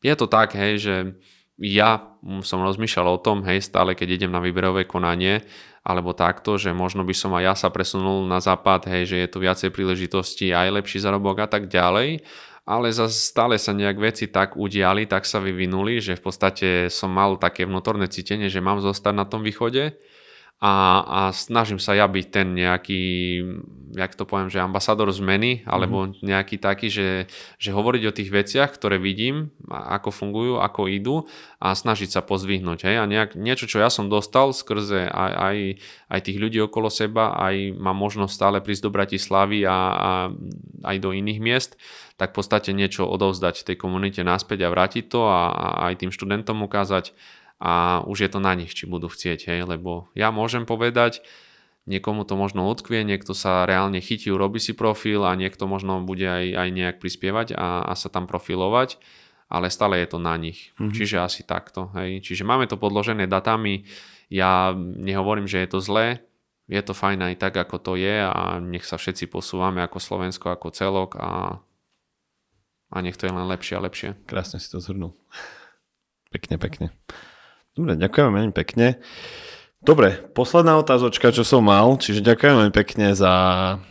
je 0.06 0.14
to 0.14 0.30
tak, 0.30 0.54
hej, 0.54 0.78
že 0.78 0.94
ja 1.58 2.18
som 2.42 2.66
rozmýšľal 2.66 3.08
o 3.14 3.22
tom, 3.22 3.46
hej, 3.46 3.62
stále 3.62 3.94
keď 3.94 4.22
idem 4.22 4.32
na 4.34 4.42
výberové 4.42 4.88
konanie, 4.90 5.46
alebo 5.84 6.16
takto, 6.16 6.56
že 6.56 6.72
možno 6.72 7.04
by 7.04 7.14
som 7.14 7.30
aj 7.36 7.42
ja 7.44 7.54
sa 7.54 7.68
presunul 7.68 8.24
na 8.26 8.40
západ, 8.40 8.88
hej, 8.90 9.14
že 9.14 9.16
je 9.22 9.28
tu 9.28 9.38
viacej 9.38 9.70
príležitostí, 9.70 10.50
aj 10.50 10.82
lepší 10.82 10.98
zarobok 10.98 11.44
a 11.44 11.48
tak 11.48 11.70
ďalej. 11.70 12.24
Ale 12.64 12.88
zase 12.88 13.20
stále 13.20 13.60
sa 13.60 13.76
nejak 13.76 14.00
veci 14.00 14.24
tak 14.32 14.56
udiali, 14.56 15.04
tak 15.04 15.28
sa 15.28 15.36
vyvinuli, 15.36 16.00
že 16.00 16.16
v 16.16 16.24
podstate 16.24 16.68
som 16.88 17.12
mal 17.12 17.36
také 17.36 17.68
vnútorné 17.68 18.08
cítenie, 18.08 18.48
že 18.48 18.64
mám 18.64 18.80
zostať 18.80 19.12
na 19.12 19.28
tom 19.28 19.44
východe 19.44 20.00
a, 20.64 21.04
a 21.04 21.20
snažím 21.36 21.76
sa 21.76 21.92
ja 21.92 22.08
byť 22.08 22.26
ten 22.32 22.56
nejaký, 22.56 23.04
jak 23.92 24.16
to 24.16 24.24
poviem, 24.24 24.48
že 24.48 24.64
ambasador 24.64 25.12
zmeny, 25.12 25.60
alebo 25.68 26.08
mm-hmm. 26.08 26.24
nejaký 26.24 26.56
taký, 26.56 26.88
že, 26.88 27.28
že 27.60 27.76
hovoriť 27.76 28.02
o 28.08 28.16
tých 28.16 28.32
veciach, 28.32 28.72
ktoré 28.72 28.96
vidím, 28.96 29.52
ako 29.68 30.08
fungujú, 30.08 30.56
ako 30.64 30.88
idú 30.88 31.28
a 31.60 31.76
snažiť 31.76 32.16
sa 32.16 32.24
pozvihnúť. 32.24 32.88
Hej? 32.88 32.96
A 32.96 33.04
nejak, 33.04 33.36
niečo, 33.36 33.68
čo 33.68 33.76
ja 33.76 33.92
som 33.92 34.08
dostal 34.08 34.56
skrze 34.56 35.04
aj, 35.04 35.32
aj, 35.36 35.56
aj 36.16 36.20
tých 36.24 36.40
ľudí 36.40 36.56
okolo 36.64 36.88
seba, 36.88 37.36
aj 37.36 37.76
mám 37.76 38.00
možnosť 38.00 38.32
stále 38.32 38.58
prísť 38.64 38.88
do 38.88 38.94
Bratislavy 38.96 39.68
a, 39.68 39.76
a 39.76 40.10
aj 40.88 40.96
do 40.96 41.12
iných 41.12 41.44
miest, 41.44 41.76
tak 42.16 42.32
v 42.32 42.40
podstate 42.40 42.72
niečo 42.72 43.04
odovzdať 43.04 43.68
tej 43.68 43.76
komunite 43.76 44.24
naspäť 44.24 44.64
a 44.64 44.72
vrátiť 44.72 45.12
to 45.12 45.28
a, 45.28 45.52
a 45.52 45.68
aj 45.92 46.00
tým 46.00 46.08
študentom 46.08 46.56
ukázať, 46.64 47.12
a 47.64 48.04
už 48.04 48.28
je 48.28 48.30
to 48.30 48.44
na 48.44 48.52
nich, 48.52 48.76
či 48.76 48.84
budú 48.84 49.08
chcieť, 49.08 49.48
hej, 49.48 49.64
lebo 49.64 50.12
ja 50.12 50.28
môžem 50.28 50.68
povedať, 50.68 51.24
niekomu 51.88 52.28
to 52.28 52.36
možno 52.36 52.68
utkvie, 52.68 53.08
niekto 53.08 53.32
sa 53.32 53.64
reálne 53.64 54.04
chytí, 54.04 54.28
urobí 54.28 54.60
si 54.60 54.76
profil 54.76 55.24
a 55.24 55.32
niekto 55.32 55.64
možno 55.64 56.04
bude 56.04 56.28
aj, 56.28 56.44
aj 56.60 56.68
nejak 56.68 56.96
prispievať 57.00 57.56
a, 57.56 57.88
a 57.88 57.92
sa 57.96 58.12
tam 58.12 58.28
profilovať, 58.28 59.00
ale 59.48 59.72
stále 59.72 59.96
je 60.04 60.08
to 60.12 60.18
na 60.20 60.36
nich. 60.36 60.76
Mm-hmm. 60.76 60.92
Čiže 60.92 61.16
asi 61.24 61.40
takto. 61.44 61.88
Hej. 61.96 62.24
Čiže 62.24 62.44
máme 62.44 62.68
to 62.68 62.76
podložené 62.76 63.24
datami, 63.24 63.88
ja 64.28 64.76
nehovorím, 64.76 65.48
že 65.48 65.64
je 65.64 65.68
to 65.72 65.80
zlé, 65.80 66.20
je 66.68 66.80
to 66.80 66.96
fajn 66.96 67.32
aj 67.32 67.34
tak, 67.40 67.56
ako 67.56 67.76
to 67.80 67.92
je 67.96 68.24
a 68.24 68.60
nech 68.60 68.88
sa 68.88 68.96
všetci 68.96 69.28
posúvame 69.28 69.84
ako 69.84 70.00
Slovensko, 70.00 70.52
ako 70.52 70.72
celok 70.72 71.16
a, 71.20 71.60
a 72.92 72.96
nech 73.04 73.20
to 73.20 73.28
je 73.28 73.32
len 73.36 73.44
lepšie 73.48 73.76
a 73.76 73.84
lepšie. 73.84 74.10
Krásne 74.24 74.60
si 74.60 74.68
to 74.72 74.80
zhrnul. 74.80 75.12
Pekne, 76.34 76.58
pekne. 76.58 76.90
Dobre, 77.74 77.98
ďakujem 77.98 78.30
veľmi 78.30 78.54
pekne. 78.54 79.02
Dobre, 79.84 80.16
posledná 80.32 80.80
otázočka, 80.80 81.34
čo 81.34 81.44
som 81.44 81.60
mal, 81.60 82.00
čiže 82.00 82.24
ďakujem 82.24 82.56
veľmi 82.56 82.74
pekne 82.74 83.12
za, 83.12 83.34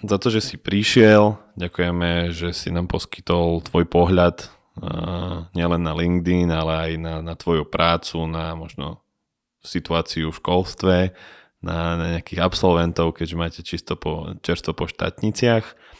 za 0.01 0.17
to, 0.17 0.33
že 0.33 0.41
si 0.41 0.55
prišiel, 0.57 1.37
ďakujeme, 1.53 2.33
že 2.33 2.49
si 2.49 2.73
nám 2.73 2.89
poskytol 2.89 3.61
tvoj 3.61 3.85
pohľad 3.85 4.49
uh, 4.81 5.45
nielen 5.53 5.85
na 5.85 5.93
LinkedIn, 5.93 6.49
ale 6.49 6.73
aj 6.73 6.91
na, 6.97 7.15
na 7.21 7.35
tvoju 7.37 7.69
prácu, 7.69 8.25
na 8.25 8.57
možno 8.57 9.05
situáciu 9.61 10.33
v 10.33 10.39
školstve, 10.41 10.95
na, 11.61 11.77
na 11.99 12.05
nejakých 12.17 12.41
absolventov, 12.41 13.13
keďže 13.13 13.35
máte 13.37 13.61
čisto 13.61 13.93
po, 13.93 14.33
čerstvo 14.41 14.73
po 14.73 14.89
štátniciach 14.89 15.92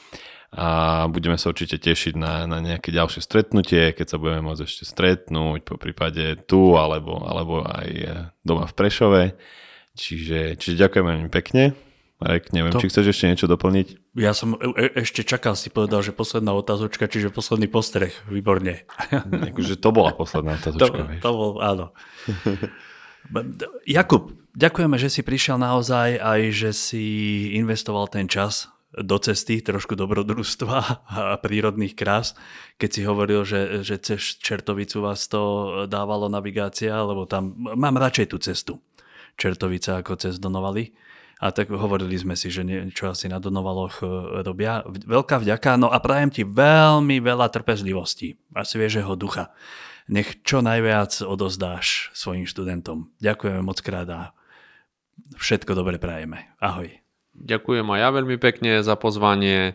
a 0.53 0.69
budeme 1.09 1.33
sa 1.41 1.49
určite 1.49 1.81
tešiť 1.81 2.13
na, 2.13 2.45
na 2.45 2.61
nejaké 2.61 2.93
ďalšie 2.93 3.25
stretnutie, 3.25 3.89
keď 3.89 4.05
sa 4.05 4.17
budeme 4.21 4.45
môcť 4.45 4.61
ešte 4.61 4.85
stretnúť, 4.85 5.65
po 5.65 5.81
prípade 5.81 6.45
tu 6.45 6.77
alebo, 6.77 7.25
alebo 7.25 7.65
aj 7.65 7.89
e, 7.89 8.09
doma 8.45 8.69
v 8.69 8.73
Prešove. 8.77 9.23
Čiže, 9.97 10.57
čiže 10.61 10.77
ďakujem 10.85 11.05
veľmi 11.09 11.29
pekne. 11.33 11.73
Marek, 12.21 12.53
neviem, 12.53 12.69
to... 12.69 12.79
či 12.79 12.93
chceš 12.93 13.17
ešte 13.17 13.25
niečo 13.33 13.49
doplniť? 13.49 14.13
Ja 14.13 14.37
som 14.37 14.53
e- 14.55 14.77
e- 14.77 14.93
ešte 15.01 15.25
čakal, 15.25 15.57
si 15.57 15.73
povedal, 15.73 16.05
že 16.05 16.13
posledná 16.13 16.53
otázočka, 16.53 17.09
čiže 17.09 17.33
posledný 17.33 17.65
postreh, 17.65 18.13
výborne. 18.29 18.85
Akože 19.49 19.75
to 19.81 19.89
bola 19.89 20.13
posledná 20.13 20.55
otázočka. 20.61 21.17
to, 21.17 21.17
to 21.17 21.29
bol, 21.33 21.51
áno. 21.59 21.91
Jakub, 23.89 24.35
ďakujeme, 24.53 25.01
že 25.01 25.09
si 25.09 25.21
prišiel 25.25 25.57
naozaj 25.57 26.21
aj, 26.21 26.41
že 26.51 26.69
si 26.75 27.05
investoval 27.55 28.05
ten 28.11 28.27
čas 28.27 28.72
do 28.93 29.17
cesty, 29.17 29.61
trošku 29.65 29.97
dobrodružstva 29.97 30.77
a 31.09 31.21
prírodných 31.41 31.97
krás, 31.97 32.37
keď 32.77 32.89
si 32.89 33.01
hovoril, 33.01 33.41
že, 33.41 33.81
že 33.81 33.97
cez 33.97 34.37
Čertovicu 34.37 35.01
vás 35.01 35.25
to 35.25 35.41
dávalo 35.89 36.29
navigácia, 36.29 36.93
lebo 37.01 37.25
tam 37.25 37.57
mám 37.57 37.97
radšej 37.97 38.27
tú 38.29 38.37
cestu 38.37 38.73
Čertovica 39.33 40.01
ako 40.01 40.13
cez 40.17 40.37
Donovali. 40.37 40.93
A 41.43 41.51
tak 41.51 41.67
hovorili 41.75 42.15
sme 42.15 42.39
si, 42.39 42.47
že 42.47 42.63
niečo 42.63 43.11
asi 43.11 43.27
na 43.27 43.35
Donovaloch 43.35 43.99
e, 43.99 44.07
robia. 44.47 44.79
Veľká 44.87 45.43
vďaka, 45.43 45.75
no 45.75 45.91
a 45.91 45.99
prajem 45.99 46.31
ti 46.31 46.43
veľmi 46.47 47.19
veľa 47.19 47.51
trpezlivosti 47.51 48.39
a 48.55 48.63
sviežeho 48.63 49.11
ducha. 49.19 49.51
Nech 50.07 50.39
čo 50.47 50.63
najviac 50.63 51.19
odozdáš 51.19 52.15
svojim 52.15 52.47
študentom. 52.47 53.11
Ďakujeme 53.19 53.59
moc 53.59 53.83
krát 53.83 54.07
a 54.07 54.21
všetko 55.35 55.75
dobre 55.75 55.99
prajeme. 55.99 56.47
Ahoj. 56.63 57.02
Ďakujem 57.33 57.85
aj 57.89 57.99
ja 57.99 58.09
veľmi 58.13 58.37
pekne 58.37 58.71
za 58.85 58.93
pozvanie. 58.93 59.73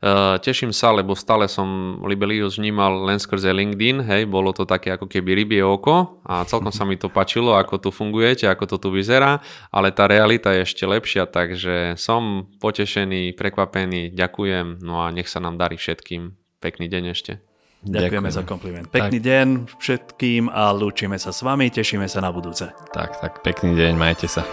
E, 0.00 0.10
teším 0.40 0.72
sa, 0.72 0.94
lebo 0.94 1.12
stále 1.12 1.44
som 1.50 2.00
Libelius 2.06 2.56
vnímal 2.56 3.04
len 3.04 3.20
skrze 3.20 3.52
LinkedIn, 3.52 4.00
hej, 4.06 4.22
bolo 4.24 4.54
to 4.56 4.64
také 4.64 4.96
ako 4.96 5.04
keby 5.04 5.44
rybie 5.44 5.60
oko 5.60 6.22
a 6.24 6.46
celkom 6.48 6.72
sa 6.72 6.88
mi 6.88 6.96
to 6.96 7.12
páčilo, 7.12 7.52
ako 7.52 7.76
tu 7.76 7.90
fungujete, 7.92 8.48
ako 8.48 8.64
to 8.64 8.76
tu 8.80 8.88
vyzerá, 8.88 9.44
ale 9.68 9.92
tá 9.92 10.08
realita 10.08 10.56
je 10.56 10.64
ešte 10.64 10.88
lepšia, 10.88 11.28
takže 11.28 12.00
som 12.00 12.48
potešený, 12.62 13.36
prekvapený, 13.36 14.16
ďakujem, 14.16 14.80
no 14.80 15.04
a 15.04 15.12
nech 15.12 15.28
sa 15.28 15.42
nám 15.42 15.60
darí 15.60 15.76
všetkým. 15.76 16.32
Pekný 16.64 16.88
deň 16.88 17.04
ešte. 17.12 17.32
Ďakujeme 17.80 18.28
Ďakujem. 18.28 18.36
za 18.36 18.42
kompliment. 18.44 18.86
Pekný 18.92 19.18
tak. 19.20 19.26
deň 19.28 19.46
všetkým 19.80 20.52
a 20.52 20.68
lúčime 20.76 21.16
sa 21.16 21.32
s 21.32 21.40
vami, 21.40 21.72
tešíme 21.72 22.04
sa 22.08 22.20
na 22.20 22.28
budúce. 22.28 22.68
Tak, 22.92 23.20
tak, 23.20 23.32
pekný 23.40 23.72
deň, 23.72 23.96
majte 23.96 24.28
sa. 24.28 24.44